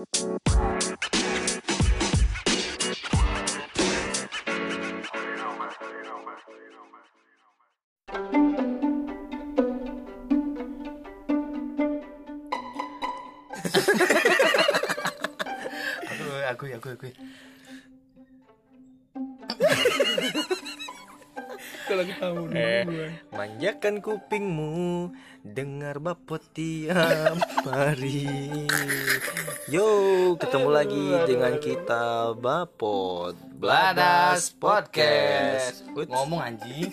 aku 0.00 0.79
manjakan 23.40 24.04
kupingmu. 24.04 25.08
Dengar 25.40 25.96
bapot 25.96 26.44
tiap 26.52 27.40
hari. 27.64 28.68
Yo 29.72 29.88
ketemu 30.36 30.68
lagi 30.68 31.04
dengan 31.24 31.56
kita 31.56 32.36
bapot 32.36 33.32
Bladas 33.56 34.52
Podcast. 34.52 35.88
Uts. 35.96 36.12
ngomong 36.12 36.44
anjing. 36.44 36.92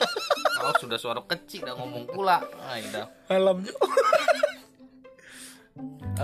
Kau 0.56 0.72
sudah 0.80 0.96
suara 0.96 1.20
kecil 1.28 1.68
udah 1.68 1.76
ngomong 1.76 2.08
pula. 2.08 2.40
Ah, 2.56 2.80
udah. 2.80 3.06
Malam 3.28 3.56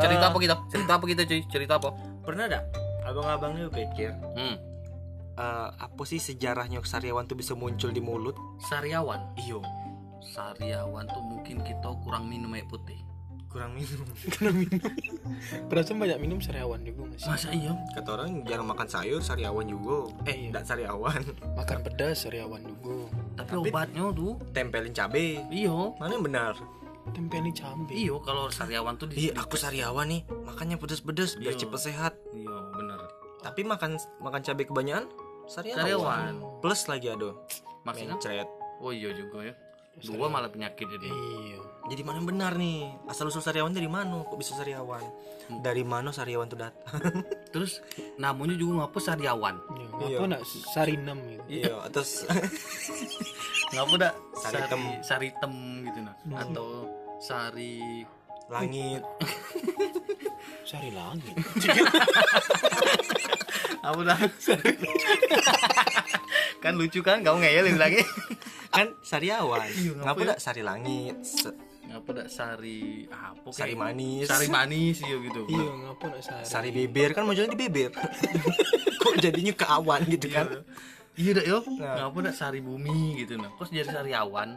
cerita 0.00 0.24
apa 0.32 0.38
kita? 0.40 0.54
Cerita 0.72 0.92
apa 0.96 1.04
kita 1.04 1.22
cuy? 1.28 1.40
Cerita 1.52 1.72
apa? 1.76 1.92
Pernah 2.24 2.44
dak 2.48 2.64
abang-abang 3.04 3.56
ini 3.56 3.68
pikir 3.72 4.12
hmm. 4.36 4.67
Eh, 5.38 5.68
apa 5.72 6.02
sih 6.02 6.18
sejarahnya 6.18 6.82
sariawan 6.82 7.24
tuh 7.24 7.34
bisa 7.34 7.54
muncul 7.54 7.88
di 7.88 8.02
mulut? 8.02 8.34
Sariawan? 8.60 9.38
Iyo. 9.38 9.62
Sariawan 10.20 11.06
tuh 11.06 11.22
mungkin 11.22 11.62
kita 11.62 11.88
kurang 12.02 12.26
minum 12.26 12.50
air 12.52 12.66
putih. 12.66 12.98
Kurang 13.48 13.72
minum. 13.72 14.04
Perasaan 15.72 15.96
banyak 15.96 16.18
minum 16.20 16.36
sariawan 16.36 16.84
juga 16.84 17.08
masih. 17.08 17.26
masa 17.26 17.48
iya? 17.50 17.72
Kata 17.94 18.08
orang 18.12 18.44
jarang 18.44 18.68
makan 18.68 18.84
sayur 18.84 19.20
sariawan 19.20 19.64
juga. 19.64 20.12
Eh 20.26 20.36
Iya. 20.36 20.46
enggak 20.52 20.64
sariawan. 20.66 21.20
Makan 21.58 21.78
pedas 21.80 22.16
sariawan 22.20 22.60
juga. 22.62 23.08
tapi, 23.38 23.54
obatnya 23.62 24.04
tuh? 24.12 24.36
tempelin 24.52 24.92
cabe. 24.92 25.46
Iyo 25.48 25.94
mana 25.96 26.12
yang 26.12 26.24
benar? 26.24 26.54
Tempeli 27.08 27.48
cabe. 27.50 27.88
iyo 27.88 28.20
kalau 28.20 28.52
sariawan 28.52 29.00
tuh 29.00 29.08
di 29.08 29.16
Iya, 29.24 29.40
aku 29.40 29.56
sariawan 29.56 30.12
nih, 30.12 30.28
makannya 30.44 30.76
pedes-pedes 30.76 31.40
biar 31.40 31.56
Iya. 31.56 31.60
cepet 31.64 31.80
sehat. 31.80 32.12
iyo 32.34 32.52
bener 32.70 33.00
Tapi 33.38 33.64
makan 33.64 33.96
makan 34.20 34.40
cabai 34.42 34.66
kebanyakan 34.66 35.08
sariawan. 35.48 35.80
sariawan 35.80 36.32
Plus 36.58 36.80
lagi 36.84 37.06
aduh, 37.08 37.34
maksudnya 37.82 38.14
mencret. 38.14 38.48
oh 38.78 38.90
iya 38.90 39.10
juga 39.10 39.38
ya 39.42 39.54
dua 39.98 40.28
malah 40.28 40.46
penyakit 40.46 40.86
jadi 40.86 41.08
Iya. 41.08 41.58
Jadi 41.88 42.00
mana 42.02 42.16
yang 42.16 42.28
benar 42.28 42.52
nih? 42.54 42.86
Asal 43.04 43.26
usul 43.26 43.40
sariawan 43.40 43.72
dari 43.72 43.88
mana? 43.88 44.22
Kok 44.22 44.36
bisa 44.36 44.54
sariawan? 44.54 45.00
Hmm. 45.48 45.58
Dari 45.58 45.82
mana 45.82 46.12
sariawan 46.12 46.46
tuh 46.46 46.54
datang? 46.54 47.00
terus 47.50 47.80
namanya 48.14 48.54
juga 48.54 48.84
ngapa 48.84 48.98
sariawan 49.00 49.56
Iya. 49.74 49.88
Iya. 49.98 50.16
Apa 50.16 50.24
nak 50.28 50.42
sarinam 50.46 51.18
gitu. 51.26 51.42
iya, 51.48 51.74
terus 51.88 52.22
ngapa 53.74 53.94
dak 53.98 54.14
Saritem. 54.36 54.82
sari 55.02 55.32
saritem 55.32 55.52
gitu 55.82 55.98
nah 56.00 56.14
atau 56.38 56.66
sari 57.18 58.06
langit. 58.46 59.02
Sari 60.62 60.88
langit. 60.92 61.34
apa 63.88 64.00
dah 64.04 64.18
kan 66.58 66.72
lucu 66.74 67.00
kan 67.00 67.22
kamu 67.22 67.38
ngeyelin 67.40 67.76
lagi 67.76 68.02
kan 68.74 68.92
sariawan. 69.00 69.64
Iya, 69.66 69.92
ngapa 69.94 70.04
Ngapa 70.04 70.20
ya? 70.20 70.28
dak 70.28 70.38
sari 70.38 70.62
langit? 70.62 71.16
Ngapa 71.88 72.10
dak 72.12 72.28
sari 72.28 72.80
apa 73.08 73.48
Sari 73.48 73.74
manis. 73.74 74.28
sari 74.28 74.46
manis 74.46 74.96
iya 75.00 75.16
gitu 75.18 75.40
Iya, 75.46 75.66
ngapa 75.82 76.04
nak 76.06 76.20
sari? 76.20 76.44
Sari 76.44 76.68
bibir 76.70 77.10
kan 77.10 77.24
munculnya 77.24 77.48
di 77.48 77.58
bibir. 77.58 77.90
Kok 79.00 79.14
jadinya 79.18 79.54
ke 79.54 79.66
awan 79.66 80.00
gitu 80.04 80.28
kan? 80.28 80.46
iya 81.14 81.32
dak 81.32 81.46
yo 81.46 81.58
Nah. 81.74 82.06
ngapa 82.06 82.18
dak 82.24 82.36
sari 82.36 82.60
bumi 82.60 83.18
gitu 83.18 83.34
nah 83.34 83.50
kok 83.50 83.66
jadi 83.66 83.88
sariawan 83.88 84.54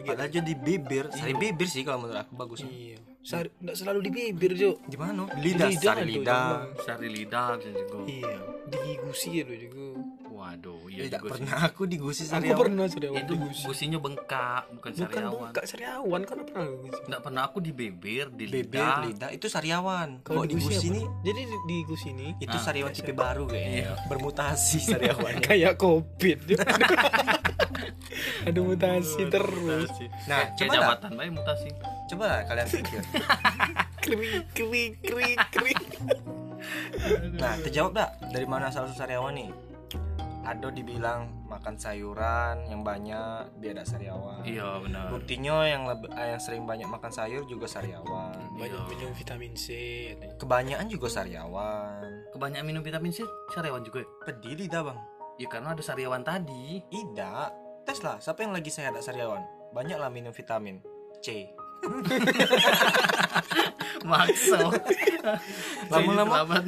Padahal 0.00 0.26
jadi 0.26 0.52
bibir, 0.52 1.06
sari 1.12 1.30
Iya. 1.30 1.38
bibir 1.40 1.68
sih 1.68 1.82
kalau 1.82 2.02
menurut 2.02 2.18
aku 2.18 2.32
bagus. 2.34 2.64
Iya. 2.64 2.98
Sari 3.20 3.52
enggak 3.60 3.76
selalu 3.76 3.98
di 4.00 4.10
bibir, 4.10 4.52
Jo. 4.56 4.80
Di 4.88 4.96
mana? 4.96 5.28
Lidah, 5.36 5.68
Lidah 5.68 5.92
sari 5.92 6.04
lidah. 6.08 6.48
sari 6.80 7.08
lidah 7.12 7.48
bisa 7.60 7.68
juga 7.68 7.98
Iya. 8.08 8.36
Di 8.64 8.92
gusi 8.96 9.28
ya 9.36 9.44
juga. 9.44 9.86
Waduh 10.40 10.80
iya 10.86 11.04
Tidak 11.04 11.20
juga 11.20 11.28
sih. 11.28 11.32
pernah 11.36 11.58
aku 11.62 11.82
digusi 11.84 12.22
Aku 12.22 12.32
sariawan. 12.32 12.58
pernah 12.58 12.84
sariawan 12.86 13.20
itu 13.20 13.32
di 13.32 13.40
gusi. 13.44 13.62
gusinya 13.62 13.98
bengkak 13.98 14.62
bukan 14.70 14.90
Bukan 14.90 14.92
sariawan 14.96 15.40
bengkak 15.44 15.64
sariawan 15.66 16.20
kan 16.22 16.36
pernah 16.42 16.64
gusi. 16.78 17.00
Nggak 17.04 17.20
pernah 17.22 17.42
aku 17.44 17.58
di 17.58 17.70
bibir 17.70 18.24
di 18.30 18.44
bibir 18.46 18.64
lidah 18.72 18.96
lidah 19.04 19.30
itu 19.30 19.46
sariawan 19.46 20.08
Kalau 20.22 20.42
di 20.42 20.56
gusi 20.56 20.86
ini 20.88 21.02
Jadi 21.20 21.40
di, 21.42 21.56
di 21.66 21.76
gusi 21.82 22.08
ini 22.10 22.28
itu 22.38 22.50
Ah. 22.50 22.62
sariawan 22.62 22.90
tipe 22.90 23.12
baru 23.12 23.44
kayaknya 23.44 23.80
Iya. 23.82 23.92
bermutasi 24.06 24.78
sariawannya 24.80 25.44
kayak 25.46 25.76
covid. 25.76 26.38
Ada 28.40 28.56
mutasi 28.58 29.22
terus. 29.26 29.88
Nah, 30.26 30.48
kayak 30.50 30.56
coba 30.58 30.70
lah. 30.70 30.80
jabatan 30.96 31.10
baik 31.14 31.30
mutasi 31.32 31.68
coba 32.06 32.24
lah 32.26 32.40
kalian 32.42 32.66
pikir 32.66 33.00
Krik 34.00 34.44
krik 34.50 34.92
krik 34.98 35.38
krik. 35.50 35.80
nah 37.32 37.54
terjawab 37.58 37.92
dah 37.94 38.08
dari 38.26 38.44
mana 38.44 38.66
asal 38.66 38.82
usul 38.82 38.96
sariawan 38.96 39.30
nih 39.32 39.48
Ado 40.40 40.68
dibilang 40.68 41.44
makan 41.44 41.76
sayuran 41.76 42.64
yang 42.66 42.80
banyak 42.80 43.52
biar 43.56 43.76
ada 43.76 43.84
sariawan. 43.84 44.40
Iya 44.40 44.80
benar. 44.80 45.12
Buktinya 45.12 45.62
yang 45.62 45.84
lebih 45.84 46.08
eh, 46.10 46.32
yang 46.32 46.40
sering 46.40 46.64
banyak 46.64 46.88
makan 46.88 47.08
sayur 47.08 47.44
juga 47.44 47.68
sariawan. 47.68 48.32
Banyak 48.56 48.80
Iya. 48.80 48.88
minum 48.88 49.12
vitamin 49.12 49.52
C. 49.52 49.66
kebanyakan 50.36 50.88
juga 50.88 51.08
sariawan. 51.08 52.00
Kebanyakan 52.32 52.66
minum 52.66 52.80
vitamin 52.80 53.12
C 53.12 53.20
sariawan 53.48 53.82
juga? 53.82 54.00
Pedih 54.22 54.56
lidah 54.56 54.82
bang. 54.82 54.98
Ya 55.36 55.46
karena 55.46 55.72
ada 55.72 55.82
sariawan 55.82 56.22
tadi. 56.22 56.80
Tidak. 56.86 57.48
Tes 57.84 58.00
lah 58.00 58.16
siapa 58.16 58.40
yang 58.40 58.52
lagi 58.52 58.68
sehat 58.68 58.92
ada 58.92 59.00
sariawan? 59.00 59.44
Banyak 59.70 59.96
lah 59.96 60.08
minum 60.08 60.32
vitamin 60.32 60.80
C. 61.20 61.52
Makso 64.04 64.72
Lama-lama-. 65.92 66.64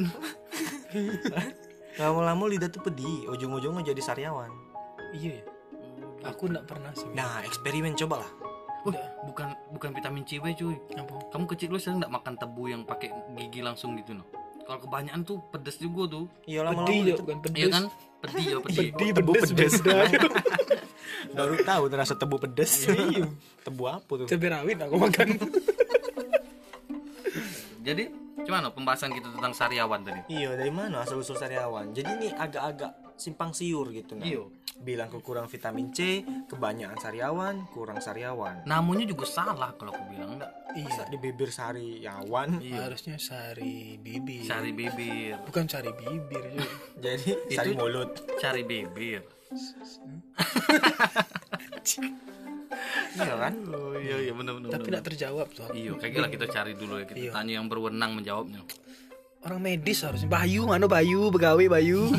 lama-lama 1.95 2.43
lidah 2.47 2.67
tuh 2.67 2.81
pedih 2.81 3.29
ujung-ujungnya 3.29 3.85
jadi 3.85 4.01
sariawan 4.01 4.49
Iya. 5.11 5.37
ya? 5.37 5.43
Aku 6.25 6.47
enggak 6.47 6.65
pernah 6.65 6.89
sih. 6.91 7.05
nah 7.11 7.41
eksperimen 7.41 7.93
coba 7.95 8.23
lah 8.23 8.31
Wih, 8.83 8.99
bukan 9.23 9.47
bukan 9.71 9.89
vitamin 9.93 10.23
C 10.23 10.37
we, 10.37 10.51
cuy 10.51 10.75
Apa? 10.93 11.31
kamu 11.31 11.45
kecil 11.47 11.67
lu 11.69 11.79
sering 11.79 11.99
nggak 11.99 12.11
makan 12.11 12.33
tebu 12.35 12.63
yang 12.67 12.81
pakai 12.83 13.07
gigi 13.33 13.59
langsung 13.59 13.95
gitu 13.95 14.11
no 14.11 14.27
kalau 14.63 14.79
kebanyakan 14.81 15.21
tuh 15.21 15.39
pedes 15.45 15.75
juga 15.77 16.03
tuh 16.09 16.25
iya 16.43 16.63
lama-lama 16.63 16.87
Pedih 16.87 16.99
ya, 17.01 17.13
itu 17.13 17.21
bukan 17.21 17.39
pedes. 17.39 17.57
iya 17.57 17.67
kan 17.69 17.83
pedih 18.19 18.43
ya 18.45 18.57
pedih 18.59 18.87
Pedih, 18.89 19.09
tebu 19.13 19.31
pedes, 19.33 19.49
pedes. 19.49 19.73
baru 21.37 21.55
tahu 21.61 21.83
terasa 21.87 22.13
tebu 22.13 22.35
pedes 22.37 22.71
Iya. 22.85 23.23
tebu 23.61 23.83
apa 23.85 24.11
tuh 24.17 24.27
Cabai 24.27 24.49
rawit 24.49 24.77
aku 24.77 24.95
makan. 24.97 25.27
jadi 27.81 28.03
gimana 28.43 28.69
pembahasan 28.69 29.11
kita 29.11 29.27
tentang 29.29 29.51
sariawan 29.51 29.99
tadi? 30.01 30.19
Iya 30.29 30.53
dari 30.53 30.69
mana? 30.69 31.01
Asal 31.01 31.17
usul 31.17 31.33
sariawan. 31.33 31.89
Jadi 31.91 32.07
ini 32.13 32.27
agak-agak 32.29 32.91
simpang 33.13 33.51
siur 33.51 33.89
gitu 33.89 34.13
nah 34.13 34.25
Iya. 34.25 34.41
bilang 34.75 35.07
kekurang 35.07 35.45
vitamin 35.45 35.89
C 35.89 36.21
kebanyakan 36.45 36.97
sariawan 36.97 37.53
kurang 37.69 37.97
sariawan. 37.97 38.61
Namanya 38.65 39.05
juga 39.05 39.23
salah 39.23 39.71
kalau 39.73 39.93
aku 39.93 40.03
bilang 40.09 40.35
enggak 40.35 40.49
Masa? 40.75 41.07
di 41.07 41.15
bibir 41.15 41.47
sariawan. 41.47 42.59
Iya. 42.59 42.79
Harusnya 42.83 43.15
sari 43.17 43.95
bibir. 43.97 44.43
cari 44.43 44.69
bibir. 44.71 45.33
Bukan 45.45 45.63
cari 45.65 45.89
bibir, 45.93 46.43
jadi 47.05 47.29
sari 47.49 47.69
Itu- 47.71 47.79
mulut. 47.79 48.09
cari 48.37 48.61
bibir 48.65 49.21
iya 53.15 53.33
kan 53.37 53.53
oh 53.67 53.93
iya 53.95 54.17
iya 54.19 54.31
benar 54.31 54.53
benar 54.55 54.69
Tapi 54.71 54.87
enggak 54.87 55.05
terjawab 55.05 55.47
tuh. 55.49 55.67
iya 55.71 55.91
kayaknya 55.93 56.29
kita 56.29 56.45
cari 56.47 56.71
dulu 56.73 56.93
ya 56.95 57.05
kita 57.05 57.19
Iya. 57.19 57.31
tanya 57.31 57.53
yang 57.55 57.67
berwenang 57.67 58.11
menjawabnya 58.13 58.61
Orang 59.43 59.59
medis 59.59 59.99
harusnya. 59.99 60.31
Bayu, 60.31 60.63
mana 60.63 60.87
Bayu, 60.87 61.27
begawe 61.27 61.59
Bayu. 61.67 62.07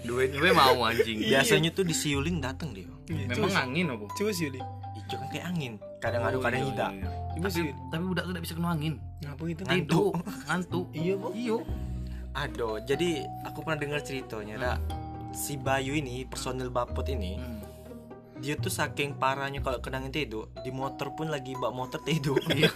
duit 0.00 0.32
gue 0.32 0.50
mau 0.50 0.82
anjing 0.82 1.20
biasanya 1.20 1.70
tuh 1.70 1.84
disiulin 1.84 2.40
dateng 2.40 2.72
dia 2.72 2.88
memang 3.06 3.52
angin 3.54 3.86
apa 3.88 4.08
Coba 4.10 4.30
sih, 4.32 4.48
Li. 4.48 4.56
hijau 4.96 5.16
kan 5.16 5.28
kayak 5.28 5.46
angin 5.46 5.72
kadang 5.98 6.20
Oh, 6.24 6.40
kadang 6.40 6.60
iya, 6.60 6.70
tidak 6.70 6.90
iya. 6.92 7.08
Coba 7.28 7.44
tapi 7.44 7.54
sih. 7.54 7.70
tapi 7.86 8.02
budak 8.04 8.22
tuh 8.24 8.32
tidak 8.32 8.42
bisa 8.42 8.54
kena 8.56 8.68
angin 8.72 8.94
Ngapa 9.20 9.42
gitu? 9.44 9.62
tidur 9.62 10.12
ngantuk 10.46 10.86
Iya, 10.90 11.14
Bu. 11.14 11.28
iyo 11.32 11.56
Aduh, 12.30 12.78
jadi 12.80 13.08
aku 13.42 13.62
pernah 13.62 13.78
dengar 13.78 13.98
ceritanya, 14.00 14.54
Dak. 14.56 14.78
Si 15.32 15.54
Bayu 15.56 15.92
ini, 15.92 16.22
personil 16.22 16.68
Bapot 16.68 17.02
ini, 17.04 17.34
Hmm. 17.34 17.57
Dia 18.38 18.54
tuh 18.54 18.68
saking 18.68 19.14
parahnya 19.14 19.58
kalau 19.58 19.78
kena 19.78 19.98
angin 19.98 20.14
tidur, 20.14 20.46
di 20.56 20.70
motor 20.70 21.10
pun 21.12 21.26
lagi 21.26 21.52
mbak 21.52 21.70
motor 21.70 21.98
tidur. 22.00 22.38
iya 22.54 22.70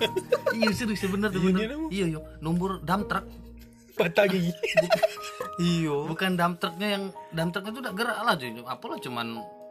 iya 0.53 0.71
serius 0.71 1.03
bener 1.05 1.29
tuh 1.29 1.39
Iya, 1.39 1.49
bener 1.49 1.69
iya 1.89 2.07
iya 2.09 2.21
nomor 2.39 2.79
dump 2.81 3.07
truck 3.07 3.27
Patah 3.93 4.25
gigi. 4.25 4.51
Iyo. 5.63 6.07
bukan 6.07 6.33
dump 6.33 6.57
trucknya 6.57 6.89
yang 6.91 7.05
dump 7.31 7.53
trucknya 7.53 7.71
tuh 7.71 7.83
udah 7.83 7.93
gerak 7.93 8.19
lah 8.19 8.35
cuy 8.35 8.51
apalah 8.63 8.97
cuman 8.97 9.27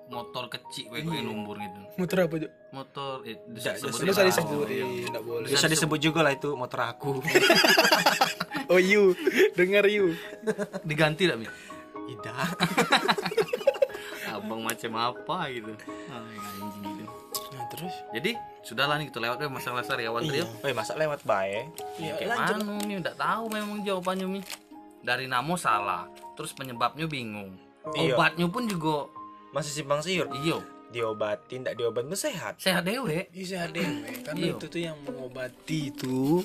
motor 0.08 0.46
kecil 0.48 0.88
kayak 0.88 1.04
kayak 1.06 1.24
lumpur 1.24 1.56
gitu 1.56 1.80
Motor 1.96 2.18
apa, 2.22 2.36
Cok? 2.38 2.52
motor 2.72 3.12
eh, 3.24 3.36
Nggak, 3.42 3.74
disebut 3.74 3.98
Lu 3.98 4.04
usah 4.04 4.12
usah 4.12 4.26
disebut. 4.26 4.66
disebutin, 4.68 5.08
enggak 5.08 5.24
boleh. 5.24 5.48
bisa 5.50 5.68
disebut 5.68 6.00
juga 6.00 6.20
lah 6.22 6.32
itu 6.32 6.50
motor 6.52 6.80
aku 6.86 7.12
Oh, 8.70 8.78
you. 8.78 9.12
Dengar 9.52 9.84
you. 9.86 10.16
diganti 10.82 11.26
tak 11.26 11.36
mi 11.36 11.48
tidak 12.08 12.36
abang 14.42 14.62
macam 14.66 14.92
apa 14.98 15.38
gitu. 15.48 15.72
Anjing 16.10 16.84
gitu. 16.98 17.14
Nah, 17.52 17.66
terus? 17.68 17.94
jadi 18.12 18.32
sudahlah 18.64 18.96
nih 18.98 19.08
kita 19.12 19.20
lewat 19.20 19.38
deh 19.38 19.52
masalah 19.52 19.84
sariawan 19.84 20.24
tadi 20.24 20.40
Iya. 20.40 20.46
Woi 20.64 20.74
masa 20.74 20.94
lewat 20.96 21.22
bae. 21.24 21.68
Iya, 22.00 22.14
kayak 22.18 22.30
mana 22.58 22.80
nih? 22.82 22.96
Udah 23.00 23.16
tahu 23.16 23.44
memang 23.48 23.78
jawabannya 23.84 24.26
mi. 24.28 24.40
Dari 25.02 25.26
namo 25.26 25.56
salah 25.56 26.08
terus 26.34 26.52
penyebabnya 26.52 27.06
bingung. 27.06 27.56
Iya. 27.98 28.14
obatnya 28.14 28.46
pun 28.46 28.70
juga 28.70 29.10
masih 29.52 29.74
simpang 29.74 30.02
siur. 30.02 30.30
Iyo 30.38 30.62
diobatin 30.92 31.64
tidak 31.64 31.80
diobatin 31.80 32.14
sehat. 32.14 32.60
Sehat 32.60 32.84
dewe. 32.84 33.26
Bisa 33.32 33.66
dewe. 33.72 34.22
Karena 34.22 34.52
Iya. 34.52 34.54
itu 34.54 34.66
tuh 34.68 34.82
yang 34.84 34.98
mengobati 35.02 35.90
itu 35.90 36.44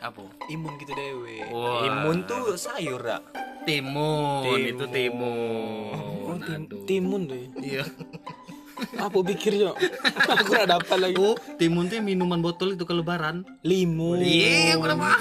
apa 0.00 0.20
imun 0.48 0.74
kita 0.76 0.92
dewe. 0.92 1.44
Wah, 1.46 1.84
imun 1.84 2.24
tuh 2.24 2.56
sayur 2.56 2.98
dak 2.98 3.20
timun, 3.62 4.48
Timun. 4.48 4.60
itu 4.66 4.84
timun 4.86 5.92
Oh, 6.24 6.36
tim- 6.38 6.64
Aduh. 6.64 6.82
timun 6.84 7.20
tuh. 7.26 7.36
ya? 7.36 7.48
iya 7.60 7.84
Apa 8.96 9.20
pikir, 9.20 9.60
Cok? 9.60 9.76
Aku 10.24 10.44
udah 10.50 10.64
dapat 10.70 10.96
lagi. 10.98 11.14
oh 11.14 11.36
timun 11.54 11.84
tuh 11.86 12.00
minuman 12.00 12.40
botol 12.40 12.72
itu 12.72 12.82
ke 12.82 12.92
lebaran 12.92 13.44
Limun. 13.60 14.18
iya 14.18 14.72
berapa 14.74 15.20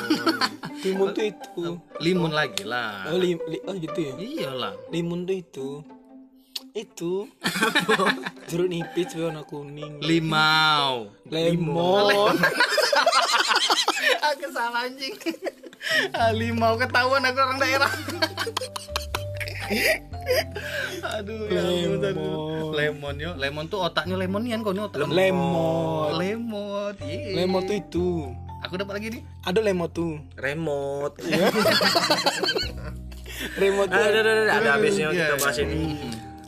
Timun 0.80 1.12
tuh 1.12 1.28
itu. 1.28 1.76
limun 2.00 2.32
lagi 2.32 2.64
lah 2.64 3.12
Oh, 3.12 3.20
lim, 3.20 3.36
li- 3.46 3.60
oh 3.62 3.76
gitu 3.76 4.00
ya. 4.00 4.14
iyalah 4.16 4.80
Limun 4.88 5.28
tuh 5.28 5.36
itu. 5.36 5.70
Itu. 6.72 7.28
Jeruk 8.48 8.70
nipis 8.70 9.12
warna 9.14 9.44
kuning. 9.44 10.00
limau 10.00 11.12
Lemon. 11.28 12.40
Aku 14.24 14.46
salah 14.50 14.86
anjing 14.86 15.16
Ah, 16.12 16.32
limau 16.32 16.76
ketahuan 16.76 17.24
aku 17.24 17.40
orang 17.40 17.56
daerah 17.58 17.92
aduh 21.02 21.48
ya 21.48 21.62
ampun, 21.62 22.00
aduh. 22.02 22.70
lemon 22.74 23.16
yo 23.16 23.32
lemon 23.36 23.66
tuh 23.66 23.80
otaknya 23.82 24.16
lemonian 24.16 24.60
kau 24.60 24.72
nih 24.72 24.84
otak 24.84 25.08
Lemon. 25.08 26.14
lemon 26.16 26.94
iya. 27.02 27.34
Lemon 27.36 27.62
tuh 27.64 27.76
itu. 27.76 28.08
aku 28.60 28.76
dapat 28.76 29.00
lagi 29.00 29.08
nih 29.10 29.22
Ada 29.42 29.60
lemon 29.62 29.90
tuh. 29.90 30.20
remote 30.36 31.16
Remote 33.58 33.88
tuh. 33.88 33.96
ada 33.96 34.20
ada 34.20 34.32
ada 34.36 34.52
ada 34.52 34.70
habisnya 34.76 35.08
Iya, 35.08 35.16
kita 35.16 35.26
iya. 35.32 35.40
bahas 35.40 35.58
ini 35.58 35.82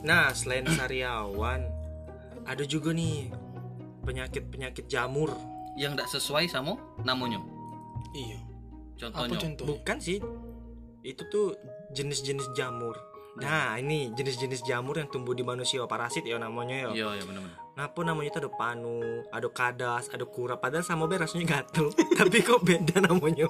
nah 0.01 0.27
selain 0.31 0.65
sariawan 0.67 1.61
ada 2.43 2.63
juga 2.65 2.91
nih 2.91 3.29
penyakit 4.01 4.49
penyakit 4.49 4.85
jamur 4.87 5.29
yang 5.81 5.97
tidak 5.97 6.07
sesuai 6.07 6.45
sama 6.45 6.77
namanya 7.01 7.41
Iya. 8.13 8.37
Apa 9.01 9.25
contohnya 9.25 9.39
contoh? 9.41 9.65
bukan 9.65 9.97
sih 9.97 10.21
itu 11.01 11.21
tuh 11.25 11.57
jenis-jenis 11.89 12.53
jamur 12.53 12.93
nah 13.33 13.73
ini 13.73 14.13
jenis-jenis 14.13 14.61
jamur 14.61 14.93
yang 14.93 15.09
tumbuh 15.09 15.31
di 15.31 15.41
manusia 15.41 15.81
parasit 15.87 16.21
ya 16.21 16.37
namanya 16.37 16.75
ya 16.75 16.89
iya 16.93 17.07
iya 17.17 17.23
benar-benar 17.25 17.57
Ngapa 17.71 18.03
namanya 18.03 18.29
itu 18.29 18.39
ada 18.43 18.51
panu, 18.51 18.99
ada 19.31 19.47
kadas, 19.47 20.11
ada 20.11 20.27
kura 20.27 20.59
padahal 20.59 20.83
sama 20.83 21.07
be 21.07 21.15
rasanya 21.15 21.47
gatel. 21.47 21.87
Tapi 22.19 22.43
kok 22.43 22.67
beda 22.67 22.99
namanya? 22.99 23.47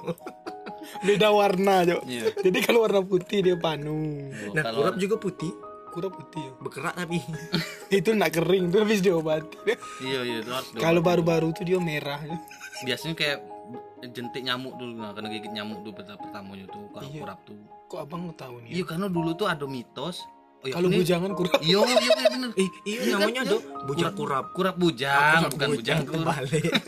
Beda 1.02 1.34
warna, 1.34 1.82
Cok. 1.82 2.06
Iya. 2.06 2.30
Jadi 2.38 2.58
kalau 2.62 2.86
warna 2.86 3.02
putih 3.02 3.42
dia 3.42 3.58
panu. 3.58 3.90
Oh, 4.30 4.54
Nah, 4.54 4.62
kalau 4.62 4.78
kurap 4.78 4.94
juga 4.94 5.18
putih, 5.18 5.50
Kura 5.92 6.08
putih 6.08 6.40
ya. 6.40 6.52
berkerak 6.56 6.94
tapi. 6.96 7.20
itu 7.92 8.10
nak 8.12 8.32
kering 8.32 8.68
tuh 8.68 8.80
habis 8.80 8.98
diobati. 8.98 9.56
iya 10.00 10.20
iya 10.22 10.36
itu. 10.40 10.50
Kalau 10.74 10.98
baru-baru 10.98 11.52
tuh 11.52 11.62
dia 11.62 11.76
merah. 11.76 12.16
biasanya 12.80 13.14
kayak 13.14 13.38
jentik 14.10 14.42
nyamuk 14.42 14.74
dulu 14.74 14.98
nah 14.98 15.12
kena 15.12 15.30
gigit 15.30 15.52
nyamuk 15.52 15.78
dulu 15.80 15.94
pertama 15.94 16.18
pertamanya 16.18 16.66
tuh 16.66 16.82
kalau 16.90 17.06
Iya. 17.06 17.20
kurap 17.22 17.38
tuh 17.46 17.54
Kok 17.86 17.98
abang 18.00 18.22
tahu 18.34 18.54
nih? 18.58 18.70
iya 18.72 18.82
karena 18.82 19.06
dulu 19.06 19.30
tuh 19.32 19.46
ada 19.46 19.62
mitos 19.64 20.26
oh, 20.58 20.66
iya, 20.66 20.74
Kalau 20.74 20.88
bujangan 20.90 21.30
kurang. 21.30 21.60
iya 21.62 21.78
iya 21.78 21.96
iya, 22.02 22.26
bener 22.26 22.50
Ih, 22.56 22.70
iya 22.90 23.14
namanya 23.14 23.40
ada 23.46 23.56
bujang 23.86 24.10
kurap. 24.12 24.44
kurap 24.50 24.74
bujang 24.74 25.46
bukan 25.46 25.68
bujang 25.72 26.00
kurap 26.02 26.42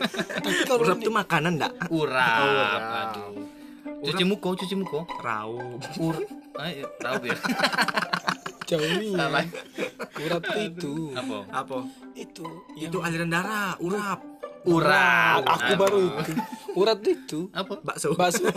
kalau 0.67 0.79
kurap 0.83 0.97
ini- 0.97 1.05
tuh 1.05 1.13
makanan 1.15 1.51
enggak? 1.55 1.71
kurap 1.87 2.43
Kurap. 2.43 2.81
aduh 2.83 3.31
cuci 4.03 4.23
muka 4.27 4.47
cuci 4.51 4.75
muka 4.75 4.99
Rau. 5.17 5.79
Ah, 6.55 6.69
iya, 6.69 6.85
tahu 6.97 7.23
ya 7.27 7.37
Jauh 8.65 8.81
nih. 8.97 9.13
ya. 9.13 9.29
Salah. 9.29 9.45
Kurap 10.09 10.41
tuh 10.41 10.61
itu. 10.65 10.93
apa 11.13 11.37
Apa? 11.53 11.77
Itu. 12.17 12.45
Itu 12.73 12.97
aliran 12.97 13.29
darah, 13.29 13.77
urap. 13.77 14.25
urap 14.65 15.45
Aku 15.45 15.77
baru 15.77 15.99
itu. 16.01 16.31
Urat 16.73 16.99
itu. 17.05 17.39
apa 17.53 17.77
Bakso. 17.85 18.17
Bakso. 18.17 18.41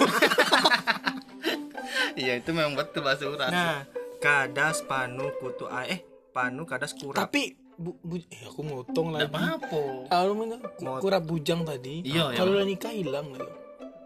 iya 2.17 2.41
itu 2.41 2.51
memang 2.57 2.73
betul 2.73 3.05
bahasa 3.05 3.29
urat 3.29 3.53
Nah, 3.53 3.85
kadas, 4.17 4.81
panu, 4.89 5.29
kutu 5.39 5.69
eh 5.69 6.01
panu, 6.33 6.65
kadas, 6.65 6.97
kurap. 6.97 7.29
Tapi 7.29 7.53
bu, 7.77 7.93
bu, 8.01 8.17
eh, 8.17 8.43
aku 8.49 8.65
motong 8.65 9.13
lagi. 9.13 9.29
apa-apa 9.29 10.09
Kalau 10.09 10.33
mana 10.35 10.57
kurap 11.05 11.23
bujang 11.29 11.69
tadi. 11.69 12.01
Iya, 12.03 12.33
iya. 12.33 12.37
Kalau 12.41 12.57
udah 12.57 12.65
nikah 12.65 12.97
hilang 12.97 13.29
gitu. 13.37 13.45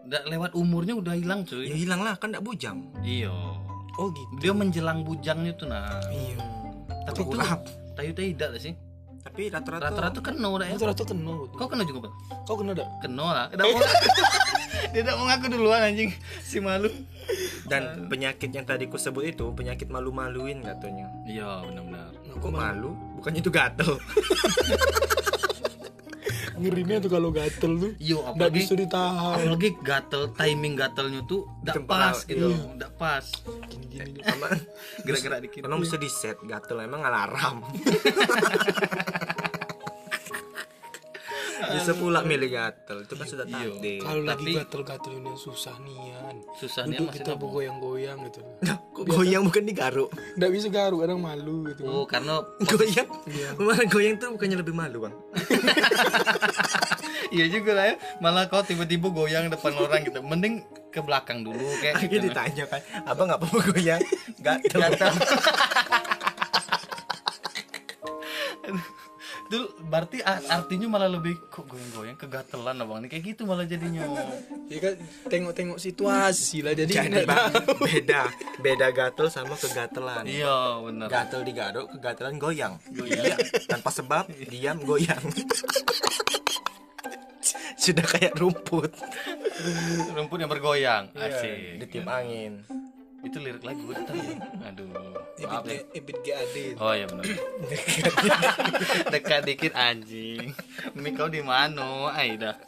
Nggak 0.03 0.23
lewat 0.27 0.51
umurnya 0.59 0.99
udah 0.99 1.15
hilang 1.15 1.47
Ya 1.47 1.55
cuy 1.55 1.71
hilang 1.71 2.03
lah, 2.03 2.19
kan 2.19 2.35
enggak 2.35 2.43
bujang. 2.43 2.91
iya 3.07 3.31
Oh 3.95 4.09
gitu. 4.09 4.33
dia 4.39 4.51
menjelang 4.51 5.01
bujangnya 5.01 5.53
tuh 5.53 5.67
nah 5.67 6.01
Iya. 6.07 6.41
tapi 7.05 7.19
itu 7.19 7.29
kurap. 7.29 7.61
tayu 7.93 8.11
tidak 8.11 8.49
lah 8.49 8.61
sih 8.61 8.73
Tapi 9.23 9.47
rata-rata 9.47 9.87
rata-rata 9.87 10.19
kena 10.19 10.47
udah 10.49 10.65
ya 10.65 10.75
Itu 10.75 10.83
ratu 10.83 11.03
kena. 11.05 11.31
kau 11.53 11.67
kena 11.67 11.83
juga 11.83 11.99
bang 12.03 12.13
Kau 12.43 12.55
kena 12.57 12.71
dak? 12.73 12.87
kena 12.99 13.23
lah 13.23 13.45
Tidak 13.47 13.65
mau 13.65 13.79
dia 14.83 14.99
tidak 14.99 15.15
mau 15.15 15.25
ngaku 15.25 15.45
duluan 15.47 15.81
anjing 15.81 16.11
si 16.41 16.59
malu 16.59 16.91
dan 17.63 18.11
penyakit 18.11 18.51
yang 18.51 18.67
tadi 18.67 18.85
ku 18.85 18.99
sebut 18.99 19.23
itu 19.23 19.47
penyakit 19.55 19.87
malu-maluin 19.87 20.59
katanya. 20.59 21.07
iya 21.23 21.63
benar-benar 21.63 22.11
Kok 22.35 22.51
malu? 22.51 22.91
Bukannya 23.15 23.39
itu 23.39 23.47
gatel. 23.47 23.95
Ngerinya 26.53 26.95
tuh 26.99 27.09
kalau 27.09 27.29
gatel 27.29 27.71
tuh. 27.75 27.91
iya 27.97 28.15
Nggak 28.15 28.33
apalagi 28.35 28.57
bisa 28.59 28.73
ditahan. 28.73 29.35
apalagi 29.39 29.69
gatel 29.79 30.23
timing 30.33 30.73
gatelnya 30.73 31.21
tuh 31.23 31.41
tidak 31.59 31.75
Tempat, 31.81 31.97
pas 31.97 32.17
gitu 32.23 32.47
iya. 32.47 32.57
tidak 32.73 32.91
pas 32.95 33.25
Gini-gini. 33.89 34.19
Sama 34.23 34.47
gerak-gerak 35.01 35.39
dikit 35.41 35.61
Emang 35.63 35.79
bisa 35.79 35.95
di 35.95 36.09
set 36.09 36.37
gatel 36.43 36.77
emang 36.79 37.01
alarm. 37.01 37.57
bisa 41.73 41.91
pula 41.93 42.19
milih 42.21 42.49
gatel 42.49 42.97
itu 43.01 43.13
kan 43.13 43.25
sudah 43.25 43.43
Iya. 43.43 43.69
takdir. 43.69 43.99
Kalau 43.99 44.21
lagi 44.23 44.51
gatel-gatel 44.53 45.11
ini 45.15 45.31
susah 45.35 45.75
nian. 45.79 46.35
susah 46.53 46.81
Duduk 46.85 47.05
masih 47.05 47.15
kita 47.15 47.29
ngomong. 47.29 47.41
bergoyang-goyang 47.43 48.17
gitu. 48.25 48.39
Nah, 48.61 48.75
kok 48.79 49.03
goyang 49.05 49.41
bukan 49.43 49.63
digaruk? 49.63 50.09
Nggak 50.33 50.49
bisa 50.51 50.67
garuk, 50.67 50.99
kadang 51.01 51.19
malu 51.19 51.55
gitu. 51.67 51.81
oh 51.83 52.03
karena 52.03 52.39
Goyang? 52.69 53.07
Iya. 53.25 53.47
Malah 53.55 53.85
goyang 53.85 54.15
tuh 54.15 54.27
bukannya 54.31 54.57
lebih 54.57 54.71
malu 54.71 54.97
bang? 55.03 55.13
iya 57.33 57.45
juga 57.47 57.71
lah 57.73 57.85
ya 57.89 57.95
malah 58.19 58.45
kau 58.45 58.61
tiba-tiba 58.61 59.09
goyang 59.09 59.49
depan 59.49 59.73
orang 59.75 60.03
gitu 60.03 60.19
mending 60.21 60.61
ke 60.87 60.99
belakang 60.99 61.41
dulu 61.41 61.65
kayak 61.81 62.05
gitu. 62.05 62.29
ditanya 62.29 62.63
kan, 62.69 62.79
abang 63.03 63.25
nggak 63.25 63.39
apa-apa 63.41 63.59
goyang? 63.71 64.01
Gatel. 64.45 64.79
gatel 64.79 65.13
itu 69.53 69.69
berarti 69.85 70.17
artinya 70.25 70.97
malah 70.97 71.05
lebih 71.05 71.37
kok 71.45 71.69
goyang-goyang 71.69 72.17
kegatelan 72.17 72.73
abang 72.81 73.05
nih 73.05 73.09
kayak 73.13 73.37
gitu 73.37 73.45
malah 73.45 73.69
jadinya. 73.69 74.01
Ya 74.65 74.81
kan? 74.81 74.93
Tengok-tengok 75.29 75.77
situasi 75.77 76.65
lah 76.65 76.73
jadi 76.73 76.89
Jadi 77.05 77.21
beda, 77.77 78.33
beda 78.57 78.87
gatel 78.89 79.29
sama 79.29 79.53
kegatelan. 79.53 80.25
iya 80.25 80.81
bener 80.81 81.05
Gatel 81.05 81.45
digaruk, 81.45 81.85
kegatelan 81.93 82.41
goyang. 82.41 82.81
Iya, 82.89 83.37
tanpa 83.69 83.93
sebab, 83.93 84.25
diam 84.49 84.81
goyang. 84.81 85.21
Sudah 87.77 88.05
kayak 88.09 88.33
rumput. 88.33 88.89
Rumput 90.15 90.37
yang 90.41 90.49
bergoyang 90.49 91.03
Iya, 91.13 91.29
asik. 91.29 91.57
ditiup 91.77 92.09
angin. 92.09 92.65
Itu 93.23 93.37
lirik 93.39 93.63
lagu 93.63 93.87
tadi 93.89 94.35
aduh. 94.61 94.87
Maaf 95.41 95.63
ya. 95.63 95.79
Ebit 95.89 95.91
Ebit 95.93 96.17
GAD. 96.21 96.55
oh 96.77 96.91
iya 96.91 97.05
benar 97.07 97.23
dekat 99.13 99.41
dikit 99.43 99.73
anjing. 99.73 100.51
Mi 100.93 101.11
kau 101.11 101.27
di 101.27 101.39
mana 101.39 102.11
Aida? 102.11 102.59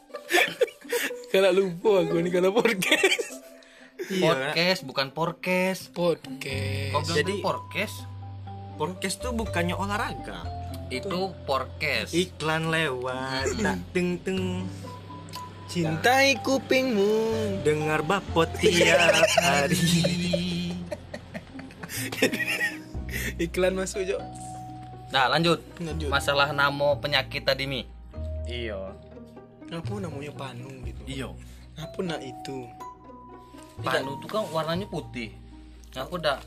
Kalau 1.27 1.51
lupa 1.51 2.01
aku 2.01 2.19
nih 2.19 2.31
kalau 2.31 2.51
podcast. 2.51 3.43
podcast 4.15 4.79
bukan 4.83 5.07
podcast 5.09 5.91
Podcast. 5.91 6.91
kau 6.93 7.01
Jadi- 7.03 7.15
Jadi 7.15 7.33
podcast 7.41 7.95
Podcast 8.75 9.15
tuh 9.19 9.31
bukannya 9.31 9.71
olahraga. 9.73 10.43
itu 10.85 11.33
podcast 11.43 12.13
Iklan 12.13 12.69
lewat, 12.69 13.57
tak 13.57 13.79
teng 13.89 14.21
teng. 14.21 14.69
Cintai 15.75 16.39
kupingmu. 16.39 17.11
Dengar 17.67 17.99
bapot 17.99 18.47
tiap 18.63 19.11
hari. 19.43 19.75
Iklan 23.43 23.75
masuk 23.75 24.07
Jo. 24.07 24.23
Nah, 25.11 25.27
lanjut. 25.27 25.59
Lanjut. 25.83 26.07
Masalah 26.07 26.55
namo 26.55 26.95
penyakit 27.03 27.43
tadi 27.43 27.67
Mi. 27.67 27.83
Iya. 28.47 28.95
Apa 29.67 29.99
namanya 29.99 30.31
panu 30.31 30.71
gitu? 30.87 31.01
Iya. 31.11 31.29
Apa 31.75 31.99
nak 32.07 32.23
itu? 32.23 32.71
Panu 33.83 34.15
tuh 34.23 34.31
kan 34.31 34.47
warnanya 34.55 34.87
putih. 34.87 35.35
Aku 35.91 36.15
udah 36.15 36.39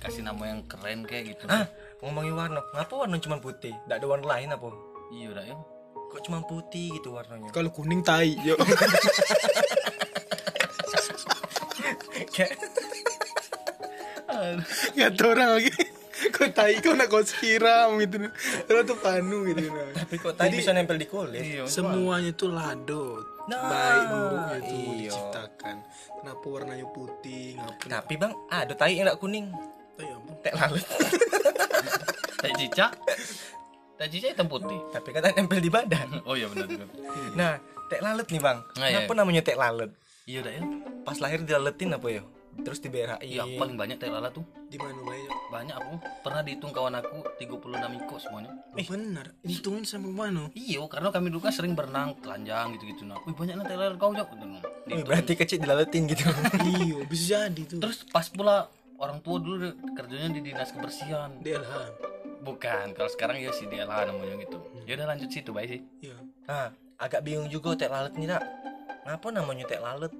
kasih 0.00 0.24
nama 0.24 0.56
yang 0.56 0.64
keren 0.64 1.04
kayak 1.04 1.36
gitu. 1.36 1.44
Ah, 1.52 1.68
ngomongin 2.00 2.32
warna. 2.32 2.64
Ngapa 2.72 2.96
warna 2.96 3.20
cuma 3.20 3.36
putih? 3.44 3.76
Tidak 3.76 4.00
ada 4.00 4.06
warna 4.08 4.24
lain 4.24 4.56
apa? 4.56 4.72
Iya 5.12 5.26
udah 5.36 5.44
ya. 5.44 5.56
Kok 6.10 6.20
cuma 6.26 6.42
putih 6.42 6.90
gitu 6.98 7.14
warnanya? 7.14 7.54
Kalau 7.54 7.70
kuning 7.70 8.02
tai, 8.02 8.34
yo. 8.42 8.58
Kayak 12.34 12.58
Nggak 14.96 15.10
tahu 15.16 15.30
orang 15.32 15.50
lagi. 15.60 15.72
Kau 16.36 16.48
tai, 16.52 16.76
kau 16.84 16.92
nak 16.92 17.08
kau 17.08 17.24
siram 17.24 17.96
gitu. 17.96 18.28
Kalau 18.68 18.82
tuh 18.84 18.98
panu 19.00 19.48
gitu. 19.48 19.72
Nah. 19.72 20.04
tapi 20.04 20.14
kok 20.20 20.36
tadi 20.36 20.60
bisa 20.60 20.76
nempel 20.76 21.00
di 21.00 21.08
kulit? 21.08 21.40
Iya. 21.40 21.64
Semuanya 21.64 22.32
tuh 22.36 22.52
ladot. 22.52 23.24
Nah, 23.48 23.66
Baik 23.66 24.04
buruknya 24.12 24.56
itu 24.60 24.74
iya. 24.76 25.10
diciptakan. 25.10 25.76
Kenapa 26.20 26.44
warnanya 26.44 26.86
putih? 26.92 27.56
Ngapa? 27.56 27.84
Tapi 27.88 28.14
bang, 28.20 28.32
ada 28.52 28.72
tai 28.76 28.94
yang 29.00 29.08
kuning. 29.16 29.48
Tai 29.96 30.08
apa? 30.12 30.30
Tek 30.44 30.54
lalut. 30.54 30.86
Tai 32.40 32.52
cicak. 32.56 32.92
Cicak 34.08 34.32
hitam 34.32 34.48
putih. 34.48 34.80
tapi 34.88 35.12
kan 35.12 35.28
nempel 35.36 35.60
di 35.60 35.68
badan. 35.68 36.08
Oh 36.28 36.32
iya 36.32 36.48
benar 36.48 36.66
benar. 36.66 36.88
Nah, 37.36 37.52
tek 37.86 38.00
lalut 38.00 38.24
nih 38.24 38.40
bang. 38.40 38.58
Ah, 38.76 38.88
iya, 38.88 39.04
Kenapa 39.04 39.12
namanya 39.12 39.42
tek 39.44 39.58
lalut? 39.58 39.90
Iya 40.24 40.40
udah 40.40 40.52
ya. 40.52 40.62
Pas 41.02 41.16
lahir 41.18 41.42
dilaletin 41.42 41.92
apa 41.92 42.08
ya? 42.08 42.22
Terus 42.60 42.82
diberain. 42.82 43.22
Iya 43.22 43.46
paling 43.56 43.78
banyak 43.78 43.96
tai 43.96 44.10
lalat 44.10 44.34
tuh. 44.34 44.44
Di 44.68 44.76
mana 44.76 45.00
banyak? 45.00 45.32
Banyak 45.48 45.74
aku 45.74 45.92
pernah 46.20 46.42
dihitung 46.42 46.70
kawan 46.70 46.98
aku 46.98 47.24
36 47.38 47.56
iko 47.96 48.14
semuanya. 48.20 48.52
Eh, 48.74 48.84
benar. 48.84 49.26
Hitungin 49.40 49.86
sama 49.86 50.10
mana? 50.10 50.50
Iya, 50.52 50.84
karena 50.90 51.08
kami 51.08 51.30
dulu 51.30 51.46
kan 51.46 51.54
sering 51.54 51.72
berenang, 51.72 52.18
telanjang 52.20 52.74
gitu-gitu. 52.76 53.06
Nah, 53.06 53.16
wih 53.24 53.32
banyak 53.32 53.54
nanti 53.54 53.72
lalat 53.72 53.96
kau 53.96 54.12
jauh. 54.12 54.26
Gitu. 54.26 54.44
Nah, 54.44 54.60
Wih, 54.60 54.62
dihitung. 54.86 55.06
berarti 55.08 55.32
kecil 55.38 55.58
dilaletin 55.62 56.02
gitu. 56.10 56.22
iya, 56.74 56.98
bisa 57.06 57.46
jadi 57.48 57.62
tuh. 57.64 57.78
Terus 57.80 57.98
pas 58.06 58.26
pula 58.28 58.68
orang 58.98 59.22
tua 59.24 59.36
dulu 59.40 59.70
kerjanya 59.94 60.28
di 60.34 60.40
dinas 60.44 60.70
kebersihan. 60.70 61.30
DLH. 61.40 61.72
Bukan, 62.40 62.96
kalau 62.96 63.10
sekarang 63.12 63.36
ya 63.36 63.52
si 63.52 63.68
DLH 63.68 64.08
namanya 64.08 64.34
gitu. 64.40 64.58
Ya 64.88 64.96
udah 64.96 65.06
lanjut 65.12 65.28
situ 65.28 65.52
baik 65.52 65.68
sih. 65.68 65.80
Iya. 66.00 66.16
Nah, 66.48 66.72
agak 66.96 67.20
bingung 67.20 67.52
juga 67.52 67.76
tek 67.76 67.92
lalut 67.92 68.16
nih 68.16 68.28
tak. 68.28 68.42
Ngapa 69.04 69.28
namanya 69.28 69.64
tek 69.68 69.80
lalut? 69.80 70.12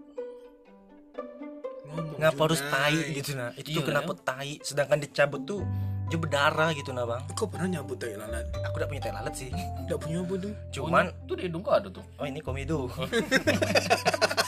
Ngomong 1.88 2.20
Ngapa 2.20 2.40
harus 2.44 2.60
tai 2.68 2.96
gitu 3.16 3.32
nah? 3.34 3.50
Itu 3.56 3.72
Iya, 3.72 3.76
tuh 3.80 3.84
kenapa 3.88 4.12
tai? 4.20 4.60
Sedangkan 4.60 5.00
dicabut 5.00 5.42
tuh 5.48 5.64
dia 6.10 6.18
berdarah 6.18 6.74
gitu 6.74 6.90
nah 6.90 7.06
bang. 7.06 7.22
Kau 7.38 7.46
pernah 7.46 7.70
nyabut 7.78 7.94
tai 7.96 8.18
lalat? 8.18 8.42
Aku 8.66 8.82
udah 8.82 8.88
punya 8.90 9.00
tek 9.00 9.14
lalut 9.14 9.34
sih. 9.34 9.48
Enggak 9.54 9.98
punya 10.02 10.18
apa 10.20 10.34
tuh? 10.36 10.52
Cuman, 10.74 11.04
tuh 11.24 11.34
di 11.38 11.42
hidung 11.48 11.62
kau 11.62 11.72
ada 11.72 11.88
tuh. 11.88 12.04
oh 12.18 12.26
ini 12.26 12.42
komedo. 12.42 12.90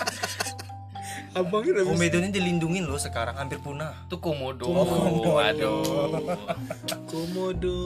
Abang 1.33 1.65
udah 1.65 1.81
bisa. 1.81 1.93
komedo 1.97 2.17
ini 2.21 2.29
dilindungin 2.29 2.85
loh 2.85 3.01
sekarang 3.01 3.41
hampir 3.41 3.57
punah. 3.57 3.97
Tuh 4.07 4.21
komodo. 4.21 4.69
Komodo. 4.69 5.41
Aduh. 5.41 5.81
Komodo. 7.09 7.77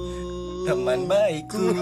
Teman 0.66 1.06
baikku. 1.06 1.78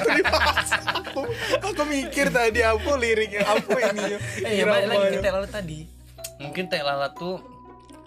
aku, 1.00 1.20
aku 1.64 1.82
mikir 1.88 2.28
tadi 2.28 2.60
apa 2.60 2.90
liriknya 3.00 3.40
apa 3.40 3.72
ini 3.88 4.00
ya? 4.04 4.18
eh, 4.44 4.52
ya 4.60 4.64
balik 4.68 4.86
lagi 4.86 5.06
ke 5.16 5.18
tek 5.24 5.32
lalut 5.32 5.48
tadi. 5.48 5.78
Mungkin 6.38 6.64
tai 6.68 6.84
lalat 6.84 7.16
tuh 7.16 7.40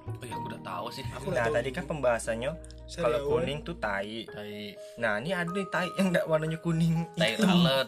Oh 0.01 0.25
iya, 0.25 0.33
aku 0.37 0.45
udah 0.49 0.61
tahu 0.61 0.85
sih. 0.93 1.05
Aku 1.17 1.29
Nah, 1.33 1.47
tadi 1.49 1.69
kan 1.71 1.85
pembahasannya 1.85 2.51
kalau 2.91 3.19
kuning 3.25 3.65
tuh 3.65 3.77
tai. 3.77 4.27
tai 4.27 4.77
Nah, 4.97 5.17
ini 5.17 5.31
ada 5.33 5.49
nih 5.49 5.65
tai 5.69 5.89
yang 5.97 6.13
enggak 6.13 6.25
warnanya 6.29 6.59
kuning. 6.61 7.05
tai 7.17 7.33
lalat. 7.37 7.87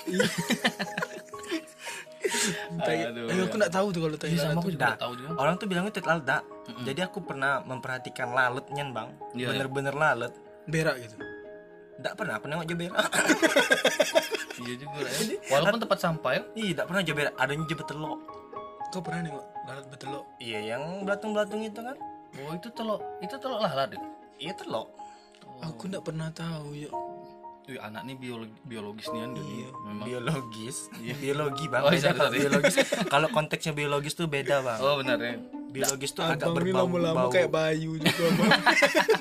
Tai. 2.80 2.98
Aduh, 3.10 3.32
Ayo, 3.32 3.42
aku 3.48 3.56
enggak 3.56 3.72
tahu 3.72 3.86
tuh 3.90 4.00
kalau 4.04 4.16
tai 4.20 4.28
Iya, 4.30 4.38
sama 4.38 4.50
lalat 4.50 4.60
aku 4.60 4.68
tuh. 4.68 4.72
juga 4.76 4.84
nggak 4.86 5.00
tahu 5.00 5.12
juga. 5.16 5.30
Orang 5.40 5.54
tuh 5.56 5.66
bilangnya 5.66 5.92
tek 5.92 6.06
lalut, 6.06 6.24
dak. 6.24 6.42
Jadi 6.84 7.00
aku 7.00 7.18
pernah 7.24 7.52
memperhatikan 7.64 8.28
lalutnya, 8.30 8.84
Bang. 8.92 9.08
Iya, 9.32 9.46
Bener-bener 9.50 9.94
lalut. 9.96 10.32
Berak 10.68 10.96
gitu. 11.00 11.16
Enggak 12.00 12.14
pernah 12.16 12.34
aku 12.36 12.44
nengok 12.46 12.66
jebera. 12.66 13.00
Iya 14.60 14.76
juga 14.76 15.00
ya. 15.00 15.40
Walaupun 15.48 15.80
tempat 15.80 15.98
sampah 15.98 16.32
ya. 16.36 16.42
Ih, 16.52 16.76
enggak 16.76 16.84
pernah 16.84 17.00
jebera. 17.00 17.30
Adanya 17.40 17.64
jebet 17.64 17.86
telok. 17.88 18.20
Kau 18.92 19.00
pernah 19.00 19.20
nengok 19.24 19.44
lalat 19.64 19.86
betelok? 19.88 20.24
Iya, 20.36 20.58
yang 20.76 20.82
belatung-belatung 21.08 21.62
itu 21.64 21.80
kan. 21.80 21.96
Oh 22.44 22.52
itu 22.52 22.68
telok, 22.70 23.00
itu 23.24 23.34
telok 23.40 23.60
lalat 23.64 23.96
ya. 23.96 24.00
Iya 24.36 24.52
telok. 24.52 24.92
Aku 25.64 25.88
enggak 25.88 26.04
pernah 26.04 26.28
tahu 26.28 26.76
ya. 26.76 26.92
Wih, 27.70 27.78
anak 27.78 28.02
nih 28.02 28.18
biologi, 28.18 28.58
biologis 28.66 29.06
nih 29.08 29.20
kan 29.20 29.30
Iya. 29.32 29.68
memang. 29.86 30.04
Biologis. 30.04 30.76
Biologi, 31.16 31.64
Bang. 31.64 31.82
Oh, 31.86 31.90
Beda 31.94 32.02
sorry, 32.02 32.18
kalau 32.18 32.26
sorry. 32.26 32.38
biologis. 32.42 32.74
kalau 33.06 33.28
konteksnya 33.30 33.72
biologis 33.72 34.12
tuh 34.12 34.26
beda, 34.26 34.58
Bang. 34.58 34.78
Oh 34.82 34.98
benar 34.98 35.16
ya. 35.16 35.38
Biologis 35.70 36.10
tuh 36.10 36.26
agak 36.26 36.50
Abang 36.50 36.66
ini 36.66 36.74
lama-lama 36.74 37.30
kayak 37.30 37.46
bayu 37.46 37.94
juga, 37.94 38.26
Bang. 38.34 38.50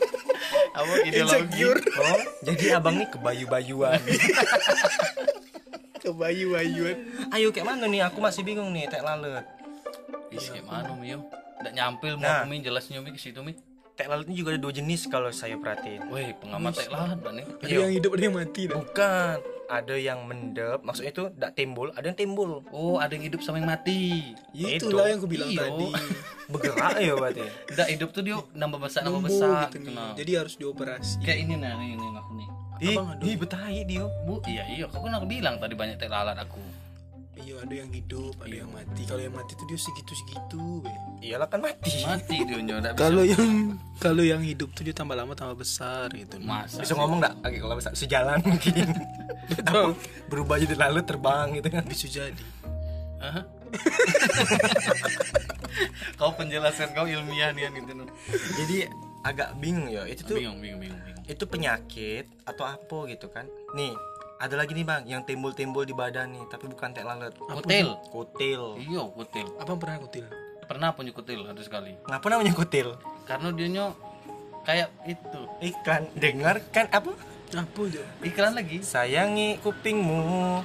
Apa 0.82 0.94
ideologi? 1.04 1.62
Oh, 1.62 2.20
jadi 2.42 2.66
abang 2.74 2.98
nih 2.98 3.08
kebayu-bayuan. 3.08 4.02
Ke 6.02 6.10
bayu-bayuan. 6.10 6.98
Ayo 7.30 7.54
kayak 7.54 7.68
mana 7.68 7.86
nih? 7.86 8.02
Aku 8.04 8.18
masih 8.18 8.42
bingung 8.42 8.72
nih, 8.72 8.90
tek 8.90 9.04
lalut. 9.04 9.46
Ih, 10.32 10.42
kayak 10.42 10.66
mana 10.66 10.96
Mio? 10.96 11.22
Nggak 11.60 11.74
nyampil 11.76 12.14
mau 12.16 12.26
Nah. 12.26 12.48
Mi 12.48 12.64
jelasnya 12.64 12.98
Mi 12.98 13.12
ke 13.12 13.20
situ 13.20 13.44
Mi. 13.44 13.54
Tek 14.00 14.08
lalut 14.08 14.32
ini 14.32 14.40
juga 14.40 14.56
ada 14.56 14.64
dua 14.64 14.72
jenis 14.72 15.12
kalau 15.12 15.28
saya 15.28 15.60
perhatiin. 15.60 16.08
Wih, 16.08 16.32
pengamat 16.40 16.72
tek 16.72 16.88
lalat 16.88 17.20
nih. 17.20 17.44
Ada 17.60 17.68
Iya. 17.68 17.80
yang 17.84 17.94
hidup, 18.00 18.12
ada 18.16 18.24
yang 18.24 18.36
mati 18.40 18.62
dah. 18.64 18.76
Bukan, 18.80 19.36
ada 19.68 19.96
yang 20.00 20.20
mendep, 20.24 20.80
maksudnya 20.88 21.12
itu 21.12 21.24
tidak 21.36 21.52
timbul, 21.60 21.88
ada 21.92 22.06
yang 22.08 22.16
timbul. 22.16 22.64
Oh, 22.72 22.96
ada 23.04 23.12
yang 23.12 23.28
hidup 23.28 23.44
sama 23.44 23.60
yang 23.60 23.68
mati. 23.68 24.32
Ya, 24.56 24.80
Itu. 24.80 24.88
Itulah 24.88 25.12
yang 25.12 25.20
aku 25.20 25.28
bilang 25.28 25.52
Iyo. 25.52 25.60
tadi. 25.60 25.88
Bergerak 26.56 26.96
ya 27.04 27.14
berarti. 27.20 27.44
Udah 27.76 27.88
hidup 27.92 28.10
tuh 28.16 28.24
dia 28.24 28.36
nambah 28.56 28.80
besar 28.80 29.04
nambah 29.04 29.24
besar 29.28 29.68
gitu 29.68 29.84
gitu 29.84 29.92
nih. 29.92 29.96
nah. 30.00 30.16
Jadi 30.16 30.32
harus 30.32 30.54
dioperasi. 30.56 31.14
Kayak 31.20 31.40
ini 31.44 31.54
nah, 31.60 31.76
nih 31.76 31.92
nih 32.00 32.10
aku 32.16 32.32
nih. 32.40 32.50
Ih, 33.28 33.36
betai 33.36 33.84
dia. 33.84 34.08
Bu, 34.24 34.40
iya 34.48 34.64
iya, 34.64 34.88
aku 34.88 35.04
kan 35.04 35.12
aku 35.12 35.28
bilang 35.28 35.60
tadi 35.60 35.76
banyak 35.76 36.00
tek 36.00 36.08
lalat 36.08 36.40
aku. 36.40 36.64
Iya, 37.40 37.56
ada 37.64 37.72
yang 37.72 37.90
hidup, 37.90 38.36
ada 38.44 38.56
yang 38.56 38.70
mati. 38.70 39.02
Kalau 39.08 39.22
yang 39.22 39.32
mati 39.32 39.56
tuh 39.56 39.66
dia 39.66 39.80
segitu-segitu. 39.80 40.84
weh. 40.84 40.98
Iyalah 41.24 41.48
kan 41.48 41.60
mati. 41.64 42.04
Mati 42.04 42.36
bisa. 42.44 42.92
Kalau 42.96 43.24
yang 43.24 43.80
kalau 43.98 44.24
yang 44.24 44.42
hidup 44.44 44.76
tuh 44.76 44.84
dia 44.84 44.92
tambah 44.92 45.16
lama 45.16 45.32
tambah 45.34 45.56
besar 45.56 46.12
gitu. 46.12 46.36
masa 46.44 46.84
Bisa 46.84 46.94
ngomong 46.96 47.24
nggak? 47.24 47.34
Oke, 47.42 47.58
kalau 47.60 47.76
bisa 47.80 47.92
sejalan 47.96 48.40
mungkin. 48.44 48.88
Betul. 49.56 49.96
Berubah 50.28 50.60
jadi 50.60 50.76
lalut 50.76 51.08
terbang 51.08 51.56
gitu 51.56 51.68
kan. 51.72 51.84
Bisa 51.88 52.06
jadi. 52.12 52.44
Hah? 53.20 53.44
kau 56.20 56.32
penjelasan 56.36 56.92
kau 56.92 57.08
ilmiah 57.08 57.52
nih 57.56 57.72
gitu. 57.72 58.04
Jadi 58.60 58.78
agak 59.24 59.56
bingung 59.60 59.88
ya. 59.88 60.04
Itu 60.08 60.28
tuh 60.28 60.36
Bingung, 60.40 60.60
bingung, 60.60 60.82
bingung, 60.84 61.02
bingung. 61.04 61.24
itu 61.30 61.44
penyakit 61.46 62.26
atau 62.44 62.66
apa 62.66 62.98
gitu 63.12 63.30
kan. 63.30 63.46
Nih, 63.76 63.94
ada 64.40 64.56
lagi 64.56 64.72
nih 64.72 64.88
Bang 64.88 65.04
yang 65.04 65.22
timbul-timbul 65.22 65.84
di 65.84 65.92
badan 65.92 66.32
nih, 66.32 66.48
tapi 66.48 66.66
bukan 66.66 66.96
tek 66.96 67.04
lalut. 67.04 67.36
Kutil. 67.36 67.92
Kutil. 68.08 68.62
Iya, 68.80 69.04
kutil. 69.12 69.48
Abang 69.60 69.76
pernah 69.76 70.00
kutil? 70.00 70.26
Pernah 70.64 70.96
punya 70.96 71.12
kutil 71.12 71.44
ada 71.44 71.60
sekali. 71.60 71.92
Ngapa 72.08 72.26
namanya 72.26 72.56
kutil? 72.56 72.96
Karena 73.28 73.52
dia 73.52 73.68
nyo 73.68 73.86
kayak 74.64 74.96
itu. 75.04 75.42
Iklan 75.60 76.08
dengarkan 76.16 76.88
apa? 76.88 77.12
Apa 77.52 77.80
aja? 77.84 78.04
Iklan 78.22 78.54
lagi. 78.56 78.80
Sayangi 78.80 79.60
kupingmu. 79.60 80.64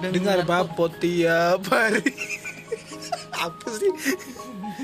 Dengar 0.00 0.40
bapot 0.42 0.92
tiap 0.96 1.60
hari. 1.66 2.04
Apa 3.40 3.68
sih? 3.72 3.88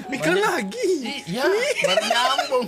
Iklan 0.08 0.40
lagi. 0.40 0.88
Iya, 1.24 1.44
baru 1.84 2.02
nyambung. 2.02 2.66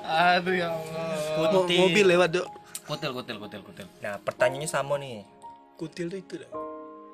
Aduh 0.00 0.54
ya 0.54 0.68
Allah. 0.72 1.08
Mo- 1.36 1.52
Kutil. 1.62 1.78
mobil 1.78 2.04
lewat 2.08 2.28
dok. 2.32 2.48
Kutil, 2.84 3.16
kutil, 3.16 3.36
kutil, 3.40 3.62
kutil. 3.64 3.88
Nah, 4.04 4.20
pertanyaannya 4.20 4.68
sama 4.68 5.00
nih. 5.00 5.24
Kutil 5.80 6.12
itu 6.12 6.36
dah. 6.36 6.52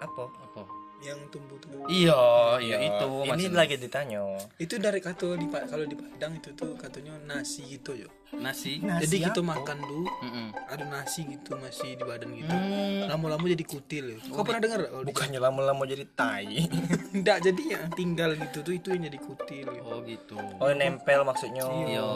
Apa? 0.03 0.25
Apa? 0.27 0.80
Yang 1.01 1.33
tumbuh 1.33 1.57
tuh. 1.57 1.73
Iya, 1.89 2.21
iya 2.61 2.77
itu. 2.85 3.09
Ini 3.25 3.45
Mas. 3.49 3.57
lagi 3.57 3.75
ditanya. 3.81 4.21
Itu 4.61 4.77
dari 4.77 5.01
kata 5.01 5.33
di 5.33 5.49
kalau 5.49 5.87
di 5.89 5.97
Padang 5.97 6.37
itu 6.37 6.53
tuh 6.53 6.77
katanya 6.77 7.17
nasi 7.25 7.65
gitu 7.65 7.97
yo. 7.97 8.09
nasi. 8.31 8.79
Nasi 8.79 9.09
Jadi 9.11 9.27
kita 9.27 9.43
apa? 9.43 9.59
makan 9.59 9.79
dulu 9.83 10.07
Mm-mm. 10.23 10.47
ada 10.71 10.85
nasi 10.87 11.27
gitu 11.27 11.59
masih 11.59 11.99
di 11.99 12.05
badan 12.07 12.31
gitu. 12.31 12.47
Hmm. 12.47 13.11
Lama-lama 13.11 13.43
jadi 13.43 13.65
kutil. 13.67 14.05
Ya. 14.15 14.17
Kau 14.31 14.47
pernah 14.47 14.63
dengar 14.63 14.81
di 14.87 15.09
Bukannya 15.09 15.41
lama-lama 15.43 15.83
jadi 15.83 16.05
tai. 16.15 16.69
Enggak 17.17 17.43
jadi 17.43 17.63
yang 17.75 17.85
tinggal 17.91 18.39
gitu 18.39 18.63
tuh 18.63 18.75
itu 18.77 18.95
yang 18.95 19.11
jadi 19.11 19.19
kutil. 19.19 19.67
Gitu. 19.67 19.83
Oh 19.83 19.99
gitu. 20.07 20.39
Oh, 20.63 20.71
nempel 20.71 21.27
maksudnya. 21.27 21.67
Iya. 21.67 22.07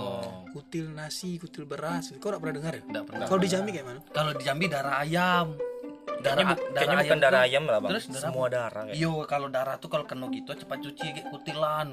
Kutil 0.55 0.93
nasi, 0.93 1.41
kutil 1.41 1.67
beras. 1.67 2.14
Kau 2.23 2.31
enggak 2.31 2.41
pernah 2.47 2.55
dengar 2.62 2.73
ya? 2.79 2.83
Enggak 2.87 3.05
pernah. 3.11 3.26
Kalau 3.26 3.41
di 3.43 3.49
Jambi 3.50 3.71
kayak 3.75 3.87
mana? 3.88 4.00
Kalau 4.12 4.33
di 4.37 4.43
Jambi 4.45 4.64
darah 4.71 4.95
ayam. 5.03 5.74
Kayaknya, 6.16 6.44
bu- 6.46 6.61
kayaknya 6.73 6.96
bukan 7.02 7.18
darah 7.20 7.42
ayam 7.42 7.64
lah, 7.64 7.78
Bang. 7.78 7.90
Terus 7.92 8.04
darah 8.08 8.23
Semua 8.25 8.46
darah 8.49 8.82
kayak. 8.84 8.96
Iya, 8.96 9.12
kalau 9.25 9.49
darah 9.49 9.76
tuh 9.76 9.88
kalau 9.88 10.04
kena 10.04 10.26
gitu 10.28 10.50
cepat 10.54 10.78
cuci 10.80 11.06
kayak 11.12 11.26
kutilan. 11.28 11.88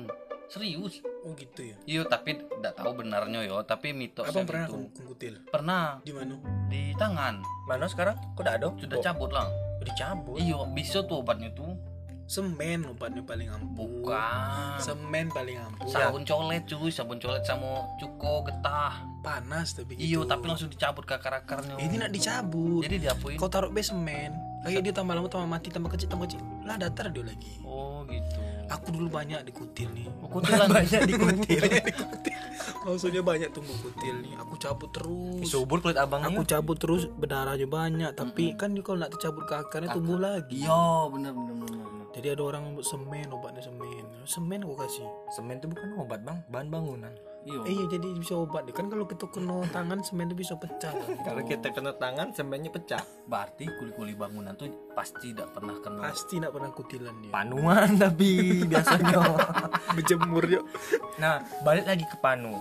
serius 0.48 1.00
Oh 1.24 1.32
gitu 1.32 1.64
ya. 1.64 1.80
iya 1.88 2.04
tapi 2.04 2.36
tidak 2.36 2.76
tahu 2.76 2.92
benarnya 2.94 3.40
yo 3.42 3.64
tapi 3.64 3.96
mitos 3.96 4.28
Abang 4.28 4.44
pernah 4.44 4.68
itu 4.68 4.76
kung 4.92 5.08
kutil? 5.08 5.40
pernah 5.48 6.04
Di 6.04 6.12
mana? 6.12 6.36
di 6.68 6.92
tangan 6.92 7.40
Mana 7.64 7.88
sekarang? 7.88 8.20
Kok 8.36 8.44
udah 8.44 8.60
ada? 8.60 8.68
sudah 8.76 8.98
Oh, 9.00 9.02
cabut 9.02 9.32
lah 9.32 9.48
dicabut. 9.80 10.36
iya 10.38 10.60
bisa 10.70 11.02
tuh 11.02 11.24
obatnya 11.24 11.56
tuh 11.56 11.72
Semen 12.32 12.88
obatnya 12.88 13.20
paling 13.22 13.52
ampuh. 13.52 13.84
bukan 14.08 14.80
Semen 14.80 15.28
paling 15.28 15.60
ampuh. 15.60 15.84
sabun 15.86 16.24
colet 16.24 16.64
cuy 16.64 16.88
sabun 16.88 17.20
colet 17.20 17.44
sama 17.44 17.84
cuko 18.00 18.48
getah 18.48 19.04
Panas 19.20 19.76
tapi 19.76 19.94
gitu. 19.94 20.16
iya 20.16 20.20
tapi 20.24 20.48
langsung 20.48 20.72
dicabut 20.72 21.04
ke 21.04 21.12
akar 21.12 21.36
akarnya 21.36 21.76
Ini 21.76 21.96
nak 22.00 22.10
dicabut. 22.10 22.82
jadi 22.82 22.98
diapain 23.04 23.36
Kau 23.36 23.46
taruh 23.46 23.68
be 23.68 23.84
semen. 23.84 24.32
Kayak 24.64 24.82
dia 24.82 24.94
tambah 24.94 25.12
lama 25.12 25.28
tambah 25.28 25.44
mati 25.46 25.68
tambah 25.68 25.90
kecil 25.90 26.08
tambah 26.08 26.26
kecil. 26.26 26.40
Lah 26.64 26.78
datar 26.78 27.10
dia 27.10 27.20
lagi. 27.22 27.60
oh 27.62 28.08
gitu 28.08 28.40
Aku 28.72 28.88
dulu 28.96 29.08
banyak 29.12 29.44
di 29.44 29.52
kutil 29.52 29.90
nih. 29.92 30.08
oh, 30.24 30.28
kutilan 30.32 30.68
Banyak 30.72 31.02
di 31.10 31.14
kutil. 31.14 31.62
Banyak 31.62 31.84
di 31.84 31.94
kutil. 31.94 32.38
Maksudnya 32.82 33.22
banyak 33.22 33.50
tumbuh 33.52 33.78
kutil 33.78 34.16
nih. 34.24 34.34
Aku 34.42 34.54
cabut 34.58 34.90
terus. 34.90 35.46
Subur 35.46 35.78
kulit 35.84 36.00
abangnya. 36.00 36.32
Aku 36.32 36.42
cabut 36.48 36.78
terus 36.80 37.06
berdarahnya 37.12 37.68
banyak. 37.68 38.12
Tapi 38.16 38.56
kan 38.56 38.74
dia 38.74 38.82
kalau 38.82 39.04
nak 39.04 39.12
tercabut 39.14 39.44
ke 39.46 39.54
akarnya 39.54 39.92
tumbuh 39.92 40.18
lagi. 40.18 40.64
iya 40.64 41.06
bener 41.12 41.32
bener 41.36 41.54
bener, 41.62 41.78
bener. 41.78 42.06
Jadi 42.12 42.28
ada 42.28 42.44
orang 42.44 42.64
semen 42.84 43.28
obatnya 43.32 43.62
semen. 43.64 44.04
Semen 44.26 44.60
aku 44.64 44.76
kasih. 44.80 45.08
Semen 45.32 45.60
itu 45.60 45.68
bukan 45.70 45.96
obat 46.00 46.20
bang, 46.24 46.40
bahan 46.50 46.68
bangunan. 46.68 47.14
Iya 47.42 47.60
Eh, 47.62 47.74
iya 47.74 47.86
jadi 47.88 48.08
bisa 48.14 48.34
obat. 48.36 48.70
Kan 48.70 48.86
kalau 48.86 49.04
kita 49.04 49.26
kena 49.28 49.66
tangan 49.68 50.02
semen 50.02 50.28
itu 50.28 50.38
bisa 50.38 50.54
pecah. 50.54 50.94
Kalau 51.22 51.42
kita 51.42 51.70
kena 51.70 51.92
tangan, 51.94 52.30
semennya 52.32 52.70
pecah. 52.70 53.02
berarti 53.24 53.66
kuli-kuli 53.72 54.14
bangunan 54.14 54.54
tuh 54.54 54.68
pasti 54.92 55.32
tidak 55.32 55.50
pernah 55.52 55.78
kena 55.78 56.06
Pasti 56.06 56.38
nak 56.38 56.52
pernah 56.52 56.70
kutilan 56.70 57.16
dia. 57.20 57.32
Panuan 57.32 57.90
tapi 57.96 58.30
biasanya. 58.72 59.22
Berjemur 59.92 60.44
yuk. 60.46 60.64
nah, 61.18 61.40
balik 61.62 61.86
lagi 61.86 62.06
ke 62.06 62.18
panu. 62.18 62.54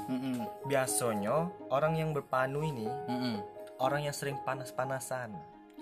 Biasanya 0.64 1.36
orang 1.68 1.94
yang 1.94 2.10
berpanu 2.10 2.62
ini 2.62 2.86
Mm-mm. 2.86 3.36
orang 3.78 4.04
yang 4.04 4.14
sering 4.14 4.40
panas-panasan. 4.40 5.34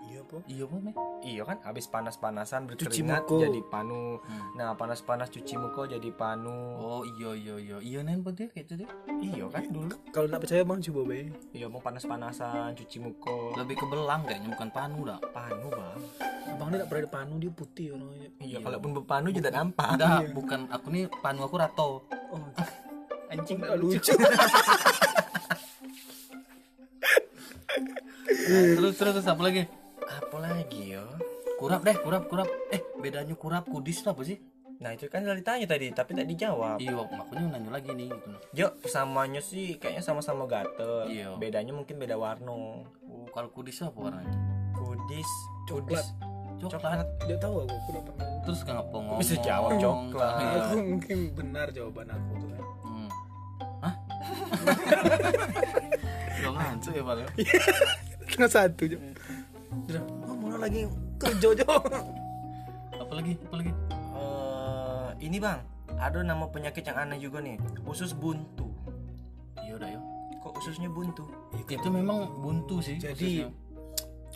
Iya 0.08 0.20
po. 0.24 0.36
iya 0.46 0.64
po 0.64 0.76
Me? 0.78 0.92
Iya 1.20 1.42
kan, 1.44 1.60
habis 1.62 1.84
panas-panasan 1.84 2.64
Cuci 2.66 3.04
berkeringat 3.04 3.22
muka. 3.24 3.44
jadi 3.44 3.60
panu. 3.62 4.16
Hmm. 4.18 4.48
Nah, 4.54 4.72
panas-panas 4.72 5.28
cuci 5.28 5.54
muka 5.54 5.84
jadi 5.86 6.10
panu. 6.10 6.56
oh 6.78 7.02
iya 7.12 7.30
iya 7.34 7.54
iya 7.58 7.76
iya 7.78 7.98
nen 8.00 8.18
po 8.18 8.30
dia 8.30 8.46
kayak 8.46 8.64
gitu 8.64 8.74
deh 8.78 8.88
Iya 9.18 9.44
kan 9.46 9.64
dulu. 9.66 9.92
Kalau 10.08 10.26
nak 10.26 10.40
percaya 10.40 10.62
bang 10.62 10.80
coba 10.80 11.00
be. 11.04 11.20
Iya 11.52 11.66
mau 11.66 11.78
panas-panasan 11.78 12.72
cuci 12.74 12.98
muka. 12.98 13.36
lebih 13.56 13.76
ke 13.76 13.86
belang 13.86 14.24
kayaknya 14.24 14.48
bukan 14.50 14.68
panu 14.70 14.98
dah 15.04 15.18
Panu 15.28 15.68
bang. 15.68 16.00
Bang 16.50 16.68
dia 16.70 16.78
tak 16.78 16.88
pernah 16.88 17.10
panu 17.10 17.34
dia 17.36 17.50
putih 17.50 17.86
orangnya. 17.92 18.28
Iya, 18.38 18.58
kalaupun 18.58 18.90
berpanu 18.94 19.28
juga 19.28 19.50
nampak. 19.50 19.88
Enggak, 19.94 20.20
bukan 20.32 20.60
aku 20.68 20.86
nih 20.88 21.04
panu 21.18 21.40
aku 21.42 21.56
rato 21.56 21.90
Oh, 22.28 22.40
Anjing 23.32 23.58
tak 23.58 23.76
lucu. 23.76 24.12
terus 28.48 28.96
terus 28.96 29.12
terus 29.14 29.26
apa 29.26 29.42
lagi 29.42 29.68
Apa 30.10 30.36
lagi 30.38 30.94
ya? 30.94 31.04
kurap 31.58 31.82
deh 31.82 31.96
kurap 31.96 32.30
kurap 32.30 32.46
eh 32.70 32.78
bedanya 32.96 33.34
kurap 33.34 33.66
kudis 33.66 34.00
apa 34.02 34.22
sih 34.22 34.38
Nah 34.78 34.94
itu 34.94 35.10
kan 35.10 35.26
udah 35.26 35.34
ditanya 35.34 35.66
tadi, 35.66 35.90
tapi 35.90 36.14
tak 36.14 36.22
dijawab. 36.24 36.78
iya 36.78 36.94
makanya 36.94 37.58
nanya 37.58 37.70
lagi 37.72 37.90
nih 37.90 38.06
gitu 38.06 38.30
Jo, 38.54 38.66
samanya 38.86 39.42
sih 39.42 39.74
kayaknya 39.74 40.06
sama-sama 40.06 40.46
gatel. 40.46 41.10
Iya. 41.10 41.34
Bedanya 41.34 41.74
mungkin 41.74 41.98
beda 41.98 42.14
warna. 42.14 42.54
oh, 42.54 42.86
kalau 43.28 43.50
kudis 43.50 43.82
apa 43.82 43.98
warnanya 43.98 44.38
Kudis, 44.72 45.26
Coklat. 45.66 46.06
kudis, 46.06 46.70
coklat 46.70 47.02
Tidak 47.18 47.38
tahu 47.42 47.54
aku, 47.60 47.74
aku 47.74 47.90
tak 47.92 48.02
pernah. 48.06 48.38
terus 48.40 48.60
kenapa 48.62 48.94
ngomong 48.94 49.18
Bisa 49.18 49.34
jawab 49.42 49.70
coklat. 49.76 50.34
Aku 50.38 50.76
mungkin 50.78 51.18
benar 51.34 51.66
jawaban 51.74 52.06
aku 52.08 52.30
tuh 52.38 52.48
kan. 52.48 52.62
Hmm. 52.80 53.08
Hah? 53.82 53.94
Udah 56.38 56.50
ngantuk 56.54 56.92
ya 56.94 57.02
Pak 57.02 57.14
Tengah 58.30 58.46
satu 58.48 58.82
Jo. 58.86 58.98
Udah, 59.70 60.02
oh, 60.24 60.34
mana 60.34 60.56
lagi 60.58 60.88
kerja 61.16 61.48
Jo. 61.54 61.66
Apa 62.94 63.12
lagi? 63.14 63.32
Apa 63.38 63.54
lagi? 63.56 63.72
Eh, 63.92 65.08
ini 65.22 65.38
bang, 65.38 65.60
ada 65.94 66.18
nama 66.20 66.44
penyakit 66.46 66.82
yang 66.82 66.98
aneh 66.98 67.18
juga 67.18 67.38
nih, 67.38 67.56
usus 67.84 68.12
buntu. 68.12 68.68
Iya 69.58 69.76
udah 69.76 69.88
yuk 69.90 70.04
Kok 70.38 70.52
ususnya 70.56 70.88
buntu? 70.88 71.28
Itu 71.60 71.88
memang 71.88 72.40
buntu 72.40 72.80
sih 72.80 72.96
Jadi- 72.96 73.44
khususnya. 73.44 73.48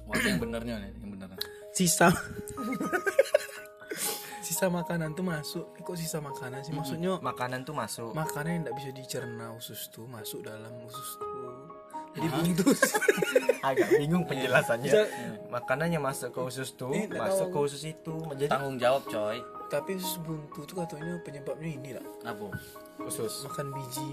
Wah 0.02 0.18
yang 0.18 0.42
benernya 0.42 0.74
nih 0.76 0.90
Yang 0.98 1.10
benernya 1.14 1.38
Sisa. 1.72 2.10
sisa 4.44 4.66
makanan 4.68 5.14
tuh 5.14 5.24
masuk. 5.24 5.64
Eh, 5.72 5.82
kok 5.82 5.96
sisa 5.96 6.18
makanan 6.18 6.60
sih? 6.60 6.74
Maksudnya 6.74 7.16
Makanan 7.16 7.62
tuh 7.62 7.72
masuk. 7.72 8.10
makanan 8.12 8.50
yang 8.52 8.62
tidak 8.66 8.76
bisa 8.76 8.90
dicerna 8.92 9.46
usus 9.54 9.88
tuh 9.88 10.04
masuk 10.04 10.44
dalam 10.44 10.72
usus 10.84 11.08
tuh. 11.16 11.31
Jadi 12.12 12.26
buntu. 12.28 12.64
Agak 13.68 13.88
bingung 13.94 14.24
penjelasannya. 14.24 14.86
Bisa- 14.86 15.10
Makanan 15.48 15.88
yang 15.90 16.00
masuk 16.00 16.28
ke 16.28 16.40
usus 16.40 16.72
tuh, 16.72 16.90
Eh, 16.90 17.06
masuk 17.06 17.48
tahu. 17.48 17.62
ke 17.62 17.68
usus 17.68 17.82
itu. 17.86 18.14
Jadi 18.34 18.48
Tanggung 18.48 18.76
jawab 18.76 19.04
coy 19.04 19.36
Tapi 19.66 19.90
usus 19.94 20.16
buntu 20.18 20.64
tuh 20.64 20.76
katanya 20.78 21.16
penyebabnya 21.20 21.70
ini 21.70 21.90
lah. 21.92 22.04
Apa? 22.24 22.52
usus. 23.02 23.44
Makan 23.44 23.68
biji 23.70 24.08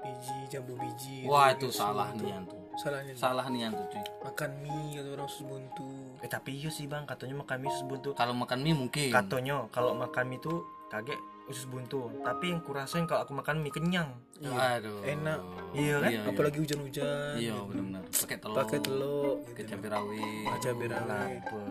biji 0.00 0.36
jambu 0.48 0.74
biji. 0.76 1.24
Wah 1.24 1.50
gitu, 1.50 1.66
itu 1.66 1.66
usus 1.70 1.80
salah 1.80 2.08
nih 2.12 2.28
yang 2.30 2.44
tuh 2.44 2.60
Salahnya. 2.74 3.12
Salah 3.14 3.46
nih 3.48 3.60
yang 3.60 3.72
tuh 3.72 3.86
cuy 3.88 4.02
Makan 4.22 4.50
mie 4.60 4.98
atau 4.98 5.10
orang 5.12 5.26
usus 5.26 5.42
buntu. 5.42 5.88
Eh 6.18 6.28
tapi 6.28 6.50
iya 6.52 6.68
sih 6.68 6.84
bang, 6.84 7.02
katanya 7.04 7.34
makan 7.36 7.56
mie 7.58 7.70
usus 7.70 7.84
buntu. 7.84 8.10
Kalau 8.12 8.34
makan 8.34 8.58
mie 8.60 8.74
mungkin 8.74 9.08
Katanya 9.08 9.66
kalau 9.70 9.94
makan 9.94 10.24
mie 10.26 10.38
tuh 10.38 10.60
kaget 10.88 11.18
usus 11.44 11.64
buntu. 11.64 12.08
Tapi 12.20 12.48
yang 12.48 12.60
kurasain 12.60 13.04
kalau 13.04 13.20
aku 13.20 13.32
makan 13.32 13.60
mie 13.60 13.68
kenyang. 13.68 14.16
Aduh 14.40 15.00
Enak. 15.02 15.38
Iya 15.70 16.00
kan? 16.00 16.10
Apalagi 16.26 16.58
hujan-hujan. 16.58 17.36
Iya 17.36 17.54
benar-benar 17.60 18.02
Pakai 18.10 18.36
telur 18.36 18.56
Pakai 18.56 18.78
telur 18.80 19.34
Pakai 19.44 19.62
gitu. 19.62 19.70
cabai 19.70 19.88
rawit 19.90 20.44
Pakai 20.44 20.60
cabai 20.62 20.86
rawit. 20.88 21.04
Lapar. 21.04 21.68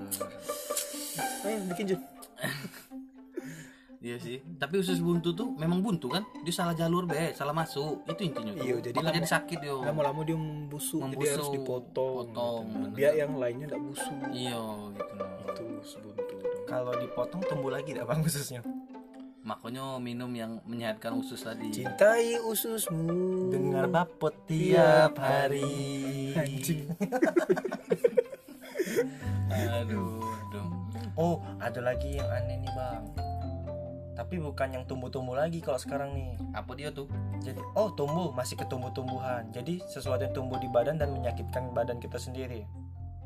Ayo 1.43 1.57
bikin 1.67 1.85
Jun. 1.89 2.01
Iya 3.99 4.19
sih 4.19 4.43
Tapi 4.53 4.75
usus 4.77 4.99
buntu 4.99 5.31
tuh 5.31 5.55
memang 5.55 5.79
buntu 5.79 6.11
kan 6.11 6.27
Dia 6.43 6.51
salah 6.51 6.75
jalur 6.75 7.07
be 7.07 7.31
Salah 7.31 7.55
masuk 7.55 8.03
Itu 8.03 8.19
intinya 8.21 8.51
tuh. 8.51 8.59
Iya, 8.61 8.75
jadi 8.83 8.99
lama- 8.99 9.15
dia 9.15 9.23
sakit 9.25 9.59
yo 9.59 9.79
Lama-lama 9.79 10.21
dia 10.21 10.35
membusuk, 10.35 10.99
jadi 10.99 11.07
Membusuk, 11.09 11.31
harus 11.33 11.49
dipotong. 11.49 12.15
potong, 12.27 12.63
gitu. 12.65 12.75
bener. 12.75 12.89
Biar 12.91 13.13
yang 13.15 13.31
lainnya 13.33 13.65
tidak 13.65 13.79
busuk. 13.81 14.17
Iya 14.29 14.59
gitu 14.91 15.13
Itu 15.47 15.63
usus 15.79 15.95
buntu. 16.01 16.35
Kalau 16.63 16.91
dipotong 16.93 17.41
tumbuh 17.45 17.71
lagi 17.71 17.91
tak 17.91 18.03
bang 18.03 18.19
ususnya? 18.21 18.59
Makanya 19.43 19.99
minum 19.99 20.31
yang 20.31 20.63
menyehatkan 20.63 21.19
usus 21.19 21.43
tadi 21.43 21.67
Cintai 21.67 22.39
ususmu. 22.47 23.51
Dengar 23.51 23.91
bapot 23.91 24.31
tiap 24.47 25.19
hari. 25.19 26.31
Anjing. 26.31 26.87
Aduh 29.51 30.23
Aduh 30.47 30.71
Oh, 31.19 31.43
ada 31.59 31.83
lagi 31.83 32.15
yang 32.15 32.29
aneh 32.31 32.63
nih 32.63 32.71
bang. 32.71 33.03
Tapi 34.15 34.39
bukan 34.39 34.79
yang 34.79 34.83
tumbuh-tumbuh 34.87 35.35
lagi 35.35 35.59
kalau 35.59 35.77
sekarang 35.77 36.15
nih. 36.15 36.39
Apa 36.55 36.71
dia 36.79 36.89
tuh? 36.89 37.11
Jadi, 37.43 37.59
oh 37.75 37.91
tumbuh 37.91 38.31
masih 38.31 38.55
ke 38.55 38.63
tumbuh-tumbuhan. 38.71 39.51
Jadi 39.51 39.83
sesuatu 39.91 40.23
yang 40.23 40.31
tumbuh 40.31 40.55
di 40.57 40.71
badan 40.71 40.95
dan 40.95 41.11
menyakitkan 41.11 41.75
badan 41.75 41.99
kita 41.99 42.15
sendiri. 42.15 42.63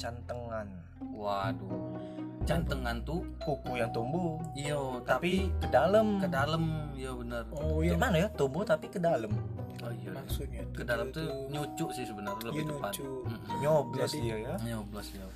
Cantengan, 0.02 0.68
Waduh 1.14 2.17
Jantengan 2.48 3.04
tuh 3.04 3.28
kuku 3.44 3.76
yang 3.76 3.92
tumbuh, 3.92 4.40
Iya 4.56 4.80
tapi 5.04 5.52
Tapi 5.52 5.60
ke 5.60 5.68
dalam. 5.68 6.08
ke 6.18 6.28
dalam 6.32 6.64
Iya 6.96 7.12
benar 7.12 7.44
Oh 7.52 7.84
iya. 7.84 8.00
mana 8.00 8.24
ya? 8.24 8.28
Tumbuh 8.32 8.64
tapi 8.64 8.88
ke 8.88 8.98
dalam. 8.98 9.36
Oh 9.84 9.92
iya 9.92 10.16
Maksudnya 10.16 10.64
Ke 10.72 10.88
dalam 10.88 11.12
tuh 11.12 11.28
nyucuk 11.52 11.92
sih 11.92 12.08
sebenarnya 12.08 12.40
Iya 12.40 12.48
lebih 12.50 12.64
tepat 12.72 12.92
lucu. 12.96 13.04
Mm-mm. 13.04 13.58
Nyoblos 13.60 14.12
dia 14.16 14.36
ya. 14.40 14.54
Nyoblos 14.64 15.08
ya 15.12 15.28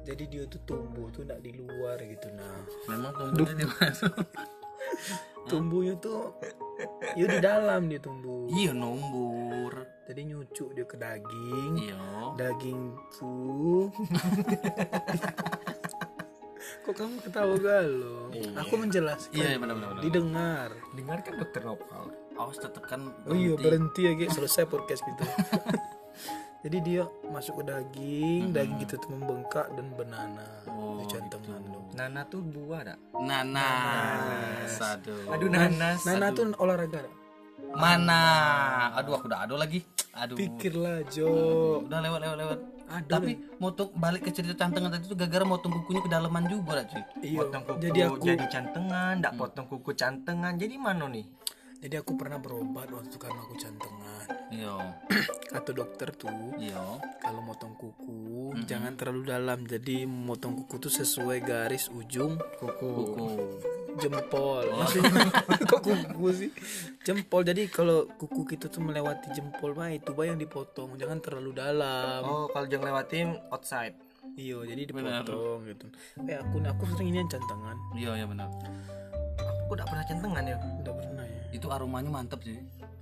Jadi 0.00 0.22
dia 0.26 0.42
tuh 0.46 0.60
tumbuh 0.64 1.10
tuh 1.10 1.26
tidak 1.26 1.42
di 1.42 1.50
luar 1.52 1.98
gitu 1.98 2.26
nah. 2.32 2.62
Memang 2.86 3.12
tumbuhnya 3.12 3.54
di 3.56 3.66
mana? 3.66 4.06
Tumbuhnya 5.50 5.94
tuh 5.98 6.30
ya 7.12 7.26
di 7.26 7.38
dalam 7.42 7.90
dia 7.90 7.98
tumbuh. 7.98 8.46
Iya 8.46 8.70
nombor. 8.70 9.72
Jadi 10.06 10.20
nyucuk 10.24 10.68
dia 10.72 10.86
ke 10.86 10.94
daging. 10.96 11.72
Iya. 11.76 11.98
Daging 12.38 12.80
tuh. 13.12 13.90
Kok 16.84 16.94
kamu 16.94 17.16
ketawa 17.24 17.56
galau? 17.56 18.28
Iya. 18.32 18.50
Aku 18.64 18.74
menjelaskan. 18.76 19.32
Iya 19.32 19.56
benar-benar. 19.56 19.90
benar. 19.96 20.02
Didengar. 20.04 20.70
Dengarkan 20.92 21.32
dokter 21.40 21.62
Nopal. 21.64 22.06
Awas 22.36 22.56
tekan. 22.60 23.12
Oh 23.28 23.36
iya 23.36 23.52
berhenti 23.56 24.08
ya 24.08 24.12
guys 24.16 24.32
selesai 24.36 24.64
podcast 24.72 25.02
gitu. 25.04 25.24
Jadi 26.60 26.76
dia 26.84 27.08
masuk 27.32 27.64
ke 27.64 27.72
daging, 27.72 28.52
daging 28.52 28.78
kita 28.84 29.00
tuh 29.00 29.16
membengkak 29.16 29.64
dan 29.72 29.96
banana. 29.96 30.44
Oh, 30.68 31.00
cantengan 31.08 31.56
tuh. 31.72 31.80
Nana 31.96 32.20
tuh 32.28 32.44
buah 32.44 32.80
dak? 32.84 32.98
Nanas. 33.16 34.76
Aduh. 34.76 35.32
Aduh 35.32 35.48
nanas. 35.48 36.04
Nana 36.04 36.28
tuh 36.36 36.52
olahraga. 36.60 37.08
Mana? 37.72 38.20
Aduh 38.92 39.16
aku 39.16 39.32
udah 39.32 39.48
ado 39.48 39.56
lagi. 39.56 39.80
Aduh. 40.14 40.36
Pikirlah 40.36 41.06
Jo. 41.10 41.28
Udah 41.86 41.98
lewat 42.02 42.20
lewat 42.22 42.36
lewat. 42.38 42.58
Ada 42.90 43.22
Tapi 43.22 43.32
motok 43.62 43.94
balik 43.94 44.26
ke 44.26 44.34
cerita 44.34 44.66
cantengan 44.66 44.90
tadi 44.90 45.06
tuh 45.06 45.14
gara-gara 45.14 45.46
motong 45.46 45.70
kukunya 45.70 46.02
ke 46.02 46.10
dalaman 46.10 46.42
juga 46.50 46.82
lah 46.82 46.84
cuy. 46.90 47.02
Iya. 47.22 47.38
Potong 47.46 47.62
kuku 47.62 47.78
Jadi 47.86 47.98
aku 48.02 48.16
jadi 48.26 48.46
cantengan, 48.50 49.14
ndak 49.22 49.32
potong 49.38 49.66
kuku 49.70 49.90
cantengan. 49.94 50.52
Jadi 50.58 50.74
mana 50.74 51.06
nih? 51.06 51.22
Jadi 51.80 51.96
aku 51.96 52.12
pernah 52.12 52.36
berobat 52.36 52.88
waktu 52.88 53.16
karena 53.16 53.40
aku 53.40 53.56
jantungan. 53.56 54.24
Iya. 54.52 54.76
Kata 55.52 55.70
dokter 55.72 56.12
tuh 56.12 56.52
Iya. 56.54 57.00
kalau 57.18 57.40
motong 57.40 57.72
kuku 57.74 58.52
jangan 58.64 58.94
terlalu 58.94 59.22
dalam. 59.26 59.64
Jadi 59.64 60.04
motong 60.04 60.60
kuku 60.60 60.76
tuh 60.78 60.92
sesuai 60.92 61.40
garis 61.40 61.88
ujung 61.88 62.36
kuku 62.58 62.84
Kuku. 62.84 63.28
jempol. 63.96 64.68
Maksudnya 64.70 65.24
kok 65.72 65.80
kuku 65.80 66.26
sih? 66.30 66.50
Jempol. 67.06 67.42
Jadi 67.42 67.66
kalau 67.66 68.04
kuku 68.10 68.44
kita 68.46 68.68
tuh 68.68 68.80
melewati 68.80 69.32
jempol 69.32 69.72
mah 69.72 69.88
itu 69.88 70.12
bah 70.12 70.24
yang 70.24 70.36
dipotong. 70.36 70.94
Jangan 70.94 71.18
terlalu 71.18 71.56
dalam. 71.56 72.20
oh 72.22 72.46
kalau 72.48 72.68
jangan 72.68 72.92
lewatin 72.92 73.40
outside 73.48 73.96
Iya, 74.30 74.62
jadi 74.62 74.84
Benar. 74.86 75.24
dipotong 75.26 75.64
gitu. 75.66 75.86
Kayak 76.22 76.44
aku 76.44 76.56
aku 76.62 76.82
sering 76.92 77.08
ini 77.08 77.18
yang 77.18 77.30
jantangan. 77.30 77.76
Iya, 77.92 78.10
iya 78.14 78.26
benar. 78.26 78.48
aku 79.40 79.70
udah 79.72 79.86
pernah 79.86 80.04
centengan 80.04 80.44
ya 80.44 80.56
Udah 80.80 80.94
pernah 80.94 81.19
ya. 81.19 81.19
Itu 81.50 81.66
aromanya 81.70 82.10
mantap 82.10 82.40
sih. 82.46 82.58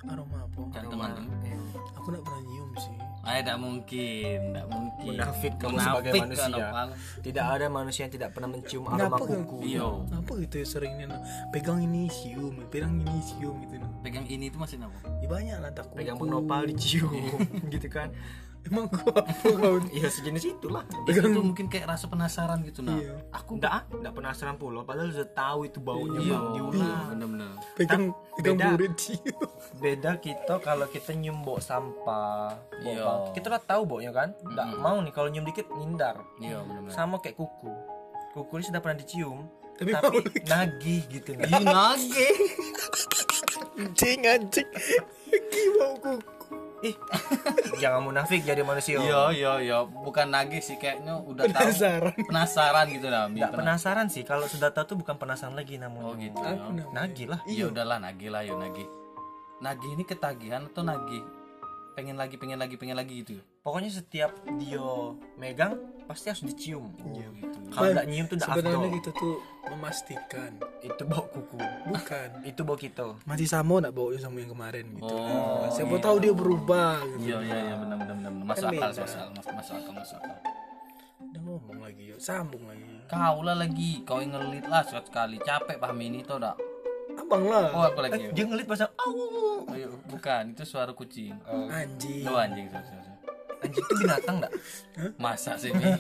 Aroma 0.07 0.47
apa? 0.47 0.61
Jantungan 0.73 1.09
tuh. 1.17 1.25
Iya. 1.43 1.59
Aku 1.99 2.07
nggak 2.15 2.25
pernah 2.25 2.43
nyium 2.47 2.71
sih. 2.79 2.97
Ah, 3.27 3.45
tidak 3.45 3.59
mungkin, 3.61 4.39
tidak 4.41 4.67
mungkin. 4.73 5.11
Munafik 5.13 5.53
kamu 5.59 5.69
Munafik 5.75 5.91
sebagai 5.91 6.13
manusia. 6.17 6.67
Tidak 7.21 7.45
ada 7.45 7.67
manusia 7.69 8.01
yang 8.07 8.15
tidak 8.15 8.31
pernah 8.33 8.49
mencium 8.49 8.85
aroma 8.89 8.97
Kenapa 8.97 9.25
kan? 9.27 9.41
kuku 9.45 9.57
Iya. 9.67 9.87
Apa 10.15 10.33
gitu 10.41 10.55
ya 10.63 10.67
seringnya 10.67 11.07
nah, 11.13 11.21
pegang 11.53 11.81
ini 11.83 12.09
cium, 12.09 12.55
pegang 12.73 12.95
ini 12.97 13.19
cium 13.27 13.55
gitu 13.67 13.75
nah. 13.83 13.91
Pegang 14.01 14.25
ini 14.31 14.45
itu 14.49 14.57
masih 14.57 14.81
apa? 14.81 14.99
Ya 15.19 15.29
banyak 15.29 15.57
lah 15.61 15.71
tak 15.75 15.87
pegang 15.93 16.17
penopal 16.17 16.63
dicium 16.65 17.13
gitu 17.75 17.89
kan 17.91 18.15
Emang 18.61 18.85
gua 18.87 19.23
iya 19.97 20.07
sejenis 20.07 20.45
itulah 20.51 20.83
Itu 21.05 21.21
tuh 21.21 21.41
mungkin 21.43 21.67
kayak 21.67 21.89
rasa 21.89 22.05
penasaran 22.05 22.61
gitu 22.63 22.81
nah. 22.81 22.95
Iya. 22.95 23.15
aku 23.31 23.57
enggak 23.57 23.87
enggak 23.89 24.13
penasaran 24.13 24.55
pula 24.55 24.83
padahal 24.83 25.09
sudah 25.09 25.31
tahu 25.31 25.61
itu 25.65 25.79
baunya 25.79 26.19
Iya, 26.19 26.35
bang 26.35 26.47
diulang 26.53 27.05
bener-bener. 27.09 27.51
Pegang 27.75 28.05
pegang 28.35 28.57
beda. 28.75 28.97
beda 29.83 30.11
kita 30.17 30.55
kalau 30.59 30.87
kita 30.87 31.11
nyium 31.13 31.41
bau 31.41 31.57
sampah 31.59 32.55
bau 32.59 32.83
Iya. 32.85 33.03
bau- 33.03 33.31
kita 33.31 33.47
udah 33.49 33.63
tahu 33.63 33.83
baunya 33.87 34.11
kan 34.11 34.35
enggak 34.43 34.69
mau 34.77 34.99
nih 34.99 35.13
kalau 35.13 35.29
nyium 35.29 35.45
dikit 35.45 35.67
ngindar 35.71 36.19
Iya, 36.37 36.61
bener-bener. 36.61 36.93
sama 36.93 37.19
kayak 37.19 37.37
kuku 37.37 37.71
kuku 38.31 38.53
ini 38.55 38.65
sudah 38.67 38.81
pernah 38.81 38.97
dicium 38.97 39.47
Tapi 39.75 39.95
tapi, 39.95 40.19
nagih 40.45 41.07
gitu 41.09 41.31
nah. 41.33 41.47
Ih, 41.47 41.63
nage. 41.63 42.29
Anjing 43.79 44.21
anjing. 44.25 44.69
Gimau 45.49 45.95
kuku. 45.97 46.38
Ih 46.81 46.95
jangan 47.83 48.01
munafik 48.03 48.43
jadi 48.43 48.63
manusia 48.63 48.99
Iya, 48.99 49.23
iya, 49.31 49.53
iya. 49.59 49.79
Bukan 49.83 50.31
nage 50.31 50.59
sih 50.59 50.77
kayaknya 50.77 51.19
udah 51.19 51.47
tahu. 51.47 51.71
Penasaran. 51.71 52.15
Penasaran 52.27 52.87
gitu. 52.91 53.07
Bi. 53.07 53.39
Nggak 53.39 53.53
penasaran 53.55 54.07
sih 54.07 54.23
kalau 54.23 54.47
sudah 54.47 54.71
tahu 54.71 54.95
tuh 54.95 54.97
bukan 54.99 55.17
penasaran 55.17 55.55
lagi 55.55 55.77
namanya 55.77 56.05
Oh 56.05 56.15
gitu. 56.15 56.39
Ya. 56.39 56.55
nagih 56.93 57.27
lah 57.31 57.41
Iya 57.45 57.65
udahlah 57.71 57.99
nagih 57.99 58.31
lah 58.31 58.43
yuk 58.43 58.59
nagih. 58.59 58.89
Nagih 59.59 59.91
ini 59.93 60.05
ketagihan 60.05 60.67
atau 60.67 60.83
nagih? 60.83 61.23
Pengen 61.99 62.15
lagi, 62.15 62.39
pengen 62.39 62.63
lagi, 62.63 62.79
pengen 62.79 62.95
lagi 62.95 63.27
gitu. 63.27 63.43
pokoknya 63.67 63.91
setiap 63.91 64.31
dia 64.55 64.79
megang 65.35 65.75
pasti 66.07 66.31
harus 66.31 66.47
dicium 66.47 66.95
Iya 67.11 67.27
gitu. 67.43 67.59
kalau 67.75 67.91
nggak 67.91 68.07
nyium 68.07 68.27
tuh 68.31 68.37
udah 68.39 68.47
Sebenarnya 68.47 68.79
afdol 68.79 68.93
kita 69.03 69.11
tuh 69.19 69.35
memastikan 69.67 70.51
itu 70.79 71.03
bau 71.11 71.27
kuku 71.27 71.59
bukan 71.91 72.29
itu 72.55 72.61
bau 72.63 72.79
kita 72.79 73.19
masih 73.27 73.51
sama 73.51 73.83
nak 73.83 73.93
baunya 73.99 74.23
sama 74.23 74.39
yang 74.39 74.55
kemarin 74.55 74.87
gitu. 74.95 75.11
Oh, 75.11 75.67
Siapa 75.75 75.99
tahu 75.99 76.17
dia 76.23 76.31
berubah 76.31 77.03
gitu. 77.19 77.35
Iya 77.35 77.39
iya 77.43 77.59
iya 77.67 77.75
benar 77.83 77.97
benar 77.99 78.15
benar. 78.15 78.31
Masuk 78.47 78.63
Kan 78.63 78.79
akal, 78.79 78.91
masuk 78.95 79.05
akal, 79.05 79.29
masuk 79.59 79.75
akal, 79.75 79.93
masuk 79.99 80.17
akal. 80.23 80.37
Udah 81.19 81.41
ngomong 81.45 81.79
lagi 81.83 82.03
yuk, 82.15 82.19
sambung 82.23 82.63
lagi. 82.71 82.87
Kau 83.11 83.43
lah 83.43 83.57
lagi, 83.59 83.91
kau 84.07 84.23
yang 84.23 84.39
ngelit 84.39 84.65
lah 84.71 84.87
sekali 84.87 85.37
capek 85.43 85.77
paham 85.83 85.99
ini 85.99 86.23
tau 86.23 86.39
dak? 86.39 86.68
Abang 87.29 87.45
lah. 87.45 87.65
Oh 87.71 87.85
aku 87.85 88.01
lagi. 88.01 88.33
dia 88.33 88.43
ngelit 88.43 88.65
pasang 88.65 88.89
au 88.97 89.13
bukan 90.09 90.43
itu 90.51 90.65
suara 90.65 90.91
kucing. 90.91 91.37
Anjing. 91.69 92.25
Lo 92.25 92.37
anjing 92.37 92.67
sorry, 92.67 92.89
sorry. 92.89 93.05
anjing 93.59 93.83
itu 93.83 93.95
binatang 93.99 94.35
nggak 94.39 94.53
Masa 95.17 95.53
sih? 95.55 95.69
Bi? 95.69 95.83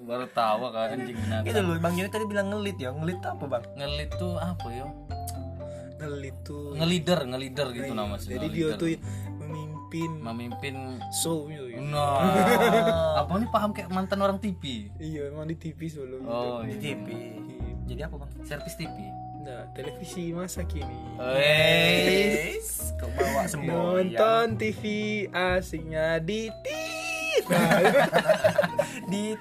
Baru 0.00 0.26
tahu 0.28 0.72
kan 0.72 0.96
anjing 0.96 1.12
binatang. 1.14 1.44
itu 1.46 1.60
loh 1.60 1.76
bang 1.76 1.94
Yoni 1.94 2.08
tadi 2.08 2.24
bilang 2.24 2.48
ngelit 2.48 2.76
ya 2.76 2.90
ngelit 2.90 3.20
apa 3.20 3.44
bang 3.46 3.64
Ngelit 3.76 4.10
tuh 4.16 4.34
apa 4.34 4.66
ya? 4.70 4.86
Ngelit 6.00 6.36
tuh. 6.40 6.72
Ngelider, 6.72 7.20
ngelider 7.28 7.68
gitu 7.70 7.92
nama 7.92 8.16
sih. 8.16 8.32
Jadi 8.32 8.46
dia 8.48 8.72
tuh 8.74 8.88
memimpin 9.36 10.10
memimpin 10.16 10.74
show 11.12 11.44
gitu. 11.46 11.68
ya. 11.68 11.78
Nah, 11.84 12.24
apa 13.20 13.32
nih 13.36 13.48
paham 13.50 13.70
kayak 13.70 13.92
mantan 13.92 14.18
orang 14.18 14.40
TV? 14.40 14.88
Iya, 14.96 15.28
emang 15.28 15.44
di 15.44 15.54
TV 15.54 15.78
sebelum 15.86 16.24
Oh, 16.24 16.64
di 16.64 16.72
iya. 16.72 16.96
TV 16.96 17.06
jadi 17.90 18.06
apa 18.06 18.14
bang 18.16 18.30
servis 18.40 18.74
TV. 18.74 18.96
Nah, 19.40 19.66
televisi 19.72 20.30
masa 20.30 20.62
kini. 20.62 20.94
Wes. 21.18 22.94
kau 22.94 23.08
bawa 23.10 23.42
semboyan 23.44 24.12
Nonton 24.12 24.46
TV 24.54 24.82
asiknya 25.26 26.20
di 26.20 26.46
tit. 26.62 27.44
Di 29.06 29.34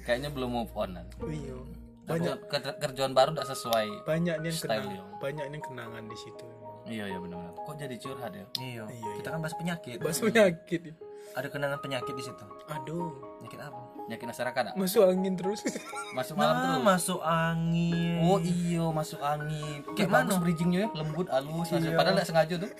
Kayaknya 0.00 0.30
belum 0.30 0.50
move 0.54 0.72
on. 0.74 0.94
Iya. 1.24 1.56
Banyak 2.04 2.36
Banyak 2.44 2.74
kerjaan 2.78 3.12
baru 3.12 3.32
tidak 3.32 3.48
sesuai. 3.50 3.86
banyak 4.04 4.36
yang 4.38 4.52
kenangan, 4.54 5.00
banyak 5.18 5.44
yang 5.48 5.64
kenangan 5.64 6.04
di 6.04 6.16
situ. 6.16 6.46
Iya 6.84 7.04
iya 7.08 7.16
benar-benar. 7.16 7.56
Kok 7.56 7.74
jadi 7.74 7.96
curhat 7.96 8.30
ya? 8.30 8.44
iya 8.60 8.84
Iya, 8.84 9.10
kita 9.16 9.28
kan 9.32 9.40
bahas 9.40 9.56
penyakit 9.56 9.96
Bahas 9.98 10.20
penyakit. 10.20 10.92
ada 11.32 11.48
kenangan 11.48 11.80
penyakit 11.80 12.12
di 12.12 12.20
situ 12.20 12.44
Aduh, 12.68 13.08
penyakit 13.40 13.56
apa 13.58 13.80
Yakin 14.04 14.28
masyarakat 14.28 14.62
masuk 14.74 15.00
angin 15.02 15.32
terus. 15.32 15.64
Masuk 16.14 16.34
malam 16.34 16.54
Nah, 16.54 16.62
terus. 16.70 16.84
masuk 16.84 17.20
angin 17.20 18.20
Oh 18.20 18.36
iya 18.38 18.84
masuk 18.86 19.16
angin. 19.18 19.80
Kayak 19.92 20.10
bagus 20.12 20.30
mana? 20.30 20.42
bridgingnya 20.42 20.80
ya, 20.80 20.88
lembut, 20.94 21.26
halus. 21.26 21.68
Iya. 21.70 21.92
padahal 21.92 22.14
nggak 22.14 22.28
sengaja 22.28 22.54
tuh. 22.58 22.70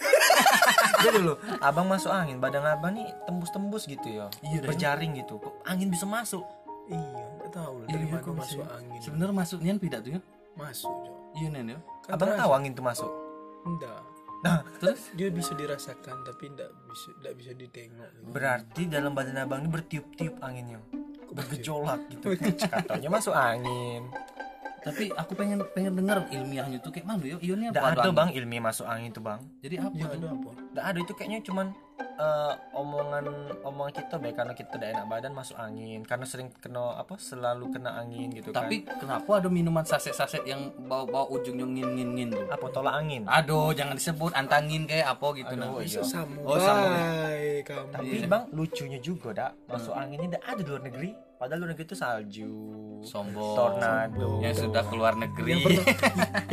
Jadi 1.03 1.17
dulu, 1.17 1.35
abang 1.59 1.87
masuk 1.87 2.11
angin, 2.11 2.37
badan 2.39 2.63
abang 2.63 2.93
nih 2.93 3.09
tembus-tembus 3.25 3.85
gitu 3.85 4.05
ya, 4.07 4.29
Iya, 4.43 4.63
berjaring 4.63 5.17
gitu. 5.17 5.37
Kok 5.37 5.65
angin 5.65 5.89
bisa 5.89 6.05
masuk? 6.05 6.45
iya, 6.87 7.01
enggak 7.33 7.51
tahu 7.51 7.75
lah 7.75 7.87
dari 7.89 8.05
Iya, 8.05 8.13
mana 8.13 8.21
kok 8.23 8.35
masuk 8.35 8.61
bisa? 8.61 8.73
angin. 8.75 8.99
Sebenarnya 9.01 9.35
masuknya 9.35 9.73
tidak 9.79 10.01
tuh 10.01 10.11
ya? 10.13 10.21
Masuk, 10.55 10.95
Jo. 11.03 11.13
Iya 11.35 11.49
nen 11.51 11.67
ya. 11.67 11.79
Kan 12.03 12.11
abang 12.13 12.29
terasa. 12.31 12.41
tahu 12.41 12.51
angin 12.53 12.73
tuh 12.73 12.85
masuk. 12.85 13.11
Enggak. 13.65 14.01
Nah, 14.43 14.61
Terus? 14.77 15.01
Dia 15.17 15.29
bisa 15.31 15.53
dirasakan 15.53 16.17
tapi 16.23 16.45
enggak 16.47 16.69
bisa 16.85 17.09
enggak 17.15 17.35
bisa 17.35 17.51
ditengok. 17.55 18.09
gitu. 18.13 18.29
berarti 18.29 18.83
dalam 18.87 19.11
badan 19.11 19.37
abang 19.39 19.59
ini 19.59 19.71
bertiup-tiup 19.71 20.37
anginnya, 20.39 20.79
bergejolak 21.33 22.01
gitu. 22.13 22.27
Katanya 22.75 23.09
masuk 23.09 23.33
angin. 23.33 24.05
Tapi 24.85 25.09
aku 25.17 25.33
pengen 25.33 25.65
pengen 25.73 25.97
dengar 25.97 26.29
ilmiahnya 26.29 26.77
tuh 26.85 26.93
kayak 26.93 27.09
mana 27.09 27.25
ya? 27.25 27.37
Ionnya 27.41 27.73
Nggak 27.73 27.85
apa? 27.89 28.03
ada 28.05 28.11
bang 28.13 28.29
ilmiah 28.37 28.63
masuk 28.69 28.85
angin 28.85 29.11
tuh 29.17 29.25
bang. 29.25 29.41
Jadi 29.65 29.75
apa? 29.81 29.95
Ya 29.97 30.05
tuh? 30.05 30.19
ada 30.21 30.27
apa? 30.29 30.51
Nggak 30.77 30.85
ada 30.85 30.99
itu 31.01 31.13
kayaknya 31.17 31.39
cuman 31.41 31.67
eh, 31.97 32.53
omongan 32.73 33.25
omongan 33.61 33.93
kita 33.95 34.17
baik 34.17 34.35
karena 34.35 34.53
kita 34.53 34.71
udah 34.73 34.89
enak 34.93 35.07
badan 35.07 35.33
masuk 35.33 35.57
angin 35.57 36.03
karena 36.03 36.25
sering 36.25 36.49
kena 36.57 36.95
apa 36.95 37.15
selalu 37.17 37.71
kena 37.71 37.97
angin 37.97 38.31
gitu 38.31 38.51
Tapi 38.51 38.83
kenapa 38.85 39.31
ada 39.39 39.49
minuman 39.49 39.83
saset-saset 39.83 40.43
yang 40.45 40.69
bau-bau 40.81 41.27
ujungnya 41.29 41.65
ngin-ngin-ngin 41.65 42.29
tuh? 42.31 42.45
kan. 42.45 42.55
Apa 42.55 42.67
tolak 42.71 42.95
angin? 42.97 43.23
Aduh, 43.25 43.71
jangan 43.73 43.95
disebut 43.95 44.31
antangin 44.33 44.85
kayak 44.85 45.07
apa 45.09 45.27
gitu 45.35 45.55
nah. 45.55 45.69
Aduh, 45.69 45.81
iya. 45.81 45.87
Bisa 45.87 46.01
samurai 46.03 46.47
Oh, 46.47 46.59
samurai. 46.59 47.43
kamu. 47.63 47.87
Tapi 47.91 48.17
bang 48.25 48.45
lucunya 48.51 48.99
juga 48.99 49.29
dak 49.31 49.53
masuk 49.67 49.93
anginnya 49.93 50.27
nggak 50.33 50.45
ada 50.45 50.61
di 50.61 50.69
luar 50.69 50.83
negeri. 50.83 51.11
Padahal 51.45 51.61
luar 51.61 51.77
negeri 51.77 51.85
itu 51.85 51.97
salju, 52.01 52.53
Sombong. 53.05 53.53
tornado. 53.53 54.41
Yang 54.41 54.65
sudah 54.65 54.81
keluar 54.89 55.13
negeri. 55.13 55.61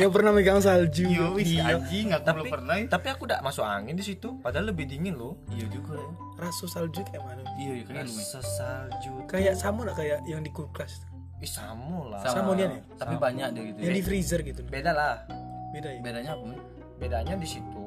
yang 0.04 0.12
pernah 0.12 0.36
megang 0.36 0.60
salju. 0.60 1.08
Iya. 1.40 1.80
anjing 1.80 2.12
aku 2.12 2.20
Tapi, 2.28 2.36
belum 2.36 2.52
pernah. 2.52 2.74
ya. 2.76 2.84
tapi 2.92 3.06
aku 3.08 3.24
udah 3.24 3.40
masuk 3.40 3.64
angin 3.64 3.96
di 3.96 4.04
situ. 4.04 4.36
Padahal 4.44 4.68
lebih 4.68 4.84
dingin 4.84 5.16
loh. 5.16 5.40
Iya 5.48 5.64
juga 5.72 5.96
ya. 5.96 6.12
Rasa 6.44 6.68
salju 6.68 7.00
kayak 7.08 7.24
mana? 7.24 7.40
Iya, 7.56 7.72
iya 7.72 7.84
kayak. 7.88 8.04
Rasa 8.04 8.40
salju. 8.44 9.12
Kayak 9.32 9.56
sama 9.56 9.88
enggak 9.88 9.96
kayak 9.96 10.18
yang 10.28 10.44
di 10.44 10.52
kulkas? 10.52 11.08
Ih, 11.40 11.48
sama 11.48 12.12
lah. 12.12 12.20
Sama 12.28 12.52
dia 12.52 12.68
nih? 12.68 12.80
Tapi 13.00 13.14
banyak 13.16 13.48
deh 13.48 13.62
gitu. 13.72 13.78
Yang 13.80 13.88
ya. 13.88 13.96
di 13.96 14.02
freezer 14.04 14.40
gitu. 14.44 14.60
Beda 14.68 14.92
lah. 14.92 15.24
Beda 15.72 15.88
ya? 15.88 16.04
Bedanya 16.04 16.36
apa? 16.36 16.52
Bedanya 17.00 17.40
di 17.40 17.48
situ 17.48 17.82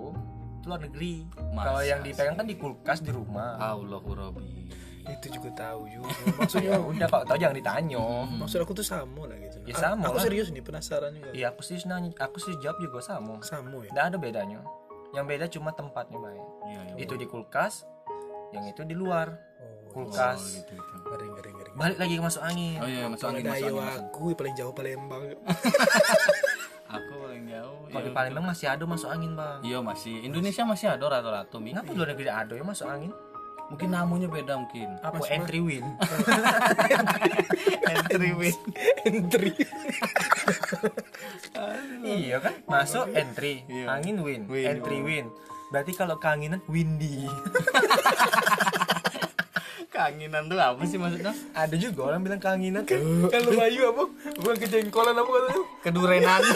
itu 0.65 0.73
luar 0.73 0.81
negeri. 0.81 1.13
Kalau 1.37 1.81
yang 1.85 2.01
dipegang 2.01 2.33
kan 2.33 2.49
di 2.49 2.57
kulkas 2.57 3.05
di 3.05 3.13
rumah. 3.13 3.61
Allahu 3.61 4.09
Rabbi. 4.17 4.84
Itu 5.07 5.27
juga 5.31 5.49
tahu 5.53 5.81
juga. 5.87 6.09
Ya 6.09 6.33
Maksudnya 6.39 6.73
udah 6.77 7.07
kalau 7.07 7.23
tahu 7.23 7.37
jangan 7.37 7.55
ditanya. 7.55 8.01
maksud 8.35 8.59
aku 8.59 8.73
tuh 8.73 8.83
sama 8.83 9.23
lah 9.25 9.37
gitu. 9.37 9.57
Ya, 9.63 9.73
A- 9.73 9.81
sama 9.83 10.03
Aku 10.03 10.17
lah. 10.17 10.23
serius 10.23 10.47
nih 10.49 10.61
penasaran 10.61 11.11
juga. 11.11 11.29
Iya, 11.31 11.45
aku 11.49 11.61
sih 11.61 11.77
nanya, 11.83 12.09
aku 12.17 12.37
sih 12.37 12.53
jawab 12.57 12.77
juga 12.77 12.99
sama. 12.99 13.37
Sama 13.41 13.81
ya. 13.81 13.91
Nggak 13.91 14.05
ada 14.05 14.17
bedanya. 14.17 14.59
Yang 15.11 15.25
beda 15.27 15.45
cuma 15.47 15.69
tempatnya, 15.71 16.17
Bay. 16.17 16.35
Iya, 16.65 16.81
iya. 16.87 16.95
Itu 16.99 17.13
di 17.15 17.23
kulkas, 17.23 17.85
yang 18.51 18.65
itu 18.65 18.81
di 18.81 18.93
luar 18.93 19.37
Oh, 19.87 20.03
kulkas. 20.03 20.37
Oh, 20.37 20.51
gitu, 20.59 20.73
gitu. 20.73 20.95
ngeri 21.07 21.27
ngeri 21.29 21.49
ngeri. 21.53 21.69
Balik 21.73 21.97
lagi 21.97 22.13
ke 22.13 22.23
masuk 22.23 22.43
angin. 22.43 22.77
Oh 22.77 22.85
iya, 22.85 23.05
masuk 23.07 23.25
angin, 23.25 23.43
masuk 23.45 23.55
ayo 23.55 23.65
angin. 23.71 23.79
masuk- 23.79 24.05
aku 24.11 24.23
paling 24.33 24.55
jauh 24.55 24.73
Palembang. 24.73 25.23
Aku 26.87 27.13
paling 27.17 27.43
jauh. 27.47 27.77
Kalau 27.89 28.01
di 28.01 28.11
ya. 28.11 28.13
Palembang 28.13 28.45
masih 28.45 28.67
ada 28.67 28.83
masuk 28.85 29.09
angin, 29.09 29.31
Bang. 29.33 29.59
Iya 29.61 29.79
masih. 29.81 30.21
Indonesia 30.21 30.63
masih 30.63 30.87
ada 30.87 31.01
rata-rata 31.03 31.55
mi. 31.57 31.73
Di 31.73 31.91
luar 31.91 32.09
negeri 32.11 32.29
ada 32.29 32.53
ya 32.53 32.61
masuk 32.61 32.85
angin? 32.85 33.11
Mungkin 33.69 33.89
namanya 33.91 34.27
beda 34.29 34.53
mungkin. 34.61 34.89
Apa 35.01 35.17
entry 35.35 35.59
win. 35.61 35.85
Entry 37.89 38.29
win. 38.37 38.55
Entry 39.05 39.51
iya 42.05 42.37
kan? 42.41 42.53
Masuk 42.69 43.09
entry. 43.11 43.65
Iya. 43.65 43.85
angin 43.97 44.21
win, 44.21 44.45
Win, 44.45 44.65
entry 44.77 44.99
win. 45.01 45.25
Berarti 45.73 45.91
kalau 45.97 46.21
keanginan 46.21 46.61
windy 46.69 47.25
keanginan 49.95 50.51
tuh 50.51 50.59
apa 50.59 50.83
sih 50.83 50.99
maksudnya? 50.99 51.31
Ada 51.55 51.75
juga 51.79 52.11
orang 52.11 52.21
bilang 52.27 52.41
keanginan 52.43 52.83
kalau 52.83 53.51
bayu 53.55 53.81
apa? 53.95 54.03
Bukan 54.43 54.55
kejengkolan 54.59 55.15
apa 55.15 55.29
katanya? 55.31 55.63
Kedurenan. 55.87 56.41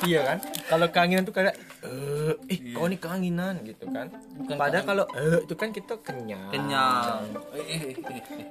Iya 0.00 0.24
kan? 0.24 0.38
Kalau 0.64 0.86
keanginan 0.88 1.28
tuh 1.28 1.36
kayak 1.36 1.60
eh 1.84 2.32
eh 2.48 2.58
kau 2.72 2.88
nih 2.88 2.96
keanginan 2.96 3.60
gitu 3.68 3.84
kan. 3.92 4.08
Bukan 4.32 4.56
padahal 4.56 4.84
kalau 4.88 5.04
eh 5.12 5.44
itu 5.44 5.54
kan 5.60 5.68
kita 5.76 6.00
kenyang. 6.00 6.48
Kenyang. 6.48 7.20
Eh, 7.52 7.68
eh, 7.68 7.82
eh. 8.00 8.48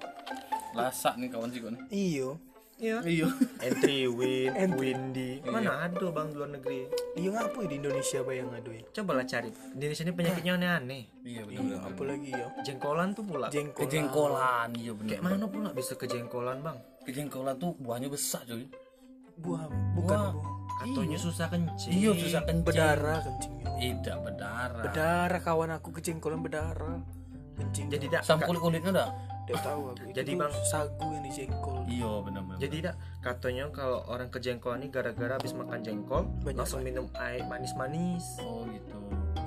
lasak 0.77 1.17
nih 1.17 1.25
kawan 1.33 1.49
sih 1.49 1.65
nih. 1.65 1.81
Iyo 1.89 2.37
iya. 2.79 2.97
Iya. 3.03 3.27
Entry 3.59 4.07
win 4.07 4.51
Entry. 4.55 4.95
windy. 4.95 5.31
Mana 5.45 5.85
ada 5.85 6.05
bang 6.09 6.27
di 6.31 6.35
luar 6.39 6.49
negeri? 6.55 6.79
Iyo 7.19 7.29
ngapa 7.35 7.57
ya 7.63 7.67
di 7.67 7.75
Indonesia 7.77 8.19
bayang 8.23 8.49
aduh 8.55 8.73
ya? 8.73 8.83
Cobalah 8.95 9.25
cari. 9.27 9.49
Di 9.51 9.83
Indonesia 9.83 10.03
ini 10.07 10.13
penyakitnya 10.15 10.53
aneh-aneh. 10.55 11.03
Iya 11.21 11.41
iya 11.45 11.59
benar. 11.59 11.79
apa 11.85 12.01
lagi 12.07 12.29
ya 12.31 12.47
jengkolan 12.63 13.07
tuh 13.11 13.23
pula. 13.27 13.47
Jengkolan. 13.51 13.83
Kejengkolan 13.85 14.69
iya 14.79 14.91
benar 14.95 15.09
kayak 15.11 15.21
mana 15.21 15.45
pula 15.51 15.69
bisa 15.75 15.93
kejengkolan 15.99 16.57
bang? 16.63 16.77
Kejengkolan 17.03 17.55
tuh 17.59 17.71
buahnya 17.77 18.07
besar 18.07 18.41
cuy. 18.47 18.65
Buah 19.39 19.67
bukan 19.93 20.17
Buah. 20.17 20.31
buah 20.33 20.57
Katonya 20.79 21.19
susah 21.19 21.47
kencing. 21.51 21.91
Iya 21.91 22.11
susah 22.15 22.41
kencing. 22.47 22.63
Berdarah 22.63 23.19
kencingnya 23.19 23.59
tidak 23.79 24.17
berdarah 24.27 24.83
berdarah 24.83 25.41
kawan 25.43 25.71
aku 25.75 25.89
kejengkolan 25.95 26.39
berdarah 26.43 26.99
kencing. 27.55 27.87
Jadi 27.91 28.05
dak 28.11 28.23
sam 28.23 28.39
kulit 28.43 28.59
kulitnya 28.59 28.91
dah 28.91 29.09
tidak 29.49 29.65
tahu 29.65 29.81
aku. 29.89 30.13
Jadi, 30.13 30.29
Itu 30.29 30.41
Bang. 30.45 30.53
sagu 30.61 31.07
yang 31.09 31.23
dijengkol. 31.25 31.77
Iya 31.89 32.11
benar 32.21 32.41
benar 32.45 32.57
jadi 32.61 32.77
dak 32.85 32.95
katanya 33.19 33.65
kalau 33.73 33.99
orang 34.05 34.29
kejengkolan 34.29 34.85
ini 34.85 34.93
gara-gara 34.93 35.33
habis 35.33 35.57
makan 35.57 35.81
jengkol 35.81 36.29
Banyak 36.45 36.59
langsung 36.61 36.85
minum 36.85 37.09
air 37.17 37.41
manis-manis. 37.49 38.37
Oh 38.45 38.61
gitu. 38.69 38.93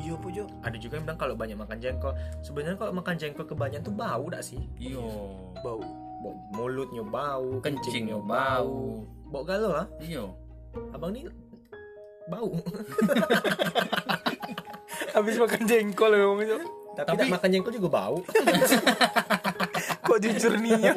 Iya 0.03 0.19
apa 0.19 0.29
jo. 0.35 0.45
Ada 0.67 0.77
juga 0.83 0.99
yang 0.99 1.05
bilang 1.07 1.21
kalau 1.23 1.35
banyak 1.39 1.55
makan 1.55 1.79
jengkol. 1.79 2.11
Sebenarnya 2.43 2.75
kalau 2.75 2.93
makan 2.99 3.15
jengkol 3.15 3.47
kebanyakan 3.47 3.87
tuh 3.87 3.95
bau 3.95 4.25
dak 4.27 4.43
sih. 4.43 4.59
Iya. 4.75 4.99
Bau. 5.63 5.79
Bau 6.19 6.35
mulutnya 6.51 7.07
bau 7.07 7.63
kencingnya 7.63 8.19
bau. 8.19 9.07
bau. 9.31 9.43
Galau 9.47 9.71
lah. 9.71 9.87
Iya. 10.03 10.27
Abang 10.91 11.15
nih 11.15 11.31
bau. 12.27 12.51
Habis 15.15 15.37
makan 15.39 15.63
jengkol 15.69 16.11
memang 16.11 16.43
jo. 16.43 16.59
Tapi, 16.93 17.07
Tapi- 17.09 17.21
dak 17.25 17.33
makan 17.39 17.49
jengkol 17.55 17.73
juga 17.73 17.89
bau 17.89 18.19
kok 20.07 20.19
jujur 20.21 20.53
nih 20.59 20.73
ya? 20.81 20.95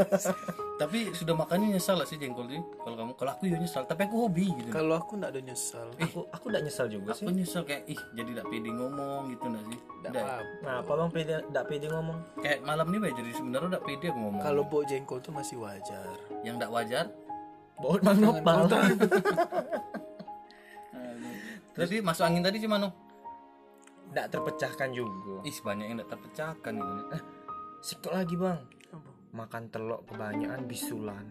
Tapi 0.76 1.16
sudah 1.16 1.36
makannya 1.40 1.80
nyesal 1.80 1.96
lah 1.96 2.08
sih 2.08 2.20
jengkol 2.20 2.52
sih 2.52 2.60
kalau 2.84 2.96
kamu 3.00 3.12
kalau 3.16 3.32
aku 3.32 3.44
ya 3.48 3.56
nyesal. 3.56 3.88
Tapi 3.88 4.02
aku 4.12 4.16
hobi 4.28 4.52
gitu. 4.52 4.70
Kalau 4.70 5.00
aku 5.00 5.16
nggak 5.16 5.32
ada 5.32 5.42
nyesal. 5.42 5.88
Aku 5.96 6.28
aku 6.30 6.46
dak 6.52 6.62
nyesal 6.68 6.86
juga 6.92 7.16
sih. 7.16 7.24
aku 7.24 7.32
nyesal 7.32 7.62
kayak 7.64 7.84
ih 7.88 8.00
jadi 8.12 8.30
tidak 8.36 8.46
pede 8.52 8.70
ngomong 8.76 9.22
gitu 9.32 9.46
nggak 9.48 9.64
sih? 9.72 9.80
Nggak 9.80 10.12
Nggak. 10.12 10.26
apa 10.26 10.44
nah 10.62 10.74
apa 10.84 10.92
bang 10.96 11.10
pede 11.16 11.36
dak 11.50 11.66
pede 11.72 11.88
ngomong? 11.88 12.18
Kayak 12.44 12.60
malam 12.68 12.86
nih 12.92 13.00
Bay, 13.00 13.12
jadi 13.16 13.32
sebenarnya 13.34 13.68
udah 13.72 13.82
pede 13.88 14.06
aku 14.12 14.20
ngomong. 14.20 14.42
Kalau 14.44 14.62
bau 14.68 14.84
jengkol 14.84 15.20
tuh 15.24 15.34
masih 15.34 15.56
wajar. 15.64 16.16
Yang 16.44 16.56
tidak 16.60 16.72
wajar? 16.76 17.06
Bau 17.80 17.96
mang 18.04 18.20
nopal. 18.20 18.62
Jadi 21.76 21.96
masuk 22.08 22.24
angin 22.28 22.44
tadi 22.44 22.60
gimana? 22.60 22.88
dak 24.16 24.32
terpecahkan 24.32 24.96
juga. 24.96 25.44
Ih 25.44 25.58
banyak 25.60 25.86
yang 25.92 25.98
tidak 26.00 26.10
terpecahkan 26.16 26.74
gitu. 26.80 27.04
Sikok 27.86 28.10
lagi 28.12 28.34
bang 28.36 28.58
Apa? 28.90 29.10
makan 29.32 29.70
telok 29.70 30.02
kebanyakan 30.08 30.66
bisulan 30.66 31.26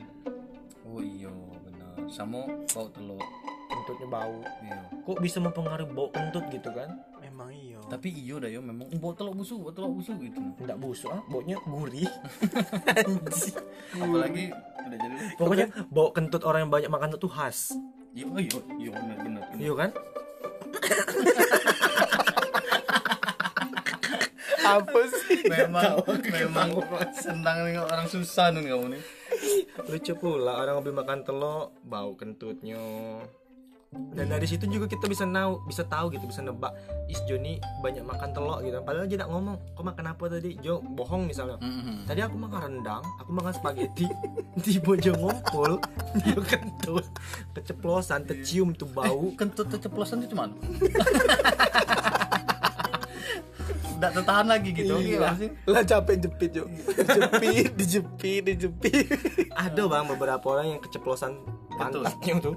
oh 0.85 1.01
iya 1.01 1.33
benar. 1.61 1.97
Sama 2.07 2.45
bau 2.69 2.87
telur. 2.89 3.19
kentutnya 3.67 4.07
bau 4.07 4.39
Iya. 4.63 4.79
kok 5.03 5.19
bisa 5.19 5.39
mempengaruhi 5.39 5.91
bau 5.91 6.07
kentut 6.09 6.47
gitu 6.49 6.71
kan 6.71 6.95
memang 7.19 7.51
iyo 7.51 7.81
Tapi 7.85 8.07
iya 8.13 8.39
dah 8.39 8.47
yo 8.49 8.61
memang 8.61 8.87
bau 8.95 9.11
telur 9.13 9.35
busuk, 9.35 9.59
bau 9.59 9.73
telur 9.73 9.91
busuk 9.91 10.15
gitu. 10.21 10.39
tidak 10.57 10.79
busuk 10.79 11.11
ah 11.11 11.19
baunya 11.27 11.59
gurih 11.61 12.07
Apalagi 13.99 14.55
udah 14.55 14.99
jadi 15.01 15.15
pokoknya 15.35 15.67
bau 15.89 16.13
kentut 16.13 16.45
orang 16.45 16.61
yang 16.63 16.73
banyak 16.73 16.87
makan 16.89 17.11
itu 17.13 17.27
khas 17.27 17.75
Iya, 18.15 18.25
oh 18.25 18.39
iya, 18.39 18.61
iya 18.79 18.91
benar 18.93 19.17
benar. 19.19 19.43
benar. 19.45 19.59
iya 19.59 19.73
kan 19.75 19.91
apa 24.65 25.01
sih? 25.07 25.41
Memang 25.47 26.01
memang 26.33 26.69
senang 27.13 27.69
nih 27.69 27.79
orang 27.79 28.07
susah 28.09 28.51
nih 28.51 28.73
kamu 28.73 28.97
nih. 28.97 29.03
lucu 29.91 30.13
pula 30.17 30.63
orang 30.63 30.81
habis 30.81 30.95
makan 30.95 31.21
telok 31.27 31.77
bau 31.85 32.17
kentutnya. 32.17 32.81
Dan 33.95 34.27
dari 34.27 34.43
situ 34.43 34.67
juga 34.67 34.91
kita 34.91 35.07
bisa 35.07 35.23
tahu 35.23 35.63
bisa 35.71 35.87
tahu 35.87 36.11
gitu 36.11 36.27
bisa 36.27 36.43
nebak 36.43 36.75
is 37.07 37.23
Joni 37.31 37.63
banyak 37.79 38.03
makan 38.03 38.35
telok 38.35 38.67
gitu. 38.67 38.83
Padahal 38.83 39.07
dia 39.07 39.23
tidak 39.23 39.31
ngomong 39.31 39.55
kau 39.79 39.87
makan 39.87 40.07
apa 40.11 40.25
tadi? 40.27 40.59
Jo 40.59 40.83
bohong 40.83 41.31
misalnya. 41.31 41.63
Mhm. 41.63 42.07
tadi 42.11 42.21
aku 42.23 42.35
makan 42.35 42.61
rendang 42.63 43.03
aku 43.23 43.31
makan 43.31 43.53
spaghetti. 43.55 44.07
Di 44.59 44.83
bojo 44.83 45.15
ngompol 45.15 45.79
dia 46.27 46.39
kentut. 46.43 47.07
Keceplosan 47.55 48.27
tercium 48.27 48.75
tuh 48.75 48.91
bau. 48.91 49.31
Kentut 49.39 49.71
keceplosan 49.71 50.27
itu 50.27 50.35
mana? 50.35 50.55
Udah 54.05 54.13
tertahan 54.21 54.47
lagi 54.53 54.69
gitu. 54.77 54.95
Iya. 55.01 55.33
sih. 55.41 55.49
lah 55.65 55.81
capek 55.81 56.17
jepit 56.21 56.51
jo 56.53 56.65
jepit 56.93 57.73
dijepit 57.73 58.41
dijepit 58.45 59.07
ada 59.57 59.83
bang 59.89 60.05
beberapa 60.05 60.45
orang 60.53 60.77
yang 60.77 60.81
keceplosan 60.85 61.41
pantatnya 61.81 62.35
tuh 62.45 62.55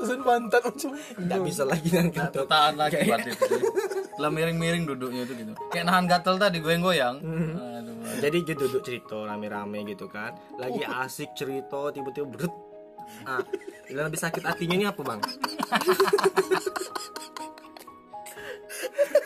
pesan 0.00 0.20
pantat 0.24 0.62
macam 0.62 0.90
nggak 0.96 1.40
bisa 1.44 1.62
lagi 1.66 1.86
dengan 1.90 2.06
Nggak 2.08 2.30
kentut 2.30 2.46
tertahan 2.46 2.74
lagi 2.78 2.96
buat 3.04 3.20
itu. 3.26 3.46
Lah 4.16 4.30
miring-miring 4.32 4.84
duduknya 4.88 5.22
itu 5.26 5.32
gitu. 5.36 5.52
Kayak 5.68 5.84
nahan 5.90 6.04
gatel 6.08 6.36
tadi 6.40 6.58
goyang-goyang. 6.62 7.16
Aduh. 7.20 7.96
jadi 8.20 8.38
dia 8.42 8.56
duduk 8.56 8.80
cerita 8.80 9.16
rame-rame 9.28 9.84
gitu 9.90 10.08
kan. 10.08 10.32
Lagi 10.56 10.86
asik 10.86 11.36
cerita 11.36 11.92
tiba-tiba 11.92 12.26
berut 12.30 12.54
ah 13.26 13.42
yang 13.90 14.06
lebih 14.06 14.20
sakit 14.22 14.42
hatinya 14.46 14.74
ini 14.78 14.86
apa 14.86 15.02
bang 15.02 15.20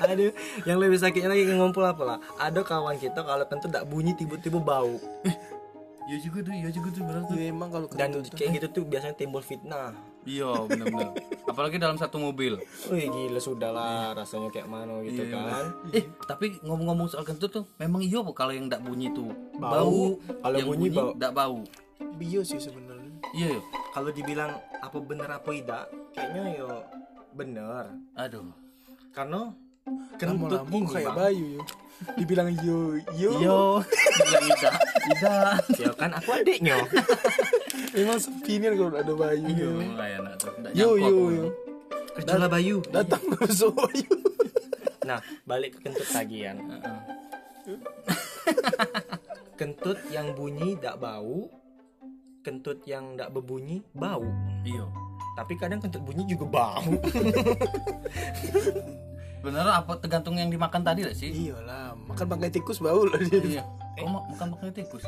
Aduh, 0.05 0.33
yang 0.62 0.77
lebih 0.77 0.97
sakitnya 0.97 1.31
lagi 1.31 1.47
ngumpul 1.49 1.83
apa 1.83 2.03
lah? 2.05 2.19
Ada 2.37 2.61
kawan 2.61 2.97
kita 2.97 3.21
kalau 3.21 3.45
kentut 3.45 3.71
tak 3.71 3.85
bunyi 3.85 4.12
tiba-tiba 4.12 4.59
bau. 4.59 4.99
Iya 6.05 6.21
juga 6.21 6.45
tuh, 6.45 6.53
iya 6.53 6.69
juga 6.69 6.88
tuh 6.93 7.01
benar 7.03 7.23
tuh. 7.25 7.33
ya 7.33 7.49
emang 7.49 7.73
kalau 7.73 7.87
Dan 7.88 8.12
kentut 8.12 8.29
tuh 8.29 8.37
kayak 8.37 8.51
gitu 8.55 8.67
tuh 8.71 8.83
biasanya 8.85 9.17
timbul 9.17 9.40
fitnah. 9.40 9.97
Iya 10.23 10.53
benar-benar. 10.64 11.17
Apalagi 11.49 11.77
dalam 11.77 11.97
satu 11.97 12.21
mobil. 12.21 12.61
Wih 12.88 13.09
gila 13.09 13.40
sudah 13.40 13.73
lah 13.73 14.12
rasanya 14.12 14.49
kayak 14.49 14.69
mana 14.69 15.01
gitu 15.01 15.25
Iya. 15.25 15.33
kan. 15.33 15.64
Eh 15.90 16.05
tapi 16.25 16.61
ngomong-ngomong 16.61 17.09
soal 17.09 17.25
kentut 17.25 17.49
tuh, 17.51 17.64
memang 17.79 18.01
iya 18.01 18.21
kalau 18.31 18.53
yang 18.53 18.69
tidak 18.69 18.85
bunyi 18.85 19.09
tuh 19.11 19.33
Bau. 19.57 20.21
Kalau 20.21 20.57
yang 20.57 20.69
bunyi, 20.69 20.88
bau. 20.90 21.17
tidak 21.17 21.33
bau. 21.33 21.59
bio 22.14 22.43
sih 22.43 22.59
sebenarnya 22.59 23.11
Iya 23.33 23.57
yo. 23.57 23.61
Kalau 23.90 24.11
dibilang 24.11 24.53
apa 24.77 24.97
bener 25.01 25.27
apa 25.27 25.51
tidak, 25.51 25.85
kayaknya 26.12 26.43
yo 26.55 26.69
bener. 27.33 27.85
Aduh. 28.14 28.53
Karena 29.14 29.40
kentut 30.18 30.62
ini 30.68 30.79
kayak 30.90 31.12
Bang. 31.12 31.18
bayu 31.22 31.46
yo 31.55 31.62
dibilang 32.18 32.50
yo 32.61 32.79
yo 33.14 33.31
Yo. 33.38 33.61
Bilang 34.18 34.44
tidak. 34.50 34.74
Tidak. 34.98 35.59
ya 35.79 35.90
kan 35.94 36.11
aku 36.18 36.31
adiknya. 36.35 36.77
emang 37.98 38.18
sepinian 38.18 38.74
kalau 38.74 38.90
ada 38.92 39.14
bayu 39.14 39.46
Iya 39.46 39.62
yo 39.62 39.70
memang 39.72 39.96
kayak. 39.96 40.18
Nggak 40.59 40.72
yo 40.74 40.88
yo 40.98 41.14
yo 41.31 41.46
Kerjalah 42.14 42.46
Bayu. 42.46 42.79
datang 42.90 43.22
masuk 43.27 43.74
bayu 43.74 44.07
Nah, 45.09 45.20
balik 45.44 45.77
ke 45.77 45.90
kentut 45.90 46.09
lagi 46.11 46.48
ya. 46.48 46.57
Heeh. 46.57 47.00
Kentut 49.61 50.00
yang 50.11 50.33
bunyi 50.33 50.74
tidak 50.74 50.96
bau, 50.98 51.46
kentut 52.40 52.83
yang 52.88 53.14
tidak 53.14 53.31
berbunyi 53.31 53.85
bau. 53.92 54.24
Iya. 54.64 54.88
Tapi 55.35 55.53
kadang 55.55 55.79
kentut 55.79 56.01
bunyi 56.01 56.25
juga 56.25 56.47
bau. 56.47 56.83
Bener 59.44 59.66
apa 59.66 60.01
tergantung 60.01 60.35
yang 60.35 60.49
dimakan 60.49 60.81
tadi 60.81 61.05
gak 61.05 61.12
sih? 61.12 61.29
iyalah 61.29 61.92
makan 62.01 62.27
bangkai 62.27 62.49
tikus 62.51 62.81
bau 62.81 63.05
lah 63.05 63.20
dia 63.20 63.61
Iya. 63.61 63.62
Kau 63.94 64.09
ma- 64.09 64.25
makan 64.25 64.57
pakai 64.57 64.73
tikus. 64.75 65.05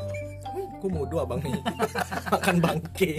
Aku 0.77 0.87
mau 0.87 1.03
dua 1.03 1.25
bang 1.25 1.41
nih. 1.41 1.57
Makan 2.33 2.55
bangke. 2.61 3.11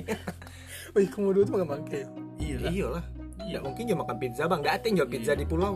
Wih, 0.95 1.09
komodo 1.11 1.43
tuh 1.43 1.59
makan 1.59 1.69
bangkai 1.75 2.01
yo 2.01 2.09
Iya 2.39 2.57
lah. 2.57 2.71
Iyalah. 2.71 3.05
Tidak 3.39 3.63
mungkin 3.63 3.83
juga 3.85 3.99
makan 3.99 4.17
pizza 4.17 4.43
bang. 4.45 4.61
Gak 4.63 4.75
ada 4.75 4.85
yang 4.85 4.95
jual 4.97 5.11
pizza 5.11 5.33
di 5.33 5.45
pulau. 5.45 5.75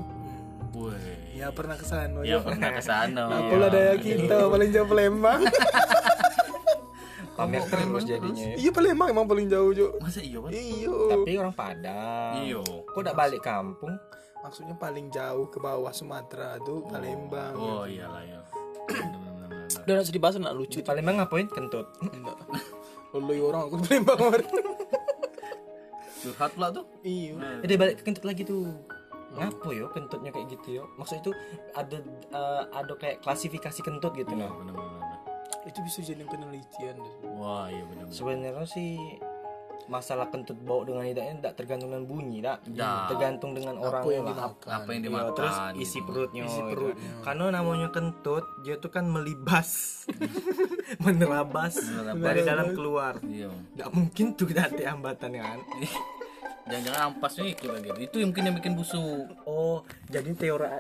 Woi. 0.73 0.97
ya 1.35 1.51
pernah 1.51 1.77
ke 1.77 1.85
sana 1.85 2.23
Ya 2.23 2.41
pernah 2.41 2.71
ke 2.71 2.81
sana. 2.81 3.29
apalah 3.29 3.69
daya 3.69 3.93
kita 3.95 4.47
paling 4.47 4.71
jauh 4.71 4.87
Palembang 4.87 5.45
Pamer 7.33 7.65
terus 7.65 8.05
jadinya. 8.05 8.45
ya. 8.45 8.57
iya 8.57 8.71
Palembang 8.71 9.09
emang 9.09 9.25
paling 9.25 9.47
jauh 9.47 9.73
jo 9.73 9.97
Masa 9.99 10.21
iya 10.21 10.39
kan? 10.39 10.51
iyo 10.51 10.95
Tapi 11.09 11.31
orang 11.35 11.55
Padang. 11.55 12.33
Iya. 12.39 12.61
Kok 12.63 12.99
udah 12.99 13.15
balik 13.15 13.41
kampung? 13.41 13.95
maksudnya 14.39 14.75
paling 14.75 15.07
jauh 15.09 15.47
ke 15.47 15.57
bawah 15.57 15.91
Sumatera 15.91 16.59
tuh 16.59 16.83
Palembang 16.85 17.55
Oh 17.55 17.87
iyalah 17.87 18.21
ya. 18.21 18.43
Udah 19.79 19.93
nggak 19.93 20.03
usah 20.03 20.13
dibahas 20.13 20.35
nggak 20.37 20.53
lucu 20.53 20.77
di 20.77 20.85
Palembang 20.85 21.17
ngapain 21.17 21.47
kentut 21.47 21.87
enggak 22.05 22.37
Lalu 23.13 23.39
orang 23.41 23.67
aku 23.67 23.77
Palembang 23.81 24.19
kemarin 24.19 24.47
Curhat 26.19 26.51
pula 26.53 26.69
tuh. 26.71 26.85
iya 27.03 27.35
jadi 27.61 27.75
balik 27.77 27.95
ke 27.97 28.03
kentut 28.05 28.23
lagi 28.23 28.43
tuh 28.43 28.67
ngapo 29.33 29.73
yo 29.73 29.89
kentutnya 29.89 30.29
kayak 30.29 30.45
gitu 30.51 30.69
yo 30.77 30.85
maksudnya 30.95 31.23
itu 31.23 31.33
ada 31.73 31.99
eh, 32.29 32.63
ada 32.69 32.93
kayak 32.95 33.23
klasifikasi 33.23 33.81
kentut 33.81 34.13
gitu 34.13 34.29
Iya 34.29 34.43
nah 34.43 34.51
bener-bener. 34.53 35.12
Itu 35.65 35.79
bisa 35.81 35.99
jadi 36.03 36.23
penelitian 36.23 36.97
Wah 37.33 37.67
iya 37.67 37.83
bener-bener. 37.85 38.11
sebenarnya 38.11 38.65
sih 38.65 39.21
masalah 39.85 40.27
kentut 40.27 40.57
bau 40.59 40.83
dengan 40.83 41.03
lidahnya 41.03 41.39
tidak 41.39 41.53
tergantung 41.57 41.91
dengan 41.91 42.05
bunyi 42.05 42.39
tak 42.39 42.59
Ya. 42.71 43.07
tergantung 43.07 43.51
dengan 43.51 43.77
orang 43.77 44.03
yang 44.07 44.25
lah 44.25 44.55
dimakan 44.55 44.73
Apa 44.73 44.89
yang 44.89 44.95
Iya, 44.95 45.05
dimakan? 45.05 45.35
terus 45.35 45.57
isi 45.77 45.93
gitu. 45.93 46.07
perutnya, 46.07 46.43
Isi 46.45 46.57
gitu. 46.57 46.73
perutnya. 46.73 47.11
karena 47.21 47.45
namanya 47.53 47.89
kentut 47.91 48.45
dia 48.61 48.75
tuh 48.77 48.89
kan 48.89 49.05
melibas 49.05 49.71
menerabas 50.99 51.75
Menerabas. 51.83 52.21
dari 52.21 52.41
dalam 52.43 52.67
keluar 52.73 53.13
Iya. 53.21 53.51
nggak 53.51 53.89
mungkin 53.91 54.25
tuh 54.33 54.47
ada 54.53 54.83
hambatan 54.89 55.31
kan 55.35 55.61
Jangan-jangan 56.63 57.01
ampasnya 57.11 57.43
ikut 57.51 57.69
lagi. 57.69 57.91
Itu 58.01 58.17
yang 58.17 58.31
mungkin 58.31 58.43
yang 58.47 58.55
bikin 58.55 58.73
busuk. 58.73 59.27
oh 59.43 59.83
jadi 60.07 60.31
teori 60.31 60.63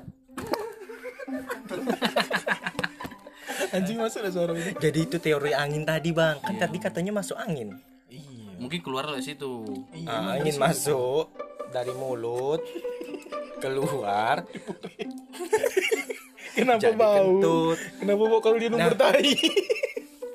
anjing 3.72 3.96
masuk 3.98 4.18
ada 4.22 4.30
suara 4.30 4.52
jadi 4.56 4.98
itu 5.02 5.16
teori 5.16 5.52
angin 5.56 5.82
tadi 5.88 6.12
bang. 6.12 6.36
Kan 6.44 6.60
tadi 6.60 6.76
katanya 6.76 7.12
masuk 7.16 7.36
angin. 7.40 7.80
Iya. 8.12 8.60
Mungkin 8.60 8.80
keluar 8.84 9.08
dari 9.08 9.24
situ. 9.24 9.64
Ah, 10.04 10.36
angin 10.36 10.56
masuk 10.60 11.32
dari 11.72 11.92
mulut 11.96 12.60
keluar. 13.62 14.44
Kenapa 16.52 16.80
jadi 16.84 16.96
bau? 17.00 17.16
kentut. 17.16 17.78
Kenapa 18.02 18.22
bau 18.28 18.40
kalau 18.44 18.56
dia 18.60 18.68
number 18.68 18.92
tai 18.92 19.24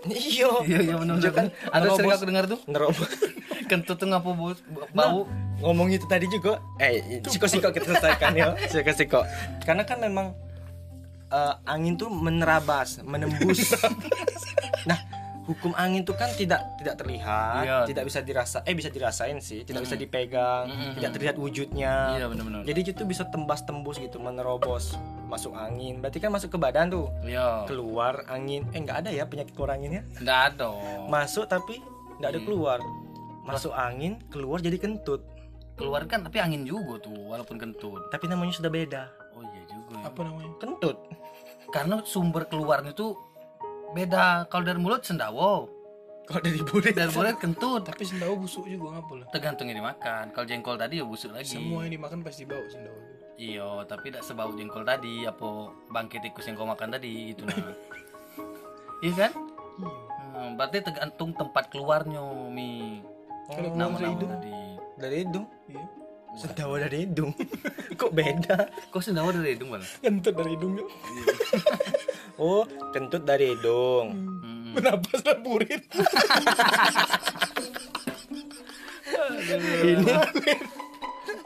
iya. 0.07 0.49
Iya 0.63 0.79
iya 0.87 0.95
benar-benar. 0.95 1.33
kan 1.35 1.47
ada 1.69 1.87
sering 1.93 2.11
aku 2.15 2.25
dengar 2.25 2.45
tuh. 2.47 2.59
nerobos 2.65 3.11
Kentut 3.69 3.99
tuh 3.99 4.07
ngapa 4.07 4.31
bau 4.31 4.55
bau. 4.95 5.27
ngomong 5.59 5.91
itu 5.91 6.07
tadi 6.07 6.29
juga 6.31 6.63
eh 6.79 7.21
siko-siko 7.27 7.69
kita 7.75 7.85
selesaikan 7.91 8.31
ya 8.33 8.55
siko-siko. 8.71 9.21
Karena 9.67 9.83
kan 9.83 9.99
memang 9.99 10.31
eh, 11.29 11.53
angin 11.65 11.95
tuh 11.95 12.07
menerabas 12.07 12.99
menembus. 13.01 13.73
Nah 14.85 14.99
hukum 15.43 15.71
angin 15.73 16.03
tuh 16.03 16.11
kan 16.11 16.27
tidak 16.31 16.59
tidak 16.75 16.95
terlihat 16.95 17.63
Iya. 17.63 17.77
tidak 17.83 18.03
bisa 18.03 18.19
dirasa 18.19 18.57
eh 18.63 18.71
bisa 18.71 18.87
dirasain 18.87 19.39
sih 19.39 19.63
tidak 19.63 19.83
bisa 19.83 19.95
dipegang 19.95 20.67
tidak 20.95 21.11
terlihat 21.13 21.35
wujudnya. 21.35 22.15
Iya 22.15 22.27
benar-benar. 22.27 22.61
jadi 22.63 22.79
itu 22.85 23.03
bisa 23.03 23.23
tembas 23.25 23.63
tembus 23.63 23.95
gitu 23.95 24.19
menerobos 24.19 24.95
masuk 25.27 25.55
angin. 25.55 25.99
Berarti 25.99 26.19
kan 26.19 26.31
masuk 26.31 26.51
ke 26.51 26.57
badan 26.57 26.87
tuh. 26.87 27.07
Iya. 27.21 27.63
keluar 27.63 28.23
angin. 28.27 28.63
Eh 28.71 28.79
nggak 28.79 29.03
ada 29.03 29.09
ya 29.09 29.23
penyakit 29.23 29.51
keluar 29.51 29.75
anginnya? 29.75 30.03
Enggak 30.19 30.55
ada. 30.55 30.71
masuk 31.07 31.47
tapi 31.47 31.79
nggak 32.17 32.31
ada 32.31 32.41
keluar. 32.43 32.79
Masuk 33.43 33.71
angin 33.71 34.19
keluar 34.27 34.59
jadi 34.59 34.75
kentut 34.75 35.23
Keluar 35.77 36.03
kan 36.03 36.19
tapi 36.21 36.37
angin 36.37 36.65
juga 36.65 36.97
tuh 36.99 37.13
walaupun 37.13 37.55
kentut. 37.55 38.09
tapi 38.09 38.25
namanya 38.25 38.49
sudah 38.51 38.67
beda 38.67 39.03
Oh 39.31 39.45
iya 39.45 39.63
juga. 39.67 39.93
ya. 39.95 40.09
apa 40.09 40.19
namanya 40.21 40.51
kentut 40.57 40.97
Karena 41.67 41.99
sumber 42.01 42.43
keluarnya 42.43 42.91
tuh 42.91 43.13
beda. 43.89 44.47
Kalau 44.47 44.63
dari 44.63 44.75
mulut 44.77 44.99
sendawa, 44.99 45.67
kalau 46.23 46.41
dari 46.41 46.59
burik 46.59 46.91
dari 46.91 47.11
mulut 47.11 47.37
kentut. 47.37 47.83
tapi 47.83 48.03
sendawa 48.03 48.33
busuk 48.33 48.65
juga 48.65 48.95
ngapa 48.95 49.13
lah 49.15 49.27
Tergantung 49.29 49.67
yang 49.67 49.79
dimakan. 49.79 50.31
Kalau 50.31 50.45
jengkol 50.45 50.75
tadi 50.75 50.97
ya 50.97 51.05
busuk 51.05 51.31
lagi. 51.31 51.47
semua 51.51 51.83
yang 51.83 51.93
dimakan 51.93 52.19
pasti 52.21 52.43
bau 52.43 52.63
sendawa 52.65 52.97
Iya, 53.37 53.85
tapi 53.85 54.09
tidak 54.09 54.25
sebau 54.25 54.49
jengkol 54.51 54.81
tadi 54.81 55.21
apa 55.23 55.45
bangkai 55.87 56.19
tikus 56.19 56.49
yang 56.49 56.57
kau 56.57 56.65
makan 56.65 56.89
tadi 56.89 57.31
gitu 57.31 57.45
nah. 57.45 57.53
iya 59.05 59.13
kan? 59.15 59.31
iya 59.77 60.05
Hmm, 60.27 60.53
berarti 60.53 60.81
tergantung 60.81 61.33
tempat 61.33 61.65
keluarnya 61.67 62.21
mi 62.47 63.01
kalau 63.47 63.57
keluar 63.57 63.61
dari 63.63 63.73
nama-nama 63.73 64.09
hidung 64.11 64.31
tadi. 64.31 64.57
Dari 64.97 65.23
hidung 65.23 65.45
iya. 65.69 65.85
Sendawa 66.37 66.77
dari 66.85 67.05
hidung 67.05 67.33
kok 67.99 68.11
beda? 68.13 68.69
Kok 68.93 69.01
sendawa 69.01 69.33
dari 69.33 69.57
hidung 69.57 69.73
bang? 69.73 69.85
kentut 70.01 70.33
dari 70.33 70.53
hidung 70.53 70.73
ya 70.77 70.85
oh 72.43 72.61
kentut 72.91 73.23
dari 73.23 73.53
hidung 73.53 74.07
Hmm. 74.67 74.83
kenapa 74.83 75.09
saya 75.17 75.39
burit? 75.41 75.79
Ini. 79.81 80.11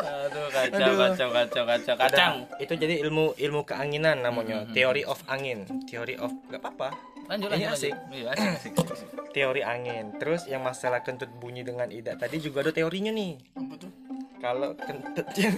Aduh 0.02 0.48
kacau 0.52 0.92
kacau 0.98 1.30
kacau 1.30 1.64
kacau 1.64 1.96
kacang. 1.96 2.34
itu 2.58 2.74
jadi 2.76 3.00
ilmu 3.06 3.38
ilmu 3.38 3.62
keanginan 3.64 4.20
namanya. 4.20 4.66
Theory 4.74 5.06
of 5.06 5.22
angin. 5.30 5.64
Theory 5.86 6.18
of 6.18 6.34
nggak 6.50 6.60
apa-apa 6.60 7.11
Lanjut 7.32 7.48
Ini 7.48 7.56
lanjut. 7.64 7.72
asik. 7.72 7.94
lanjut. 7.94 8.12
Iya 8.12 8.28
asik 8.30 8.44
asik. 8.52 8.74
asik. 8.92 9.08
teori 9.32 9.62
angin 9.64 10.06
terus 10.14 10.44
yang 10.46 10.60
masalah 10.60 11.00
kentut 11.00 11.32
bunyi 11.34 11.64
dengan 11.64 11.88
idak 11.88 12.20
tadi 12.20 12.38
juga 12.38 12.60
ada 12.60 12.72
teorinya 12.72 13.08
nih 13.10 13.40
apa 13.56 13.74
tuh 13.78 13.92
kalau 14.38 14.76
kentut 14.76 15.28
yang 15.40 15.56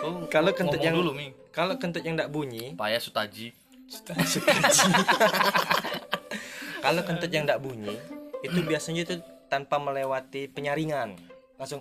Oh, 0.00 0.26
Kalau 0.26 0.50
kentut 0.50 0.80
yang- 0.80 0.92
dulu 0.92 1.12
mi. 1.12 1.30
kalau 1.48 1.76
kentut 1.76 2.02
yang 2.02 2.12
tidak 2.14 2.28
bunyi 2.28 2.74
Paya 2.74 2.98
Sutaji. 2.98 3.54
kalau 6.80 7.00
kentut 7.00 7.30
yang 7.30 7.44
tidak 7.44 7.60
bunyi 7.60 7.94
itu 8.40 8.58
biasanya 8.60 9.04
itu 9.04 9.14
tanpa 9.46 9.78
melewati 9.78 10.48
penyaringan 10.48 11.14
langsung 11.54 11.80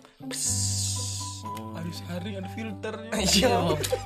harus 1.73 1.99
hari 2.05 2.38
ada 2.38 2.47
filternya 2.47 3.12
iya 3.17 3.55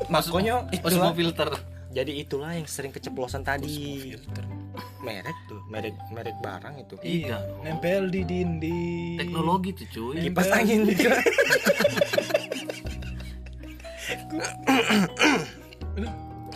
makanya 0.08 0.66
Oh, 0.80 0.90
semua 0.90 1.12
itulah 1.12 1.14
filter. 1.14 1.50
Jadi 1.92 2.12
itulah 2.12 2.54
yang 2.54 2.68
sering 2.68 2.92
keceplosan 2.92 3.44
tadi. 3.44 4.00
filter. 4.14 4.46
Merek 5.02 5.36
tuh 5.50 5.62
merek 5.72 5.96
merek 6.12 6.36
barang 6.44 6.80
itu. 6.84 6.96
Iya. 7.02 7.40
nempel 7.64 8.10
di 8.12 8.24
dinding. 8.28 9.18
Teknologi 9.18 9.74
tuh 9.74 9.88
cuy. 9.94 10.22
kipas 10.28 10.52
angin. 10.52 10.86
Juga 10.86 11.18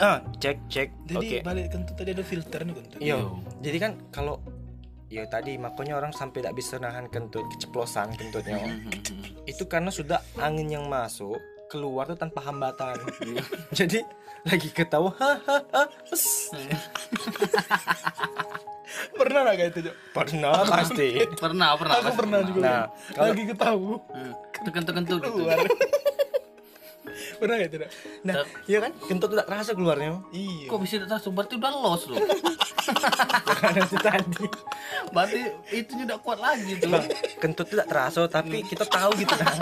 ah 0.05 0.21
cek 0.41 0.57
cek. 0.67 0.89
Jadi 1.07 1.17
oke. 1.17 1.37
balik 1.45 1.71
kentut 1.71 1.95
tadi 1.95 2.11
ada 2.11 2.23
filternya 2.25 2.73
kentut 2.75 3.01
iya. 3.01 3.15
Jadi 3.61 3.77
kan 3.79 3.95
kalau 4.11 4.41
ya 5.11 5.27
tadi 5.27 5.59
makanya 5.59 5.99
orang 5.99 6.15
sampai 6.15 6.39
tidak 6.39 6.55
bisa 6.55 6.79
nahan 6.79 7.11
kentut 7.11 7.43
keceplosan 7.51 8.15
kentutnya 8.15 8.63
itu 9.51 9.67
karena 9.67 9.91
sudah 9.91 10.23
angin 10.39 10.71
yang 10.71 10.87
masuk 10.87 11.35
keluar 11.71 12.03
tuh 12.05 12.19
tanpa 12.19 12.43
hambatan. 12.43 12.99
Jadi 13.79 14.03
lagi 14.43 14.67
ketawa 14.69 15.15
hahaha 15.15 15.87
pernah 19.15 19.39
nggak 19.47 19.55
kayak 19.55 19.71
itu 19.71 19.79
Jok? 19.87 19.95
pernah. 20.11 20.51
Pasti. 20.75 21.09
Pernah 21.39 21.69
pernah. 21.79 21.95
aku 21.95 22.11
pasti 22.11 22.19
pernah 22.19 22.39
juga. 22.43 22.59
Nah, 22.59 22.83
kalau- 23.15 23.31
lagi 23.31 23.43
ketahu 23.47 23.87
Hmm. 24.11 24.33
Kentut 24.51 24.93
kentut 24.93 25.19
gitu. 25.23 25.31
keluar. 25.31 25.57
Pernah 27.41 27.55
kayak 27.57 27.71
tidak 27.73 27.89
nah 28.21 28.35
iya 28.69 28.77
kan? 28.77 28.91
Kentut 29.01 29.29
tidak 29.33 29.47
terasa 29.49 29.71
keluarnya 29.73 30.21
iya. 30.29 30.69
Kok 30.69 30.79
bisa 30.79 31.01
tak 31.01 31.25
berarti 31.31 31.53
udah 31.57 31.71
los 31.73 32.03
loh. 32.05 32.17
karena 33.57 33.79
itu 33.81 33.97
tadi. 33.97 34.45
Berarti 35.09 35.39
itu 35.71 35.91
tidak 35.97 36.17
kuat 36.21 36.37
lagi 36.37 36.77
tuh. 36.77 36.89
Bang, 36.91 37.05
kentut 37.39 37.67
tidak 37.67 37.87
terasa 37.89 38.27
tapi 38.27 38.61
kita 38.61 38.85
tahu 38.85 39.17
gitu 39.17 39.33
kan 39.33 39.57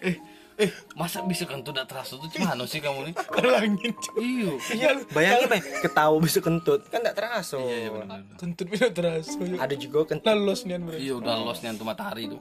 eh, 0.00 0.16
eh, 0.58 0.70
masa 0.92 1.22
bisa 1.22 1.44
kentut 1.44 1.70
tidak 1.70 1.86
terasa 1.86 2.14
tuh 2.14 2.26
gimana 2.26 2.64
sih 2.64 2.78
kamu 2.78 3.06
nih? 3.06 3.14
kalau 3.34 3.52
angin 3.54 3.92
Cok. 3.92 4.14
Iyo. 4.16 4.52
iya 4.70 4.88
bayangin 5.08 5.46
bay 5.48 5.60
ketawa 5.78 6.16
bisa 6.18 6.38
kentut 6.38 6.82
kan 6.86 6.98
tidak 7.00 7.14
terasa 7.14 7.56
Iya, 7.56 7.76
iya 7.78 7.90
benar. 7.92 8.20
kentut 8.34 8.66
bisa 8.66 8.86
terasa 8.88 9.38
ada 9.54 9.74
juga 9.74 9.98
kentut 10.04 10.26
lalos 10.26 10.60
nih 10.64 10.76
berarti 10.76 11.00
Iya 11.00 11.12
udah 11.16 11.34
los 11.40 11.58
nih 11.58 11.68
antum 11.68 11.86
matahari 11.86 12.24
tuh. 12.26 12.40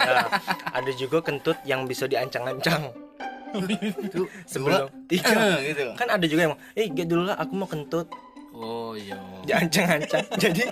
nah, 0.00 0.26
ada 0.72 0.90
juga 0.92 1.18
kentut 1.20 1.58
yang 1.62 1.84
bisa 1.84 2.04
diancang-ancang 2.04 2.90
Tuh, 4.12 4.28
sebelum 4.44 4.92
tiga 5.08 5.56
gitu. 5.62 5.96
kan 5.96 6.04
ada 6.10 6.26
juga 6.26 6.42
yang 6.44 6.54
eh 6.74 6.84
gak 6.86 7.06
dulu 7.06 7.22
lah 7.24 7.36
aku 7.36 7.52
mau 7.54 7.64
kentut 7.64 8.04
Oh 8.52 8.92
iya. 8.92 9.16
diancang-ancang 9.42 10.20
jadi 10.42 10.68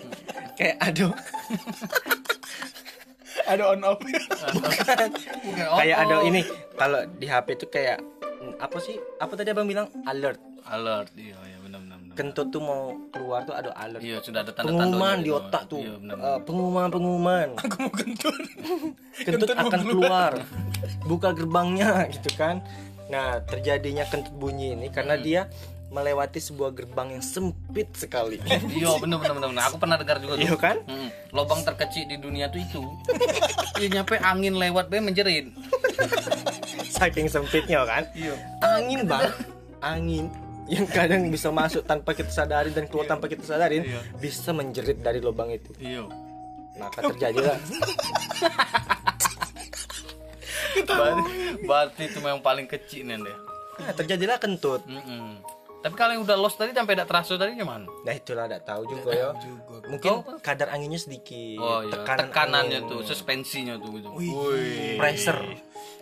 kayak 0.53 0.77
aduh 0.83 1.15
ada 3.45 3.63
on 3.77 3.83
off. 3.85 4.01
Bukan. 4.01 5.09
Kayak 5.77 5.97
ada 6.09 6.17
ini 6.25 6.41
kalau 6.75 7.01
di 7.21 7.27
HP 7.29 7.47
itu 7.61 7.67
kayak 7.69 7.99
apa 8.57 8.79
sih? 8.81 8.97
Apa 9.21 9.33
tadi 9.37 9.53
abang 9.53 9.69
bilang? 9.69 9.89
Alert. 10.09 10.41
Alert. 10.67 11.13
Iya 11.15 11.37
iya 11.47 11.59
benar 11.63 11.81
benar. 11.83 11.95
kentut 12.17 12.49
tuh 12.49 12.65
mau 12.65 12.97
keluar 13.13 13.45
tuh 13.45 13.53
ada 13.53 13.77
alert. 13.77 14.01
Iya 14.01 14.25
sudah 14.25 14.41
ada 14.41 14.53
tanda-tanda. 14.57 14.89
pengumuman 14.89 15.17
di 15.21 15.31
otak 15.31 15.63
tuh. 15.69 15.85
Iya 15.85 15.95
benar. 16.01 16.17
Eh, 16.17 16.39
pengumuman 16.49 16.89
pengumuman. 16.89 17.49
Aku 17.61 17.77
mau 17.77 17.93
kentut. 17.93 18.43
Kentut 19.21 19.49
akan 19.53 19.81
keluar. 19.85 20.33
buka 21.05 21.29
gerbangnya 21.37 22.05
gitu 22.17 22.33
kan. 22.35 22.65
Nah 23.13 23.45
terjadinya 23.45 24.09
kentut 24.09 24.33
bunyi 24.35 24.75
ini 24.75 24.89
karena 24.89 25.15
dia 25.21 25.47
melewati 25.97 26.37
sebuah 26.39 26.71
gerbang 26.71 27.09
yang 27.11 27.25
sempit 27.25 27.89
sekali 27.93 28.37
Iya 28.77 29.01
benar 29.01 29.17
benar 29.19 29.35
benar. 29.35 29.49
benar. 29.51 29.65
Aku 29.67 29.77
pernah 29.77 29.97
dengar 29.97 30.21
juga 30.21 30.37
iya 30.37 30.53
kan 30.55 30.77
Hmm, 30.85 31.09
lobang 31.31 31.61
terkecil 31.63 32.05
di 32.05 32.17
dunia 32.17 32.47
tuh 32.47 32.61
itu. 32.61 32.83
Iya 33.79 33.89
nyampe 33.95 34.17
angin 34.19 34.55
lewat 34.55 34.89
be 34.89 35.01
menjerit. 35.01 35.49
saking 36.97 37.27
sempitnya 37.27 37.83
kan 37.83 38.05
Iya. 38.13 38.37
angin 38.63 39.05
bang 39.05 39.29
angin 39.81 40.25
yang 40.67 40.85
kadang 40.87 41.29
bisa 41.29 41.49
masuk 41.49 41.81
tanpa 41.83 42.11
kita 42.11 42.29
sadari 42.29 42.69
dan 42.71 42.85
keluar 42.85 43.05
tanpa 43.07 43.27
kita 43.27 43.41
sadarin 43.43 43.83
Iya. 43.83 44.01
bisa 44.17 44.51
menjerit 44.51 44.99
dari 44.99 45.19
lubang 45.19 45.49
itu 45.49 45.73
Iya. 45.77 46.05
maka 46.75 47.05
terjadilah 47.07 47.57
Berarti, 50.79 51.33
berarti 51.63 52.03
itu 52.05 52.19
memang 52.19 52.41
paling 52.41 52.65
kecil 52.65 53.05
nih 53.05 53.17
deh. 53.19 53.37
nah, 53.79 53.93
terjadilah 53.93 54.37
kentut 54.37 54.85
Mm-mm. 54.85 55.41
Tapi 55.87 55.95
kalau 55.95 56.13
yang 56.13 56.23
udah 56.23 56.35
lost 56.37 56.57
tadi 56.57 56.71
sampai 56.73 56.93
tidak 56.93 57.07
terasa 57.07 57.33
tadi 57.35 57.55
gimana? 57.55 57.87
nah 58.03 58.11
itulah 58.11 58.45
tidak 58.45 58.63
tahu 58.65 58.83
juga 58.85 59.11
ya 59.13 59.29
mungkin 59.87 60.13
kadar 60.41 60.69
anginnya 60.69 60.99
sedikit 60.99 61.57
Oh 61.57 61.79
iya, 61.81 61.95
tekanan 61.95 62.19
tekanannya 62.27 62.79
angin. 62.81 62.91
tuh, 62.91 63.01
suspensinya 63.03 63.75
tuh 63.77 63.91
gitu. 63.95 64.09
Wih, 64.13 64.97
pressure 64.97 65.43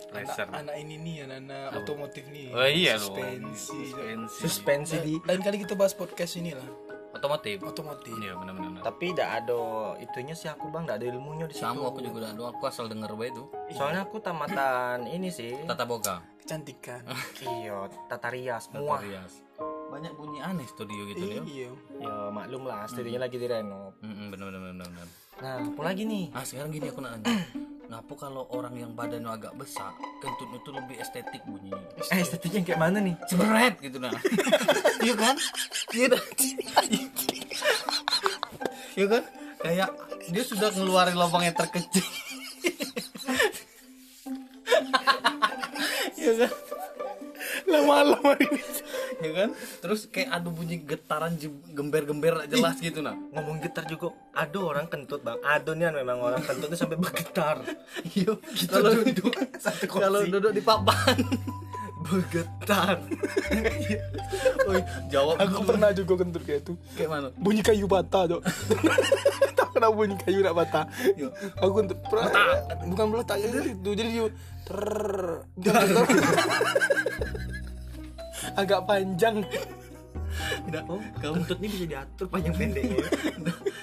Pressure. 0.07 0.47
anak 0.49 0.73
ini 0.75 0.95
nih 0.97 1.15
anak-anak 1.23 1.75
otomotif 1.77 2.23
nih 2.27 2.49
Oh 2.49 2.63
iya 2.63 2.95
loh. 2.95 3.11
suspensi 3.11 3.77
Suspensi. 3.85 4.37
suspensi 4.39 4.95
di 4.97 5.13
lain 5.19 5.39
kali 5.39 5.57
kita 5.59 5.73
bahas 5.73 5.93
podcast 5.93 6.33
ini 6.35 6.51
lah 6.51 6.65
Otomotif. 7.11 7.61
otomotif 7.61 8.11
Iya 8.13 8.33
benar-benar. 8.33 8.81
tapi 8.81 9.11
tidak 9.11 9.29
ada 9.37 9.61
itunya 9.97 10.33
sih 10.33 10.47
aku 10.47 10.67
bang 10.67 10.83
tidak 10.83 10.97
ada 10.97 11.05
ilmunya 11.09 11.45
di 11.45 11.53
situ 11.53 11.61
Sama 11.61 11.87
aku 11.87 11.99
juga 12.01 12.25
ada, 12.25 12.41
aku 12.45 12.63
asal 12.65 12.87
denger 12.87 13.11
bae 13.13 13.29
itu. 13.29 13.43
soalnya 13.71 14.01
aku 14.01 14.17
tamatan 14.17 15.05
ini 15.05 15.29
sih 15.29 15.53
Tata 15.63 15.83
boga. 15.83 16.25
kecantikan 16.39 17.05
iyo 17.53 17.85
tata 18.07 18.27
rias 18.29 18.67
muah 18.69 18.99
Rias. 18.99 19.44
Banyak 19.95 20.11
bunyi 20.11 20.43
aneh 20.43 20.67
studio 20.67 21.07
gitu 21.07 21.23
ya. 21.23 21.41
iya 21.47 21.69
ya 22.03 22.27
maklum 22.27 22.67
lah 22.67 22.83
studinya 22.83 23.23
lagi 23.23 23.39
direnov 23.39 23.95
Mm 24.03 24.27
benar 24.27 24.51
benar 24.51 24.59
benar 24.67 24.87
benar. 24.91 25.07
nah 25.39 25.55
apa 25.71 25.81
lagi 25.87 26.03
nih 26.03 26.25
Nah 26.35 26.43
sekarang 26.43 26.69
gini 26.69 26.91
aku 26.91 26.99
nanya, 26.99 27.31
ngapa 27.87 28.13
kalau 28.19 28.43
orang 28.51 28.75
yang 28.75 28.91
badannya 28.91 29.31
agak 29.31 29.55
besar, 29.55 29.95
kentutnya 30.19 30.59
tuh 30.67 30.75
lebih 30.75 30.99
estetik 30.99 31.39
bunyi? 31.47 31.71
eh 32.11 32.19
estetiknya 32.19 32.61
kayak 32.67 32.79
mana 32.83 32.99
nih 32.99 33.15
Seberet 33.23 33.75
gitu 33.79 33.97
nah. 34.03 34.11
Iya 34.99 35.15
kan? 35.15 35.35
Iya 35.95 36.05
dah. 36.11 36.23
Iya 38.95 39.05
kan? 39.07 39.23
Kayak 39.63 39.89
dia 40.27 40.43
sudah 40.43 40.69
ngeluarin 40.71 41.15
lubang 41.15 41.43
yang 41.43 41.55
terkecil. 41.55 42.03
Iya 46.15 46.31
kan? 46.43 46.51
lama-lama 47.65 48.37
ini 48.37 48.61
Iya 49.17 49.31
kan? 49.37 49.49
Terus 49.79 50.07
kayak 50.07 50.29
ada 50.31 50.49
bunyi 50.49 50.77
getaran 50.79 51.33
gember-gember 51.67 52.45
jelas 52.45 52.77
gitu 52.77 52.99
nah. 52.99 53.13
ngomong 53.31 53.59
getar 53.59 53.83
juga 53.83 54.09
ada 54.31 54.57
orang 54.57 54.85
kentut 54.85 55.19
bang 55.19 55.39
ada 55.39 55.71
nih 55.71 55.91
memang 55.93 56.19
orang 56.19 56.41
kentutnya 56.41 56.75
sampai 56.75 56.95
bergetar 56.95 57.61
Iya. 58.17 58.33
Kalau 58.65 58.91
duduk 58.93 59.33
satu 59.55 59.85
kalau 59.87 60.21
duduk 60.23 60.51
di 60.51 60.59
papan. 60.59 61.17
bergetar 62.05 63.01
Oi, 64.63 64.77
jawab 65.09 65.41
aku 65.41 65.57
dulu. 65.57 65.67
pernah 65.67 65.89
juga 65.89 66.13
kentut 66.15 66.45
kayak 66.45 66.61
itu 66.61 66.73
kayak 66.93 67.09
mana? 67.09 67.27
bunyi 67.33 67.65
kayu 67.65 67.89
patah 67.89 68.29
dok 68.29 68.41
tak 69.57 69.73
pernah 69.73 69.89
bunyi 69.89 70.13
kayu 70.15 70.45
nak 70.45 70.53
patah 70.53 70.85
Iya. 71.01 71.33
aku 71.57 71.71
kentut 71.75 71.97
pernah 72.05 72.29
bukan 72.85 73.05
meletak 73.09 73.41
jadi 73.41 73.73
itu 73.73 73.89
jadi 73.89 74.11
ter 74.61 74.85
agak 78.55 78.81
panjang 78.83 79.43
Tidak. 80.35 80.83
oh 80.89 80.99
kentut 81.15 81.57
ini 81.59 81.67
bisa 81.69 81.85
diatur 81.87 82.25
panjang 82.27 82.51
pendeknya 82.51 83.07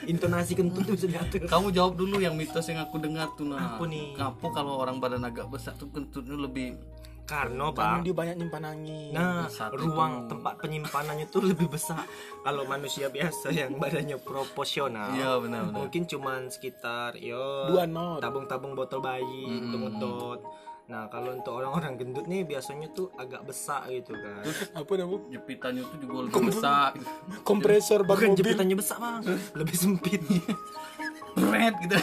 intonasi 0.05 0.53
kentut 0.53 0.85
tuh 0.85 0.95
bisa 0.95 1.09
diatur 1.09 1.41
Kamu 1.45 1.71
jawab 1.71 1.95
dulu 1.95 2.19
yang 2.19 2.35
mitos 2.35 2.67
yang 2.67 2.83
aku 2.83 2.99
dengar 2.99 3.33
tuh 3.33 3.49
nah. 3.49 3.77
Apa 3.77 3.87
nih? 3.87 4.19
Ngapa 4.19 4.47
kalau 4.51 4.77
orang 4.77 4.99
badan 4.99 5.23
agak 5.23 5.49
besar 5.49 5.73
tuh 5.75 5.89
kentutnya 5.89 6.37
lebih 6.37 6.77
karena 7.23 7.71
karena 7.71 7.97
bang 7.97 8.03
dia 8.03 8.13
banyak 8.13 8.37
nyimpan 8.37 8.65
angin 8.67 9.11
Nah, 9.15 9.47
Satu 9.47 9.79
ruang 9.79 10.27
itu. 10.27 10.31
tempat 10.35 10.55
penyimpanannya 10.59 11.27
tuh 11.31 11.43
lebih 11.47 11.71
besar. 11.71 12.03
Kalau 12.43 12.67
manusia 12.67 13.09
biasa 13.09 13.55
yang 13.55 13.79
badannya 13.79 14.19
proporsional, 14.19 15.15
Iya, 15.15 15.39
benar, 15.39 15.71
benar. 15.71 15.77
mungkin 15.79 16.03
cuman 16.05 16.51
sekitar 16.51 17.15
yo 17.17 17.71
tabung-tabung 18.19 18.75
botol 18.75 18.99
bayi, 19.01 19.47
untuk 19.71 20.43
Nah, 20.93 21.09
kalau 21.09 21.33
untuk 21.33 21.57
orang-orang 21.57 21.97
gendut 21.97 22.29
nih 22.29 22.45
biasanya 22.45 22.93
tuh 22.93 23.09
agak 23.17 23.49
besar 23.49 23.89
gitu 23.89 24.13
kan. 24.13 24.45
apa 24.77 24.93
namanya 25.01 25.41
jepitannya 25.41 25.83
tuh 25.89 25.99
juga 26.05 26.17
lebih 26.29 26.43
besar 26.53 26.89
kompresor 27.49 28.05
ban 28.05 28.13
Bukan 28.21 28.29
mobil 28.37 28.41
jepitannya 28.45 28.77
besar 28.77 28.97
bang, 29.01 29.25
lebih 29.57 29.77
sempit. 29.81 30.21
Red 31.33 31.75
gitu 31.81 31.97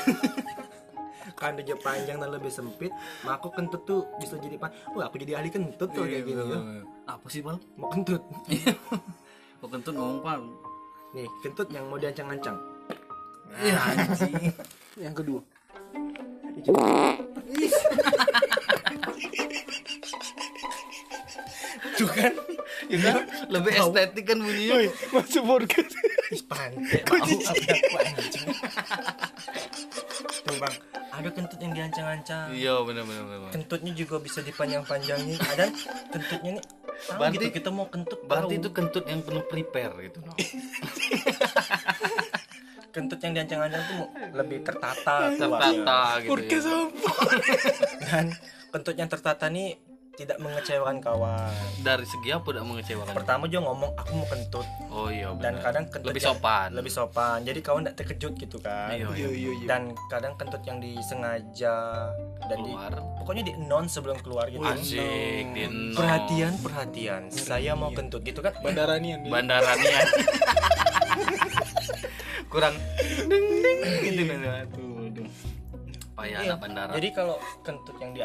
Karena 1.37 1.61
dia 1.61 1.77
panjang 1.77 2.17
dan 2.17 2.33
lebih 2.33 2.49
sempit, 2.49 2.89
maka 3.21 3.47
kentut 3.53 3.85
tuh 3.85 4.09
bisa 4.17 4.41
jadi 4.41 4.57
pan. 4.57 4.73
Wah, 4.97 5.05
aku 5.05 5.21
jadi 5.21 5.37
ahli 5.37 5.53
kentut 5.53 5.93
tuh 5.93 6.03
kayak 6.09 6.25
gini 6.25 6.41
ya. 6.41 6.59
apa 7.05 7.25
sih 7.29 7.45
bang 7.45 7.61
Mau 7.77 7.93
kentut. 7.93 8.25
kok 9.61 9.69
kentut 9.69 9.93
ngomong 9.93 10.19
pak 10.25 10.37
Nih, 11.13 11.29
kentut 11.45 11.69
yang 11.69 11.85
mau 11.93 12.01
diancang-ancang. 12.01 12.57
Iya 13.49 13.77
anjing 13.81 14.33
yang 14.97 15.15
kedua 15.15 15.41
Tuh 21.99 22.07
kan? 22.07 22.31
ya 22.87 22.97
kan 23.01 23.15
lebih 23.49 23.71
estetik 23.73 24.23
kan 24.23 24.39
bunyinya 24.39 24.87
masuk 25.11 25.43
podcast 25.43 25.91
pantai 26.47 27.01
anjing. 27.03 27.41
Tuh 30.39 30.55
bang, 30.55 30.75
ada 31.11 31.29
kentut 31.29 31.59
yang 31.59 31.73
diancang-ancang. 31.73 32.47
iya 32.51 32.79
benar 32.81 33.03
benar 33.03 33.23
benar 33.25 33.51
Kentutnya 33.51 33.91
juga 33.93 34.15
bisa 34.17 34.39
dipanjang-panjangin. 34.39 35.35
Ada 35.37 35.65
kentutnya 36.09 36.51
nih. 36.55 36.65
Tahu 36.99 37.15
Berarti- 37.15 37.35
gitu 37.37 37.45
kita 37.53 37.69
mau 37.69 37.87
kentut 37.87 38.19
berarti 38.23 38.53
tahu. 38.53 38.61
itu 38.61 38.69
kentut 38.69 39.05
yang 39.05 39.21
penuh 39.21 39.43
prepare 39.45 39.93
gitu 40.01 40.19
no. 40.19 40.31
kentut 42.89 43.19
yang 43.19 43.33
diancang-ancang 43.33 43.83
tuh 43.85 44.01
lebih 44.33 44.59
tertata, 44.61 45.31
tertata 45.31 45.99
gitu 46.19 46.29
podcast 46.29 46.67
ya. 46.67 46.79
Dan 48.03 48.25
kentut 48.69 48.95
yang 48.95 49.07
tertata 49.07 49.45
nih 49.47 49.77
tidak 50.19 50.35
mengecewakan 50.37 50.99
kawan. 50.99 51.47
dari 51.79 52.03
segi 52.03 52.29
apa 52.29 52.43
tidak 52.45 52.65
mengecewakan? 52.65 53.13
Pertama 53.15 53.47
juga 53.47 53.61
ngomong 53.65 53.91
aku 53.95 54.11
mau 54.13 54.27
kentut. 54.27 54.67
Oh 54.89 55.07
iya 55.07 55.31
dan 55.33 55.55
benar. 55.55 55.63
kadang 55.63 55.83
kentut 55.87 56.11
lebih 56.11 56.19
yang- 56.21 56.35
sopan. 56.35 56.69
lebih 56.69 56.91
sopan. 56.91 57.37
Jadi 57.41 57.59
kawan 57.59 57.81
tidak 57.81 57.95
terkejut 57.97 58.33
gitu 58.35 58.57
kan. 58.59 58.91
iya 58.91 59.07
iya. 59.07 59.15
Iya 59.15 59.29
iya 59.31 59.51
iya. 59.55 59.65
Dan 59.65 59.81
kadang 60.05 60.35
kentut 60.35 60.59
yang 60.61 60.77
disengaja 60.77 61.75
dan 62.41 62.57
di 62.59 62.69
keluar. 62.69 62.91
pokoknya 63.17 63.43
di 63.45 63.53
non 63.61 63.85
sebelum 63.85 64.19
keluar 64.19 64.45
gitu. 64.47 64.59
asik 64.61 65.45
di 65.49 65.63
no. 65.63 65.95
perhatian 65.95 66.53
perhatian. 66.59 67.21
Saya 67.29 67.71
mau 67.73 67.89
kentut 67.89 68.19
gitu 68.21 68.39
kan? 68.39 68.51
Bandara 68.59 68.99
nih 68.99 69.15
yang 69.15 69.21
di- 69.23 69.31
bandara 69.31 69.71
nih 69.73 69.87
ya. 69.89 70.01
kurang 72.49 72.75
ding 73.23 73.45
ding 73.55 74.03
gitu 74.03 74.23
kan. 74.27 74.67
Aduh 74.67 75.07
aduh 75.07 75.27
payah 76.11 76.37
anak 76.43 76.57
bandara. 76.59 76.91
Jadi 76.91 77.09
kalau 77.09 77.35
kentut 77.61 77.95
yang 77.97 78.11
di 78.11 78.19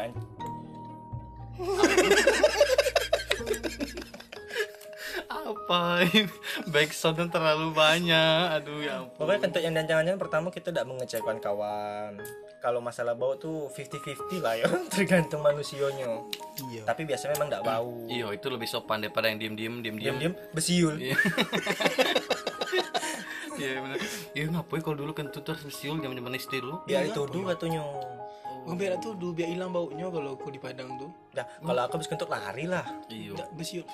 apa 5.45 6.05
ini? 6.13 6.29
Backsoundnya 6.69 7.27
terlalu 7.29 7.73
banyak. 7.73 8.61
Aduh 8.61 8.81
ya 8.81 9.01
ampun. 9.01 9.17
Pokoknya 9.25 9.39
kentut 9.45 9.61
yang 9.61 9.73
diancang 9.73 10.19
pertama 10.21 10.47
kita 10.53 10.69
tidak 10.73 10.85
mengecewakan 10.89 11.37
kawan. 11.41 12.21
Kalau 12.61 12.81
masalah 12.81 13.13
bau 13.13 13.37
tuh 13.37 13.69
50-50 13.69 14.41
lah 14.41 14.57
ya 14.57 14.65
tergantung 14.93 15.45
manusianya 15.45 16.17
iya. 16.65 16.81
Tapi 16.81 17.05
biasanya 17.05 17.37
memang 17.37 17.49
tidak 17.53 17.63
bau. 17.65 17.93
Iya 18.09 18.25
itu 18.33 18.47
lebih 18.49 18.65
sopan 18.65 19.05
daripada 19.05 19.29
yang 19.29 19.37
diem 19.37 19.85
diem 19.85 19.97
diem 20.01 20.33
besiul. 20.53 20.97
Iya. 20.97 21.17
Iya 23.55 23.79
benar. 23.79 23.99
Iya 24.35 24.45
ngapain 24.51 24.83
kalau 24.83 24.99
dulu 24.99 25.15
kentut 25.15 25.47
terus 25.47 25.63
siul 25.71 26.03
zaman 26.03 26.19
zaman 26.19 26.35
SD 26.35 26.59
dulu. 26.59 26.83
biar 26.83 27.07
itu 27.07 27.23
dulu 27.23 27.47
katanya 27.55 27.87
Biar 28.65 28.97
tuh 28.97 29.13
dulu 29.13 29.37
biar 29.37 29.49
hilang 29.53 29.69
baunya 29.69 30.09
kalau 30.09 30.33
aku 30.33 30.49
di 30.49 30.57
Padang 30.57 30.97
tuh. 30.97 31.09
Dah, 31.31 31.45
kalau 31.61 31.81
aku 31.85 32.01
habis 32.01 32.09
kentut 32.09 32.29
lari 32.29 32.65
lah. 32.65 32.85
Iya. 33.07 33.37
Besiul 33.53 33.85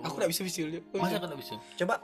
aku 0.00 0.14
nggak 0.16 0.30
bisa 0.32 0.40
besiul 0.40 0.68
ya. 0.72 0.80
Masa 0.96 1.20
kan 1.20 1.36
bisa? 1.36 1.54
coba. 1.76 2.00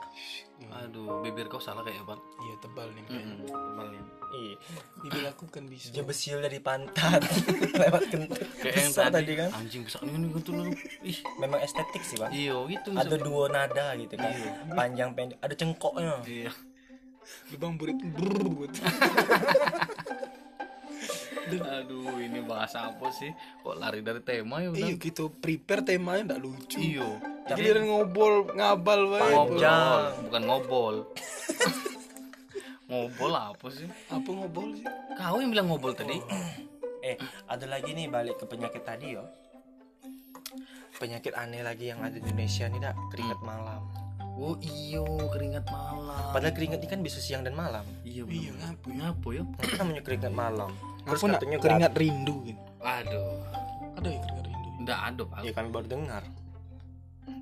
Aduh, 0.85 1.25
bibir 1.25 1.49
kau 1.49 1.63
salah 1.63 1.81
kayak 1.87 2.05
apa? 2.05 2.19
iya 2.45 2.55
tebal 2.59 2.91
nih 2.93 3.05
Mm-mm, 3.07 3.47
tebalnya. 3.47 4.03
ih 4.29 4.55
bibir 5.01 5.25
aku 5.31 5.49
kan 5.49 5.65
bisa. 5.65 5.89
Dia 5.89 6.05
besiul 6.05 6.45
dari 6.45 6.61
pantat. 6.61 7.25
Lewat 7.81 8.13
kentut. 8.13 8.45
Kayak 8.61 8.77
yang 8.77 8.93
tadi, 8.93 9.15
tadi 9.15 9.33
kan? 9.39 9.51
anjing 9.57 9.83
besar 9.89 10.01
ini 10.05 10.29
kentut 10.29 10.53
lu. 10.53 10.63
Ih, 11.01 11.19
memang 11.41 11.59
estetik 11.65 12.03
sih 12.05 12.21
bang 12.21 12.31
iya 12.35 12.55
gitu 12.69 12.89
ada 12.93 13.17
dua 13.17 13.45
nada 13.49 13.97
gitu 13.97 14.15
kan. 14.21 14.33
Panjang 14.77 15.11
pendek. 15.17 15.39
Ada 15.41 15.55
cengkoknya. 15.57 16.17
Iya. 16.29 16.53
lubang 17.53 17.77
burit 17.77 17.97
brrrr. 18.17 18.73
Aduh, 21.51 22.19
ini 22.19 22.41
bahasa 22.41 22.87
apa 22.87 23.09
sih? 23.11 23.33
Kok 23.59 23.75
lari 23.75 24.01
dari 24.01 24.21
tema 24.21 24.61
ya 24.61 24.69
udah? 24.69 24.79
iya 24.79 24.95
gitu 24.95 25.33
prepare 25.33 25.81
temanya 25.83 26.23
nggak 26.29 26.41
lucu 26.41 26.79
Iya. 26.79 27.09
giliran 27.49 27.85
ngobol 27.87 28.53
ngabal 28.53 29.01
wae 29.09 29.25
Ngobol, 29.31 29.61
bukan 30.23 30.43
ngobol. 30.45 30.95
ngobol 32.87 33.33
apa 33.33 33.67
sih? 33.69 33.89
apa 34.07 34.29
ngobol 34.29 34.69
sih 34.75 34.85
Kau 35.15 35.37
yang 35.39 35.49
bilang 35.49 35.67
ngobol 35.67 35.93
tadi? 35.93 36.21
eh 37.01 37.17
ada 37.47 37.65
lagi 37.65 37.91
nih 37.91 38.07
balik 38.07 38.37
ke 38.37 38.45
penyakit 38.45 38.83
tadi 38.83 39.15
yo 39.15 39.25
penyakit 40.95 41.31
aneh 41.33 41.63
lagi 41.63 41.89
yang 41.89 42.01
ada 42.01 42.13
di 42.13 42.27
Indonesia 42.27 42.67
nih 42.67 42.81
dak 42.81 42.97
keringat 43.09 43.39
malam 43.41 43.81
Oh 44.35 44.55
iyo 44.57 45.03
keringat 45.29 45.67
malam. 45.67 46.31
padahal 46.31 46.53
keringat 46.53 46.79
ini 46.79 46.89
kan 46.89 47.01
bisa 47.01 47.19
siang 47.19 47.43
dan 47.43 47.55
malam 47.55 47.83
Iya 48.03 48.23
Iya, 48.25 48.51
bener. 48.55 48.95
ngapu 48.95 49.29
ya. 49.33 49.43
Apa 49.43 49.73
namanya 49.79 49.99
keringat 50.01 50.31
malam 50.33 50.71
terus 51.09 51.19
Aku 51.19 51.27
nak 51.27 51.41
katanya 51.41 51.59
keringat 51.59 51.93
rindu 51.95 52.37
gitu. 52.45 52.61
Aduh. 52.79 53.41
Ada 53.97 54.09
ya 54.09 54.19
keringat 54.21 54.45
rindu. 54.47 54.69
Nggak 54.79 54.99
ada 55.03 55.23
pak. 55.25 55.39
ya 55.41 55.53
kami 55.53 55.69
baru 55.71 55.89
dengar 55.89 56.25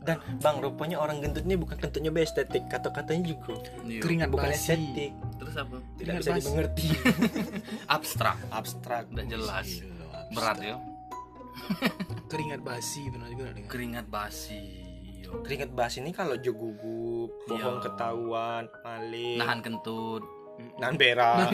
dan 0.03 0.19
bang 0.39 0.57
rupanya 0.59 0.99
orang 0.99 1.19
gendut 1.19 1.43
ini 1.43 1.55
bukan 1.55 1.79
kentutnya 1.79 2.11
estetik 2.17 2.67
kata-katanya 2.67 3.23
juga 3.25 3.59
Iya. 3.83 3.99
Keringat 4.03 4.29
bukan 4.31 4.51
basi. 4.51 4.59
estetik 4.75 5.13
Terus 5.37 5.55
apa? 5.57 5.77
tidak 5.79 5.99
Keringat 5.99 6.21
bisa 6.21 6.31
basi. 6.31 6.39
dimengerti 6.41 6.87
Abstrak. 7.97 8.39
abstrak 8.51 9.05
Nggak 9.11 9.27
jelas. 9.29 9.67
Gila. 9.69 10.19
Berat 10.31 10.59
ya. 10.59 10.77
Keringat 12.31 12.61
basi 12.63 13.01
pernah 13.09 13.29
juga 13.29 13.43
dengar. 13.51 13.67
Keringat 13.67 14.07
basi. 14.07 14.63
Iya. 15.17 15.43
keringat 15.43 15.71
basi 15.73 15.97
ini 15.99 16.11
kalau 16.11 16.39
jo 16.39 16.55
gugup 16.55 17.31
bohong 17.45 17.79
Iya. 17.79 17.83
ketahuan 17.83 18.65
maling 18.81 19.39
Nahan 19.39 19.59
kentut. 19.59 20.23
Nahan 20.77 20.95
berak 20.95 21.49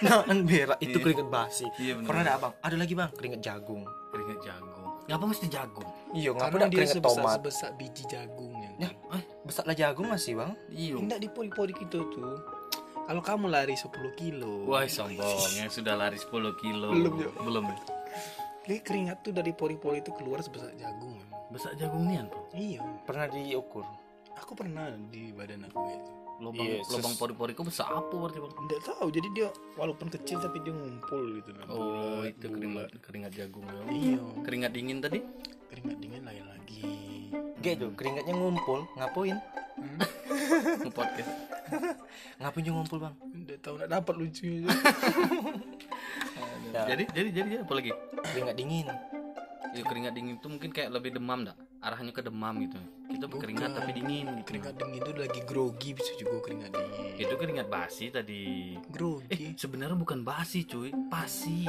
nahan 0.00 0.38
berak 0.42 0.78
itu 0.84 0.92
Iya. 0.92 1.02
keringat 1.02 1.28
basi 1.28 1.66
Iya 1.76 1.92
bener. 1.94 2.06
pernah 2.06 2.22
ada 2.22 2.32
abang 2.34 2.52
ada 2.56 2.76
lagi 2.76 2.92
bang 2.92 3.10
keringat 3.12 3.40
jagung 3.40 3.82
Keringat 4.06 4.40
jagung. 4.40 4.84
Ngapa 5.06 5.24
mesti 5.28 5.46
jagung? 5.46 5.88
iya 6.10 6.30
ngapa 6.32 6.56
dia 6.56 6.68
keringat 6.72 6.96
sebesar 6.96 7.20
tomat 7.20 7.36
sebesar 7.36 7.70
biji 7.74 8.02
jagung 8.06 8.52
ya. 8.56 8.70
Ya. 8.78 8.90
besar 9.42 9.64
lah 9.64 9.76
jagung 9.76 10.08
masih 10.08 10.32
bang 10.34 10.52
Iya. 10.68 10.96
Tidak 10.98 11.20
di 11.20 11.28
pori-pori 11.28 11.72
kita 11.72 12.00
tuh. 12.00 12.36
Kalau 13.06 13.22
kamu 13.22 13.46
lari 13.46 13.78
10 13.78 13.86
kilo, 14.14 14.66
Wah 14.66 14.82
sombong 14.82 15.52
yang 15.54 15.70
sudah 15.70 15.94
lari 15.94 16.18
10 16.18 16.26
kilo. 16.58 16.90
Belum, 16.90 17.12
Jo. 17.16 17.30
Belum. 17.38 17.64
ya? 17.64 17.78
Jadi 18.64 18.78
keringat 18.82 19.22
tuh 19.22 19.30
dari 19.30 19.52
pori-pori 19.52 20.00
itu 20.00 20.10
keluar 20.10 20.42
sebesar 20.42 20.74
jagung. 20.74 21.14
memang. 21.14 21.30
Besar 21.48 21.78
jagung 21.78 22.02
nian. 22.02 22.26
Iya, 22.50 22.82
pernah 23.06 23.28
diukur 23.28 23.86
aku 24.34 24.52
pernah 24.52 24.90
di 25.06 25.30
badan 25.30 25.64
aku 25.64 25.78
gitu. 25.86 26.10
Lubang 26.36 26.62
Iya, 26.62 26.84
ses- 26.84 26.92
lubang 26.92 27.14
pori-poriku 27.16 27.62
besar 27.62 27.88
apa 27.88 28.12
berarti 28.12 28.36
bang? 28.36 28.52
Tidak 28.52 28.80
tahu, 28.84 29.06
jadi 29.08 29.28
dia 29.30 29.48
walaupun 29.74 30.06
kecil 30.06 30.36
tapi 30.36 30.60
dia 30.60 30.70
ngumpul 30.70 31.22
gitu. 31.34 31.50
kan. 31.50 31.64
Oh 31.66 31.80
Bulat, 32.20 32.28
itu 32.30 32.46
bulat. 32.46 32.52
keringat 32.52 32.88
keringat 33.00 33.32
jagung 33.34 33.64
ya. 33.64 33.80
Iya, 33.88 34.20
Keringat 34.42 34.70
dingin 34.70 34.98
tadi? 34.98 35.20
keringat 35.66 35.98
dingin 35.98 36.22
lain 36.22 36.44
lagi. 36.46 36.82
gitu 37.58 37.90
keringatnya 37.92 38.32
ngumpul 38.32 38.86
ngapain 38.94 39.34
Nge-podcast. 40.80 41.30
ngapain 42.38 42.62
juga 42.62 42.74
ngumpul 42.76 42.98
bang 43.00 43.14
Tidak 43.34 43.58
tahu, 43.58 43.74
tidak 43.76 43.90
dapat 43.92 44.14
lucunya. 44.14 44.60
Ya, 46.70 46.80
Jadi 46.90 47.04
jadi 47.10 47.28
jadi 47.32 47.50
apa 47.60 47.72
lagi? 47.72 47.90
keringat 48.24 48.54
dingin 48.54 48.86
Ya, 49.68 49.82
keringat 49.82 50.12
dingin 50.12 50.34
itu 50.36 50.46
mungkin 50.46 50.70
kayak 50.70 50.88
lebih 50.90 51.12
demam 51.12 51.42
dah. 51.42 51.56
Arahnya 51.86 52.10
ke 52.10 52.18
demam 52.20 52.58
gitu. 52.60 52.78
Kita 53.06 53.24
berkeringat 53.24 53.62
Bukan. 53.68 53.78
tapi 53.78 53.90
dingin 53.94 54.26
gitu. 54.34 54.46
keringat 54.48 54.74
dingin 54.74 54.98
itu 54.98 55.10
lagi 55.14 55.40
grogi 55.40 55.90
bisa 55.92 56.10
juga 56.14 56.42
keringat 56.42 56.70
dingin. 56.72 57.14
Itu 57.16 57.34
keringat 57.34 57.66
basi 57.66 58.10
tadi. 58.10 58.74
Grogi. 58.86 59.30
Eh 59.30 59.54
sebenarnya 59.54 59.94
bukan 59.94 60.20
basi 60.20 60.64
cuy, 60.64 60.90
pasi. 61.06 61.62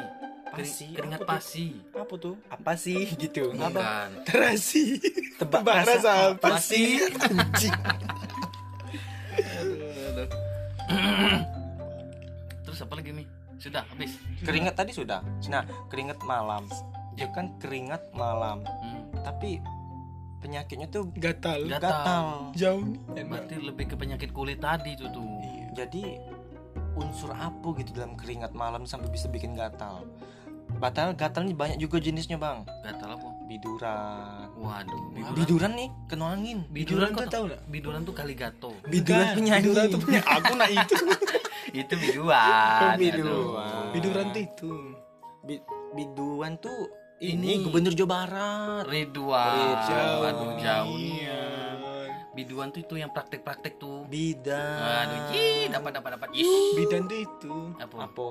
Keri- 0.47 0.63
Pasi, 0.63 0.87
keringat 0.89 1.19
apa 1.19 1.27
tuh? 1.27 1.35
pasi. 1.35 1.65
apa 1.93 2.13
tuh 2.17 2.35
apa 2.47 2.71
sih 2.73 3.03
gitu 3.15 3.51
apa 3.53 4.07
terasi. 4.23 4.95
tebak 5.35 5.59
Tebak 5.59 5.75
rasa 5.77 5.91
rasa 5.91 6.11
apa 6.31 6.47
apa 6.47 6.57
sih 6.57 6.87
anjing 7.03 7.75
Terus 12.63 12.79
apa 12.79 12.93
lagi 12.95 13.11
nih? 13.11 13.27
Sudah 13.57 13.83
habis. 13.85 14.15
keringat 14.39 14.73
tadi 14.73 14.91
sudah 14.93 15.19
nah 15.47 15.61
keringat 15.89 16.21
malam 16.21 16.63
ya 17.13 17.27
kan 17.27 17.51
keringat 17.57 18.05
malam 18.13 18.61
Hmm. 18.63 19.03
tapi 19.19 19.57
penyakitnya 20.37 20.87
tuh 20.87 21.09
Gatal. 21.11 21.65
Gatal. 21.65 21.81
gatal 21.81 22.25
Jauh 22.53 22.83
nih. 22.83 22.99
Enak. 23.15 23.27
Berarti 23.27 23.55
lebih 23.57 23.85
ke 23.87 23.95
penyakit 23.95 24.29
kulit 24.31 24.59
tadi 24.59 24.93
tuh 24.93 25.09
tuh. 25.09 25.25
Iya. 25.39 25.65
jadi 25.75 26.03
unsur 26.93 27.29
apa 27.29 27.67
gitu 27.75 27.93
dalam 27.93 28.13
keringat 28.13 28.49
malam 28.51 28.83
sampai 28.83 29.07
bisa 29.07 29.25
bikin 29.27 29.53
gatal 29.53 30.05
Batal 30.67 31.13
gatal 31.13 31.41
nih 31.43 31.53
banyak 31.53 31.77
juga 31.77 31.97
jenisnya 31.97 32.35
bang 32.35 32.65
Gatal 32.83 33.13
apa? 33.13 33.27
biduran 33.47 34.51
Waduh, 34.53 35.03
biduran. 35.13 35.33
biduran 35.33 35.71
nih 35.73 35.89
kena 36.05 36.25
angin 36.27 36.59
Biduran 36.67 37.07
tuh 37.07 37.17
kok 37.17 37.31
tahu 37.31 37.43
nggak? 37.47 37.61
Biduran 37.67 38.01
tuh 38.03 38.13
kaligato. 38.13 38.71
biduran 38.83 39.25
penyanyi 39.31 39.63
Biduran 39.63 39.85
tuh 39.87 39.99
punya 40.01 40.21
aku 40.35 40.51
nak 40.53 40.69
itu. 40.69 40.95
itu 41.81 41.93
biduan. 41.95 42.95
Biduan. 42.99 43.85
Biduran 43.91 44.25
tuh 44.31 44.41
itu. 44.43 44.71
Bi- 45.41 45.65
biduan 45.93 46.51
tuh 46.57 46.77
Ini. 47.17 47.33
ini 47.33 47.65
gubernur 47.65 47.97
Jawa 47.97 48.09
Barat 48.13 48.83
Ridwan. 48.85 49.57
Ridwan. 49.89 50.35
Jauhnya. 50.61 51.41
Biduan 52.37 52.69
tuh 52.69 52.85
itu 52.85 52.93
yang 52.93 53.09
praktek-praktek 53.09 53.81
tuh. 53.81 54.05
bidan 54.05 54.77
Aduh, 54.77 55.33
ih, 55.33 55.65
dapat 55.73 55.97
dapat 55.97 56.09
dapat. 56.13 56.29
Ih. 56.37 56.77
Bidan 56.77 57.09
tuh 57.09 57.17
itu. 57.17 57.55
Apa? 57.81 58.05
apa 58.05 58.27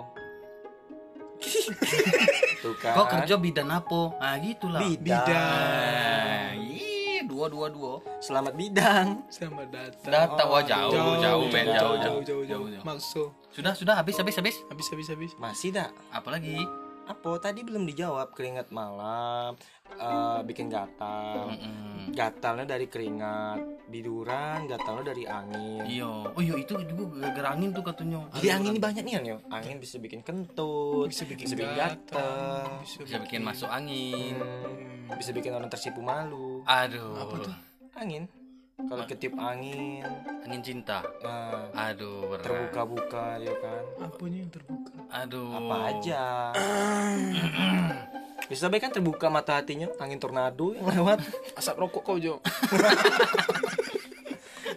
tuh 2.64 2.72
kan 2.80 2.94
Kok 2.94 3.06
kerja 3.10 3.34
bidan 3.36 3.68
apa? 3.68 4.14
Ah, 4.22 4.38
gitulah. 4.38 4.80
bidan 4.86 5.34
Ah, 5.34 6.54
ih, 6.54 7.26
dua 7.26 7.50
dua 7.50 7.66
dua. 7.66 7.98
selamat 8.22 8.54
bidang 8.54 9.26
Sama 9.26 9.66
datang. 9.66 10.14
Data 10.14 10.42
wah 10.46 10.56
Oh, 10.56 10.62
jauh, 10.62 10.94
jauh, 10.94 11.14
jauh, 11.18 11.44
Ben, 11.50 11.66
jauh, 11.66 11.74
jauh, 11.74 11.98
jauh, 11.98 12.22
jauh, 12.22 12.42
jauh, 12.46 12.66
jauh. 12.70 12.84
Maksud. 12.86 13.28
Sudah, 13.50 13.74
sudah 13.74 13.98
habis, 13.98 14.14
habis, 14.14 14.38
habis. 14.38 14.56
Habis, 14.70 14.86
habis, 14.94 15.06
habis. 15.10 15.32
masih 15.36 15.74
dak 15.74 15.90
Apa 16.14 16.30
lagi? 16.30 16.85
Apa 17.06 17.30
tadi 17.38 17.62
belum 17.62 17.86
dijawab 17.86 18.34
keringat 18.34 18.74
malam 18.74 19.54
eh, 19.88 20.40
bikin 20.42 20.66
gatal 20.66 21.54
gatalnya 22.10 22.66
dari 22.66 22.86
keringat 22.90 23.86
biduran 23.86 24.66
gatalnya 24.66 25.14
dari 25.14 25.24
angin 25.24 25.86
Iya. 25.86 26.34
Oh 26.34 26.42
iya 26.42 26.54
itu 26.58 26.74
juga 26.82 27.22
gara-gara 27.22 27.54
angin 27.54 27.70
tuh 27.70 27.86
katanya. 27.86 28.26
jadi 28.34 28.58
angin 28.58 28.74
ini 28.74 28.80
banyak 28.82 29.02
nih 29.06 29.12
ya 29.22 29.36
angin 29.54 29.78
bisa 29.78 29.96
bikin 30.02 30.26
kentut 30.26 31.06
Bisa 31.06 31.22
bikin 31.22 31.46
gatal 31.54 31.78
gatal. 31.78 32.82
Bisa 32.82 33.16
bikin 33.22 33.40
masuk 33.46 33.70
angin. 33.70 34.34
Hmm, 34.42 35.14
bisa 35.14 35.30
bikin 35.30 35.54
orang 35.54 35.70
tersipu 35.70 36.02
malu 36.02 36.66
Aduh. 36.66 37.22
Apa 37.22 37.34
tuh? 37.46 37.54
angin 37.96 38.26
kalau 38.78 39.04
ketiup 39.04 39.32
angin 39.36 40.04
Angin 40.44 40.60
cinta. 40.62 41.00
nah, 41.18 41.72
Aduh, 41.88 42.28
berat. 42.28 42.44
terbuka-buka 42.44 43.40
ya 43.40 43.54
kan 43.56 43.82
Apanya 44.02 44.38
yang 44.38 44.52
terbuka? 44.52 44.92
Aduh. 45.08 45.48
apa 45.50 45.76
aja 45.88 46.22
bisa 48.46 48.68
baik 48.68 48.84
kan 48.84 48.92
terbuka 48.92 49.26
mata 49.26 49.56
hatinya 49.56 49.90
angin 49.96 50.20
tornado 50.20 50.70
yang 50.70 50.86
lewat 50.86 51.18
Asap 51.56 51.80
rokok 51.80 52.02
kau 52.04 52.16
Jo. 52.16 52.38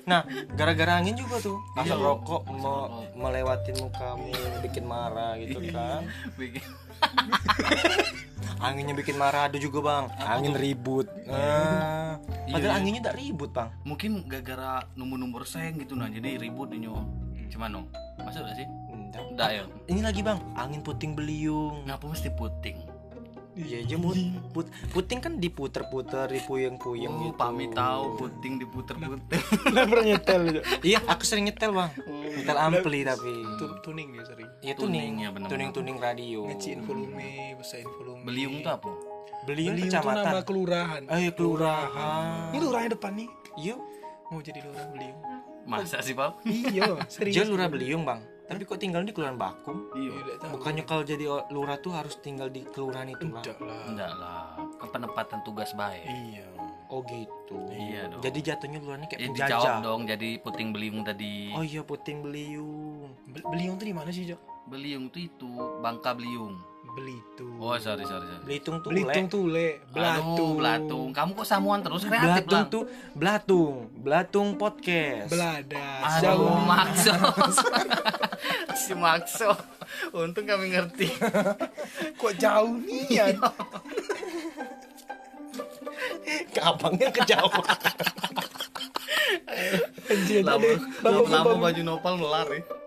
nah 0.10 0.26
gara-gara 0.50 0.98
angin 0.98 1.14
juga 1.14 1.38
tuh 1.38 1.60
asap 1.76 1.94
Iya. 1.94 2.02
rokok 2.02 2.42
me- 2.48 2.90
melewatin 3.14 3.78
mukamu 3.78 4.32
bikin 4.64 4.86
marah 4.86 5.38
gitu 5.38 5.60
kan 5.70 6.02
Bikin- 6.34 6.66
anginnya 8.60 8.92
bikin 8.92 9.16
marah 9.16 9.48
ada 9.48 9.56
juga 9.56 9.80
bang 9.80 10.06
angin 10.20 10.54
ribut 10.54 11.08
Ah, 11.26 12.20
Iya, 12.46 12.54
padahal 12.58 12.74
iya. 12.74 12.80
anginnya 12.82 13.02
tak 13.04 13.16
ribut 13.16 13.50
bang 13.50 13.70
Mungkin 13.84 14.12
gara-gara 14.26 14.84
nomor-nomor 14.94 15.46
seng 15.46 15.78
gitu 15.78 15.94
nah, 15.94 16.10
jadi 16.10 16.36
ribut 16.36 16.70
nih 16.70 16.84
nyo. 16.84 17.06
Cuman 17.50 17.70
no. 17.72 17.82
Masuk 18.20 18.42
gak 18.42 18.58
sih? 18.58 18.68
Enggak. 18.90 19.22
Enggak 19.26 19.50
ya. 19.54 19.64
ini 19.88 20.02
lagi 20.02 20.22
bang 20.22 20.38
angin 20.54 20.82
puting 20.82 21.14
beliung 21.14 21.86
Ngapa 21.86 22.06
mesti 22.06 22.30
puting? 22.32 22.78
Iya 23.60 23.84
aja 23.84 23.96
mut, 23.96 24.16
put, 24.50 24.66
puting 24.90 25.20
kan 25.20 25.36
diputer-puter, 25.36 26.32
dipuyeng-puyeng 26.32 27.12
Oh, 27.12 27.22
gitu. 27.22 27.36
pami 27.36 27.68
tahu 27.70 28.16
puting 28.16 28.56
diputer-puter. 28.58 29.40
Nah, 29.76 29.84
pernah 29.84 30.06
nyetel 30.08 30.42
Jo. 30.50 30.62
Iya, 30.80 31.00
aku 31.04 31.24
sering 31.24 31.46
nyetel 31.46 31.70
bang. 31.70 31.92
Nyetel 32.08 32.58
ampli 32.58 33.00
tapi. 33.04 33.34
Tu- 33.60 33.78
Tuning 33.82 34.10
ya 34.12 34.24
sering. 34.24 34.50
Iya 34.60 34.74
Tuning, 34.74 35.20
tuning, 35.20 35.44
ya, 35.44 35.50
tuning-tuning 35.50 35.98
radio. 35.98 36.48
Ngeciin 36.48 36.80
volume, 36.82 37.54
besain 37.54 37.88
volume. 37.92 38.24
Beliung 38.24 38.56
tuh 38.60 38.72
apa? 38.72 38.90
Beliung 39.42 39.76
Beliung 39.76 39.92
tuh 39.92 40.04
nama 40.04 40.40
kelurahan. 40.42 41.02
Eh 41.06 41.32
kelurahan. 41.32 42.50
Ini 42.50 42.58
lurahnya 42.60 42.90
depan 42.96 43.12
nih. 43.14 43.28
Yuk, 43.62 43.80
Mau 44.30 44.40
jadi 44.40 44.62
lurah 44.62 44.86
Beliung. 44.88 45.20
Masa 45.66 46.00
sih, 46.00 46.14
Pak? 46.14 46.46
Iya, 46.46 46.98
serius. 47.08 47.34
dia 47.34 47.44
lurah 47.44 47.68
Beliung 47.68 48.02
bang. 48.02 48.22
Tapi 48.50 48.66
kok 48.66 48.82
tinggal 48.82 49.06
di 49.06 49.14
kelurahan 49.14 49.38
Bakum? 49.38 49.94
Iya. 49.94 50.42
Bukannya 50.50 50.82
kalau 50.82 51.06
jadi 51.06 51.22
lurah 51.48 51.78
tuh 51.78 51.94
harus 51.94 52.18
tinggal 52.18 52.50
di 52.50 52.66
kelurahan 52.66 53.06
itu 53.08 53.30
lah. 53.30 53.46
Enggak 53.86 54.12
lah. 54.18 54.58
Kan 54.76 54.90
penempatan 54.90 55.40
tugas 55.46 55.70
baik. 55.72 56.02
Iya. 56.04 56.50
Oh 56.90 57.06
gitu. 57.06 57.70
Iya 57.70 58.10
dong. 58.10 58.26
Jadi 58.26 58.40
jatuhnya 58.42 58.82
lurahnya 58.82 59.06
kayak 59.06 59.22
Ya, 59.22 59.28
penjajah. 59.30 59.46
dijawab 59.46 59.74
dong 59.86 60.02
jadi 60.10 60.30
puting 60.42 60.70
beliung 60.74 61.06
tadi. 61.06 61.54
Oh 61.54 61.62
iya 61.62 61.86
puting 61.86 62.26
beliung. 62.26 63.14
Be- 63.30 63.46
Beliung 63.46 63.78
tuh 63.78 63.86
di 63.86 63.94
mana 63.94 64.10
sih, 64.10 64.26
Jo? 64.26 64.42
Beliung 64.66 65.06
tuh 65.08 65.22
itu 65.22 65.50
Bangka 65.80 66.18
Beliung. 66.18 66.58
Belitung. 67.00 67.56
Oh, 67.64 67.72
sorry 67.80 68.04
sorry 68.04 68.28
sorry. 68.28 68.44
Belitung 68.44 68.84
tuh 68.84 68.92
Belitung 68.92 69.48
le. 69.48 69.80
Aduh, 69.80 69.96
Belatung. 69.96 70.52
Belatung. 70.60 71.08
Kamu 71.16 71.32
kok 71.40 71.48
samuan 71.48 71.80
terus 71.80 72.04
kreatif 72.04 72.44
Belatung 72.44 72.64
tuh 72.68 72.84
Belatung, 73.16 73.74
Belatung 73.96 74.48
podcast. 74.60 75.32
Belada. 75.32 75.88
Aduh, 76.04 76.24
Jawa. 76.28 76.52
makso. 76.68 77.16
si 78.84 78.92
makso. 79.00 79.50
Untung 80.12 80.44
kami 80.44 80.76
ngerti. 80.76 81.08
Kok 82.20 82.34
jauh 82.36 82.76
nih 82.84 83.08
ya? 83.08 83.26
Ke 86.52 86.60
abangnya 86.60 87.08
kejauhan. 87.16 87.80
Anjir, 90.10 90.42
lama, 90.44 90.70
tadi 91.00 91.24
lama, 91.32 91.54
baju 91.56 91.82
nopal 91.82 92.14
melari. 92.20 92.60
Aduh. 92.60 92.79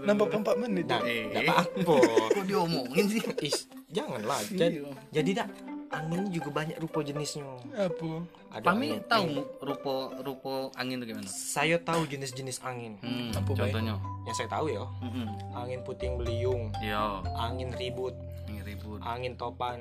Nampak 0.00 0.30
empat 0.32 0.54
menit. 0.56 0.84
Nah, 0.84 1.02
Eh. 1.02 1.30
apa-apa. 1.34 1.96
Kok 2.32 2.44
diomongin 2.44 3.04
sih? 3.08 3.22
Is, 3.40 3.56
janganlah. 3.88 4.40
Jadi, 4.48 4.78
Iya. 4.78 4.90
jadi 5.12 5.30
dak 5.36 5.48
angin 5.88 6.28
juga 6.28 6.50
banyak 6.52 6.76
rupa 6.76 6.98
jenisnya. 7.00 7.46
Apa? 7.72 8.22
Ada 8.52 8.64
Kami 8.64 8.86
angin- 8.90 9.04
tahu 9.06 9.26
rupo 9.60 9.94
rupo 10.18 10.52
angin 10.74 10.98
itu 10.98 11.06
gimana? 11.08 11.26
Saya 11.26 11.76
tahu 11.78 12.04
jenis-jenis 12.04 12.58
angin. 12.60 12.96
Hmm, 12.98 13.30
Apa, 13.32 13.50
contohnya? 13.54 13.94
Yang 14.24 14.36
saya 14.36 14.48
tahu 14.50 14.66
ya, 14.68 14.82
Mm-mm. 15.00 15.26
angin 15.54 15.80
puting 15.82 16.16
beliung, 16.16 16.72
Iya, 16.76 17.22
angin 17.36 17.70
ribut, 17.72 18.16
angin 18.44 18.64
ribut. 18.64 18.98
angin 19.00 19.32
topan, 19.34 19.78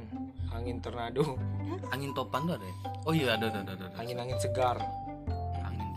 angin 0.49 0.77
tornado, 0.77 1.39
Angin 1.87 2.11
topan 2.11 2.45
tuh 2.45 2.53
ada 2.53 2.63
ya? 2.63 2.75
Oh 3.03 3.13
iya 3.13 3.27
ada 3.33 3.45
ada 3.47 3.59
ada. 3.61 3.71
ada. 3.75 3.87
angin-angin 3.95 4.37
segar. 4.37 4.77
Angin. 5.59 5.89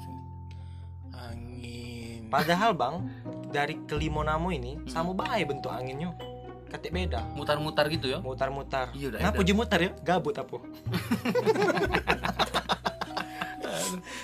Angin. 1.10 2.20
Padahal 2.28 2.72
bang, 2.72 2.96
dari 3.48 3.74
kelima 3.84 4.20
namo 4.22 4.48
ini 4.48 4.76
sama 4.86 5.12
baik 5.12 5.48
bentuk 5.48 5.72
anginnya. 5.72 6.12
Katik 6.68 6.92
beda. 6.92 7.24
Mutar-mutar 7.32 7.88
gitu 7.88 8.12
ya? 8.12 8.20
Mutar-mutar. 8.20 8.92
Iya, 8.92 9.08
udah 9.08 9.18
Ngapa 9.24 9.40
mutar 9.56 9.80
ya? 9.80 9.90
Gabut 10.04 10.36
apa? 10.36 10.56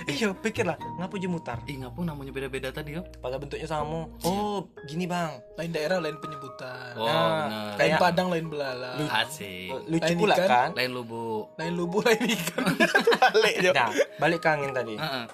iya, 0.06 0.28
pikirlah, 0.34 0.76
ngapa 1.00 1.14
je 1.16 1.24
mutar? 1.24 1.58
Ih 1.64 1.80
ngapa 1.80 1.96
namanya 2.04 2.30
beda-beda 2.30 2.68
tadi 2.68 2.96
ya? 2.96 3.02
Pada 3.18 3.40
bentuknya 3.40 3.64
sama. 3.64 4.12
Oh, 4.22 4.68
gini 4.84 5.08
bang. 5.08 5.40
Lain 5.56 5.72
daerah 5.72 5.98
lain 6.00 6.20
penyebutan. 6.20 6.92
Oh 6.96 7.06
Nah, 7.06 7.48
benar. 7.48 7.48
Lain 7.48 7.78
kayak- 7.80 8.00
Padang 8.00 8.28
lain 8.28 8.46
Belalang. 8.52 9.08
Asik. 9.08 9.72
Lucu 9.88 10.04
Lain 10.04 10.16
pula 10.18 10.34
ikan. 10.36 10.48
kan? 10.48 10.68
Lain 10.76 10.90
lubuk. 10.92 11.44
Lain 11.56 11.72
lubu 11.72 11.98
lain 12.04 12.22
ikan. 12.28 12.62
Balik 13.24 13.54
jo. 13.62 13.70
Nah, 13.72 13.88
balik 14.20 14.40
ke 14.40 14.48
angin 14.48 14.70
tadi. 14.70 14.94
Heeh. 14.96 15.24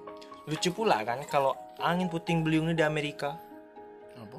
Lucu 0.48 0.70
pula 0.70 1.02
kan 1.02 1.18
kalau 1.26 1.52
angin 1.80 2.06
puting 2.06 2.40
beliung 2.40 2.68
ini 2.68 2.76
di 2.76 2.84
Amerika. 2.84 3.36
Apa? 4.14 4.38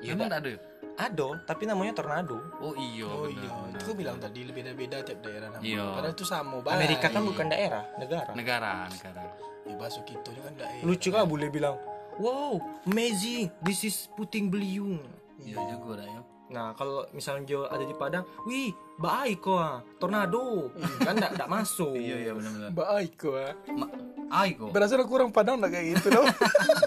Iya, 0.00 0.14
Emang 0.14 0.28
dah. 0.28 0.40
ada 0.40 0.48
ya? 0.48 0.60
Ada, 0.98 1.26
tapi 1.46 1.62
namanya 1.62 1.94
tornado. 1.94 2.42
Oh 2.58 2.74
iya 2.74 3.06
Oh 3.06 3.22
benar. 3.24 3.38
iya, 3.38 3.48
benar. 3.54 3.70
itu 3.70 3.82
gue 3.86 3.96
bilang 3.96 4.16
tadi 4.18 4.38
beda-beda 4.44 4.96
tiap 5.00 5.18
daerah 5.22 5.48
namanya. 5.48 5.68
Iya. 5.68 5.84
Padahal 5.94 6.14
itu 6.14 6.24
sama 6.26 6.56
baik. 6.58 6.74
Amerika 6.74 7.06
kan 7.08 7.22
bukan 7.22 7.46
daerah, 7.46 7.84
negara. 7.96 8.30
Negara, 8.34 8.72
negara. 8.90 9.22
Ya 9.62 9.74
bahasa 9.78 9.98
gitu 10.02 10.30
kan 10.34 10.52
daerah. 10.58 10.82
Lucu 10.82 11.08
kan 11.08 11.22
boleh 11.24 11.48
bilang, 11.48 11.78
wow, 12.18 12.58
amazing, 12.82 13.46
this 13.62 13.86
is 13.86 14.10
puting 14.12 14.50
beliung. 14.50 14.98
Iya 15.38 15.54
juga 15.70 16.02
dah 16.02 16.08
ya. 16.08 16.22
Nah, 16.48 16.72
kalau 16.72 17.04
misalnya 17.12 17.44
Jo 17.44 17.60
ada 17.64 17.84
di 17.84 17.92
Padang, 17.92 18.24
wih, 18.42 18.72
baik 18.96 19.44
kok, 19.44 19.54
ah, 19.54 19.78
tornado, 19.96 20.72
kan 20.98 21.12
enggak 21.12 21.36
enggak 21.36 21.48
masuk. 21.50 21.92
Iya 21.92 22.16
iya 22.18 22.32
benar-benar. 22.32 22.70
Baik 22.72 23.12
kok. 23.14 23.34
ah. 23.34 23.52
Ma- 23.68 23.92
Ai 24.28 24.52
kok. 24.52 24.72
Berasa 24.72 24.96
aku 24.96 25.12
orang 25.14 25.28
Padang 25.28 25.60
enggak 25.60 25.72
kayak 25.74 25.86
gitu 25.96 26.08
dong. 26.10 26.28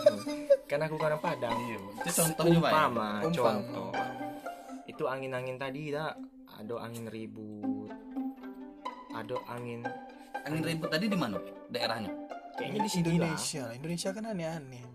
Kan 0.69 0.79
aku 0.79 0.95
orang 0.97 1.19
Padang. 1.19 1.51
Iya. 1.51 1.77
Itu 1.99 2.09
contohnya 2.15 2.53
ya? 2.53 2.61
Umpama, 2.63 3.07
contoh. 3.27 3.91
Itu 4.87 5.03
angin-angin 5.05 5.57
tadi 5.57 5.91
dah, 5.91 6.15
ada 6.51 6.75
angin 6.79 7.05
ribut, 7.05 7.91
ada 9.11 9.35
angin 9.47 9.83
Angin 10.41 10.63
ribut 10.63 10.89
tadi 10.89 11.05
di 11.05 11.13
mana? 11.13 11.37
Daerahnya? 11.67 12.09
kayaknya 12.51 12.79
di 12.81 12.91
sini 12.91 13.05
lah. 13.11 13.29
Indonesia. 13.29 13.63
Indonesia 13.73 14.09
kan 14.11 14.23
aneh-aneh. 14.27 14.85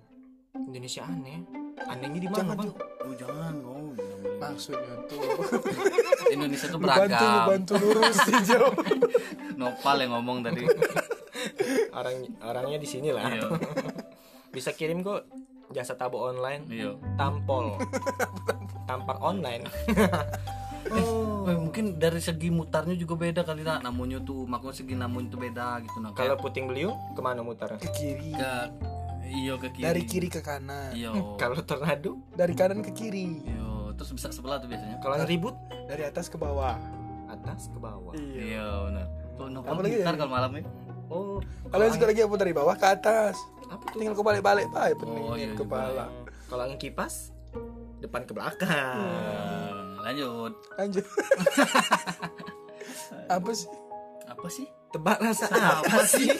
Indonesia 0.56 1.02
aneh. 1.02 1.38
Anehnya 1.82 2.20
di 2.20 2.28
mana 2.28 2.52
bang? 2.52 2.70
Oh 3.02 3.14
jangan, 3.14 3.54
oh. 3.62 3.85
Maksudnya 4.36 4.94
tuh. 5.06 5.20
Indonesia 6.34 6.66
tuh 6.66 6.76
Lu 6.76 6.84
bantu, 6.84 7.06
beragam. 7.08 7.46
bantu 7.48 7.72
lurusin 7.76 8.36
Jo. 8.44 8.62
Nopal 9.60 9.96
yang 9.98 10.12
ngomong 10.12 10.38
tadi. 10.42 10.62
Orang 11.90 12.16
orangnya 12.40 12.78
di 12.78 12.88
sini 12.88 13.08
lah. 13.10 13.24
Iya. 13.26 13.48
Bisa 14.54 14.72
kirim 14.72 15.00
kok 15.00 15.24
jasa 15.70 15.94
tabu 15.94 16.18
online. 16.18 16.66
Iya. 16.66 16.92
Tampol. 17.14 17.80
Tampar 18.84 19.16
online. 19.18 19.64
Oh. 20.86 21.42
Eh, 21.44 21.56
mungkin 21.56 21.98
dari 21.98 22.18
segi 22.18 22.46
mutarnya 22.46 22.94
juga 22.94 23.18
beda 23.18 23.42
kali 23.42 23.60
nak 23.60 23.82
namanya 23.82 24.22
tuh 24.22 24.46
makanya 24.46 24.74
segi 24.76 24.94
namanya 24.94 25.26
tuh 25.28 25.40
beda 25.40 25.66
gitu 25.82 25.98
nah 25.98 26.10
Kalau 26.12 26.38
puting 26.38 26.70
beliung 26.70 26.94
ke 27.10 27.20
mana 27.20 27.42
mutar? 27.42 27.74
Ke 27.74 27.90
kiri. 27.90 28.30
ke 28.30 28.50
iyo 29.26 29.58
ke 29.58 29.68
kiri 29.72 29.82
Dari 29.82 30.02
kiri 30.04 30.28
ke 30.28 30.38
kanan. 30.38 30.94
iyo 30.94 31.34
Kalau 31.34 31.58
tornado, 31.60 32.22
Dari 32.30 32.54
kanan 32.54 32.82
ke 32.82 32.94
kiri. 32.94 33.42
iyo 33.42 33.55
terus 33.96 34.10
bisa 34.12 34.28
sebelah 34.28 34.56
tuh 34.56 34.68
biasanya 34.68 35.00
kalau 35.00 35.16
ribut 35.22 35.56
Dari 35.84 36.04
atas 36.04 36.26
ke 36.26 36.36
bawah. 36.36 36.76
atas 37.26 37.66
ke 37.66 37.78
bawah. 37.78 38.12
iya 38.14 38.62
benar 38.84 39.06
tuh 39.34 39.48
Apalagi 39.62 39.98
gitar 39.98 40.14
kalau 40.14 40.30
malam 40.30 40.52
nih 40.52 40.66
Oh, 41.06 41.38
Kalau 41.70 41.82
yang 41.82 41.94
suka 41.94 42.06
lagi 42.08 42.18
apa 42.20 42.34
dari 42.34 42.50
bawah 42.50 42.74
ke 42.74 42.82
atas. 42.84 43.38
apa 43.64 43.84
tuh? 43.86 43.96
Tinggal 43.96 44.12
kau 44.12 44.22
balik-balik 44.22 44.66
pak, 44.68 44.82
Oh, 44.82 44.86
iya 44.86 44.96
peningin 44.98 45.50
juga, 45.52 45.62
kepala. 45.62 46.04
Kalau 46.46 46.62
angin 46.62 46.78
kipas 46.78 47.30
depan 47.98 48.22
ke 48.22 48.32
belakang. 48.32 48.98
Eh, 48.98 50.02
lanjut 50.02 50.52
Lanjut. 50.74 51.06
apa 53.38 53.50
sih? 53.52 53.70
apa 54.26 54.46
sih 54.50 54.66
Tebak 54.90 55.18
rasa 55.18 55.46
apa 55.50 56.02
sih? 56.04 56.26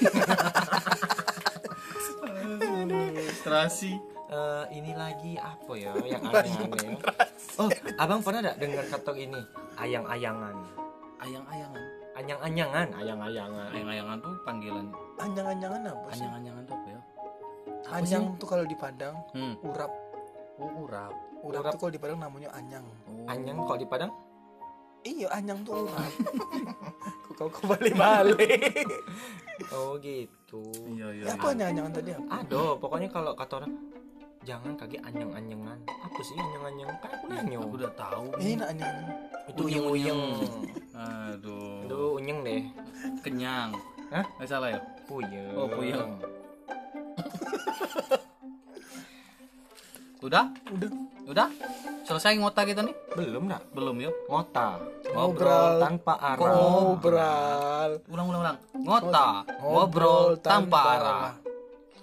terasi 3.43 3.95
Eh, 4.27 4.65
ini 4.75 4.91
lagi 4.93 5.39
apa 5.39 5.73
ya 5.73 5.95
yang 6.13 6.23
aneh-aneh? 6.25 6.99
Oh, 7.57 7.71
abang 7.95 8.19
pernah 8.19 8.43
gak 8.45 8.59
dengar 8.59 8.83
kata 8.85 9.15
ini? 9.15 9.39
Ayang-ayangan. 9.77 10.57
ayang-ayangan 11.17 11.85
Anyang-anyangan, 12.17 12.89
ayang-ayangan. 12.97 13.69
ayang-ayangan 13.71 14.17
tuh 14.19 14.33
panggilan 14.43 14.87
Anjang-anjangan 15.17 15.81
apa 15.87 16.09
sih? 16.11 16.25
anyang-anyangan 16.25 16.63
tuh 16.65 16.75
apa 16.75 16.89
ya 16.89 17.01
Apa 17.87 17.95
Anyang 17.95 18.25
sih? 18.27 18.37
tuh 18.37 18.49
kalau 18.49 18.65
di 18.65 18.77
Padang 18.77 19.17
hmm. 19.31 19.55
urap. 19.63 19.93
oh 20.57 20.71
urap 20.83 21.13
Urap, 21.39 21.61
Urap. 21.63 21.73
tuh 21.73 21.81
kalau 21.81 21.93
di 21.93 22.01
Padang 22.01 22.19
namanya 22.19 22.49
anyang. 22.53 22.83
oh. 23.07 23.31
Anyang 23.31 23.57
kalau 23.63 23.79
di 23.79 23.87
Padang? 23.87 24.11
Iya, 25.05 25.31
anyang 25.31 25.63
tuh 25.63 25.87
urap. 25.87 26.11
Kok 27.29 27.35
kau 27.37 27.49
kau 27.53 27.65
balik-balik? 27.69 28.89
Oh 29.71 29.95
gitu. 30.01 30.67
iya 30.91 31.15
iya 31.15 31.25
apa 31.31 31.47
anyang-anyangan 31.49 31.93
tadi 31.95 32.11
apa? 32.11 32.43
Aduh, 32.43 32.75
pokoknya 32.77 33.09
kalau 33.09 33.33
kata 33.33 33.63
orang 33.63 33.73
jangan 34.47 34.79
kaget 34.79 35.03
anyang-anyangan. 35.03 35.79
Apa 35.85 36.21
sih 36.23 36.39
anyang-anyang? 36.39 36.89
Kan 36.97 37.11
aku 37.13 37.25
nanya. 37.27 37.57
aku 37.59 37.75
udah 37.77 37.93
tahu 37.93 38.25
Ini 38.39 38.53
nak 38.57 38.69
anyang. 38.71 38.97
Itu 39.47 39.61
Unyeng-unyeng. 39.61 40.21
uyeng-uyeng. 40.23 40.97
aduh 40.97 41.83
Aduh, 41.85 42.09
unyeng 42.17 42.39
deh. 42.41 42.63
kenyang 43.21 43.71
Hah? 44.09 44.25
nggak 44.39 44.49
salah 44.49 44.71
ya 44.71 44.81
Puyeng. 45.05 45.53
Oh, 45.53 45.67
puyeng. 45.69 46.11
udah 50.19 50.47
Udah. 50.73 50.91
udah 51.27 51.49
selesai 52.03 52.35
ngota 52.37 52.63
kita 52.63 52.81
nih 52.81 52.95
Belum 53.13 53.47
nak? 53.47 53.63
belum 53.71 53.99
yuk 54.01 54.15
Ngota. 54.27 54.79
Ngobrol. 55.11 55.79
tanpa 55.79 56.15
arah. 56.17 56.39
Ngobrol. 56.41 57.91
ulang 58.09 58.27
ulang 58.27 58.41
ulang 58.43 58.57
ngota 58.77 59.27
Ngobrol 59.59 59.59
ngobrol 59.61 60.27
tanpa 60.39 60.55
tanpa 60.55 60.79
arah 60.81 61.19
arah. 61.21 61.35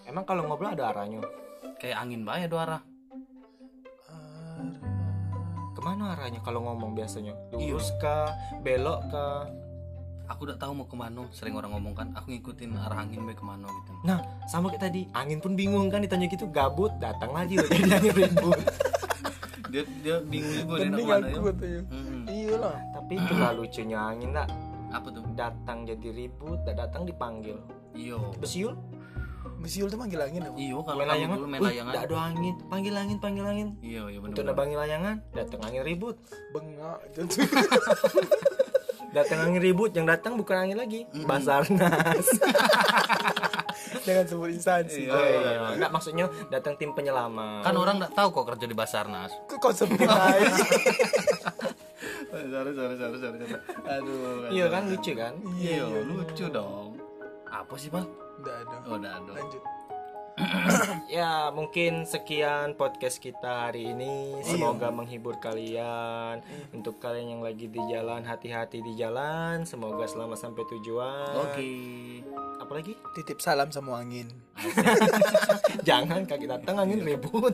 Emang 0.03 0.23
kalau 0.23 0.43
ngobrol 0.43 0.69
ada 0.69 0.91
arahnya? 0.91 1.23
Kayak 1.83 1.99
angin 1.99 2.23
bahaya 2.23 2.47
dua 2.47 2.61
arah 2.63 2.81
Ke 5.73 5.81
mana 5.83 6.15
arahnya 6.15 6.39
kalau 6.39 6.63
ngomong 6.63 6.95
biasanya? 6.95 7.35
Iya. 7.59 7.75
Lurus 7.75 7.91
kah? 7.99 8.31
Belok 8.63 9.03
kah? 9.11 9.51
aku 10.23 10.47
udah 10.49 10.57
tahu 10.57 10.71
mau 10.71 10.87
ke 10.87 10.95
mana 10.95 11.27
sering 11.35 11.53
orang 11.59 11.75
ngomong 11.75 11.93
kan 11.93 12.07
aku 12.15 12.31
ngikutin 12.31 12.73
arah 12.79 13.03
angin 13.03 13.27
baik 13.27 13.37
ke 13.37 13.45
mana 13.45 13.67
gitu 13.67 13.91
Nah, 14.07 14.19
sama 14.47 14.71
kayak 14.71 14.89
tadi, 14.89 15.01
angin 15.13 15.39
pun 15.43 15.53
bingung 15.53 15.87
kan 15.91 15.99
ditanya 16.03 16.27
gitu, 16.27 16.47
gabut, 16.49 16.91
datang 16.99 17.31
lagi 17.31 17.55
udah 17.59 17.69
jadi 17.71 18.09
ribut. 18.11 18.59
dia 19.71 19.83
dia 20.03 20.15
bingung 20.23 20.67
juga 20.67 20.75
dia 20.79 20.89
nak 20.91 20.99
aku 21.31 21.49
ya. 21.63 21.81
Mm-mm. 21.87 22.21
Iya 22.27 22.53
lah. 22.59 22.77
Tapi 22.91 23.13
itulah 23.15 23.51
lucunya 23.55 23.99
angin 23.99 24.31
nak 24.35 24.47
apa 24.93 25.07
tuh 25.09 25.23
datang 25.33 25.77
jadi 25.87 26.09
ribut, 26.11 26.59
tak 26.67 26.75
datang 26.77 27.03
dipanggil. 27.07 27.57
iyo 27.93 28.33
Besiul, 28.41 28.73
Besiul 29.63 29.87
tuh 29.87 29.95
manggil 29.95 30.19
angin 30.19 30.43
apa? 30.43 30.59
iyo 30.59 30.83
kalau 30.83 30.99
main 30.99 31.07
kamu 31.07 31.15
layangan, 31.15 31.37
dulu 31.39 31.47
main 31.47 31.61
layangan 31.63 31.93
tak 31.95 32.03
ada 32.03 32.17
angin, 32.21 32.55
panggil 32.67 32.93
angin, 32.93 33.17
panggil 33.17 33.45
angin. 33.47 33.67
iya 33.79 34.03
iya 34.05 34.19
benar 34.19 34.29
Untuk 34.29 34.43
nebangin 34.43 34.77
layangan, 34.77 35.15
datang 35.31 35.61
angin 35.63 35.81
ribut. 35.81 36.15
Bengak 36.51 36.99
gitu. 37.09 37.21
Datang 39.13 39.45
angin 39.45 39.61
ribut, 39.61 39.93
yang 39.93 40.09
datang 40.09 40.33
bukan 40.33 40.57
angin 40.59 40.73
lagi, 40.73 41.05
Basarnas. 41.23 42.25
Jangan 44.05 44.25
sebut 44.25 44.49
instansi. 44.49 45.05
Iya. 45.05 45.13
Oh 45.13 45.21
iya, 45.21 45.61
enggak 45.71 45.91
maksudnya 45.91 46.25
datang 46.49 46.73
tim 46.75 46.91
penyelamat. 46.91 47.61
kan 47.61 47.75
orang 47.77 48.01
nggak 48.01 48.13
tahu 48.13 48.27
kok 48.31 48.45
kerja 48.49 48.65
di 48.65 48.73
Basarnas 48.73 49.31
Kok 49.45 49.57
kau 49.59 49.71
sebut 49.71 50.01
sorry 52.33 52.71
sorry 52.73 52.95
sorry 52.97 53.17
sorry. 53.17 53.37
aduh 53.85 54.49
Iya 54.49 54.65
kan 54.67 54.89
lucu 54.89 55.11
kan? 55.13 55.33
iya 55.55 55.85
lucu 55.85 56.45
dong 56.49 56.97
apa 57.45 57.73
sih 57.77 57.87
bang 57.87 58.05
Udah 58.35 58.55
ada. 58.59 58.75
oh, 58.83 58.95
udah 58.95 59.11
ada 59.15 59.31
Lanjut. 59.33 59.63
ya 61.13 61.53
mungkin 61.53 62.05
sekian 62.05 62.73
podcast 62.73 63.21
kita 63.21 63.69
hari 63.69 63.93
ini 63.93 64.41
Iya. 64.41 64.57
semoga 64.57 64.89
menghibur 64.89 65.37
kalian 65.37 66.41
untuk 66.73 66.97
kalian 66.97 67.37
yang 67.37 67.41
lagi 67.41 67.69
di 67.69 67.77
jalan 67.85 68.25
hati-hati 68.25 68.81
di 68.81 68.97
jalan 68.97 69.61
semoga 69.61 70.01
selamat 70.03 70.41
sampai 70.41 70.65
tujuan 70.67 71.37
Oke. 71.37 71.69
apalagi 72.57 72.97
Titip 73.13 73.37
salam 73.39 73.69
sama 73.69 74.01
angin. 74.01 74.25
jangan 75.87 76.25
kaki 76.25 76.49
datang 76.49 76.79
angin 76.79 77.01
ribut 77.03 77.53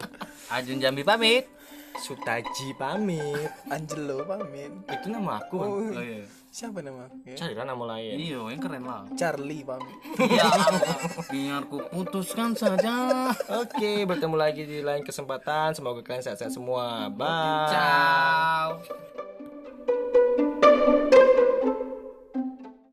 Ajun 0.52 0.76
Jambi 0.76 1.00
pamit. 1.00 1.48
Sutaji 1.96 2.74
pamit 2.74 3.48
Angelo 3.66 4.24
pamit. 4.24 4.72
itu 4.84 5.06
nama 5.08 5.38
aku? 5.38 5.56
Oh 5.56 5.88
iya 5.94 6.26
siapa 6.50 6.82
nama? 6.82 7.06
Ya? 7.22 7.38
Cari 7.38 7.54
nama 7.54 7.84
lain. 7.94 8.18
Iya 8.18 8.40
yang 8.50 8.60
keren 8.60 8.82
lah. 8.82 9.06
Charlie 9.14 9.62
bang. 9.62 9.82
Iya. 10.18 10.46
Biar 11.32 11.62
ku 11.70 11.78
putuskan 11.94 12.58
saja. 12.58 13.30
Oke 13.54 13.78
okay, 13.78 13.98
bertemu 14.02 14.36
lagi 14.36 14.66
di 14.66 14.82
lain 14.82 15.06
kesempatan. 15.06 15.78
Semoga 15.78 16.02
kalian 16.02 16.26
sehat-sehat 16.26 16.50
semua. 16.50 17.06
Bye 17.06 17.70
ciao. 17.70 18.68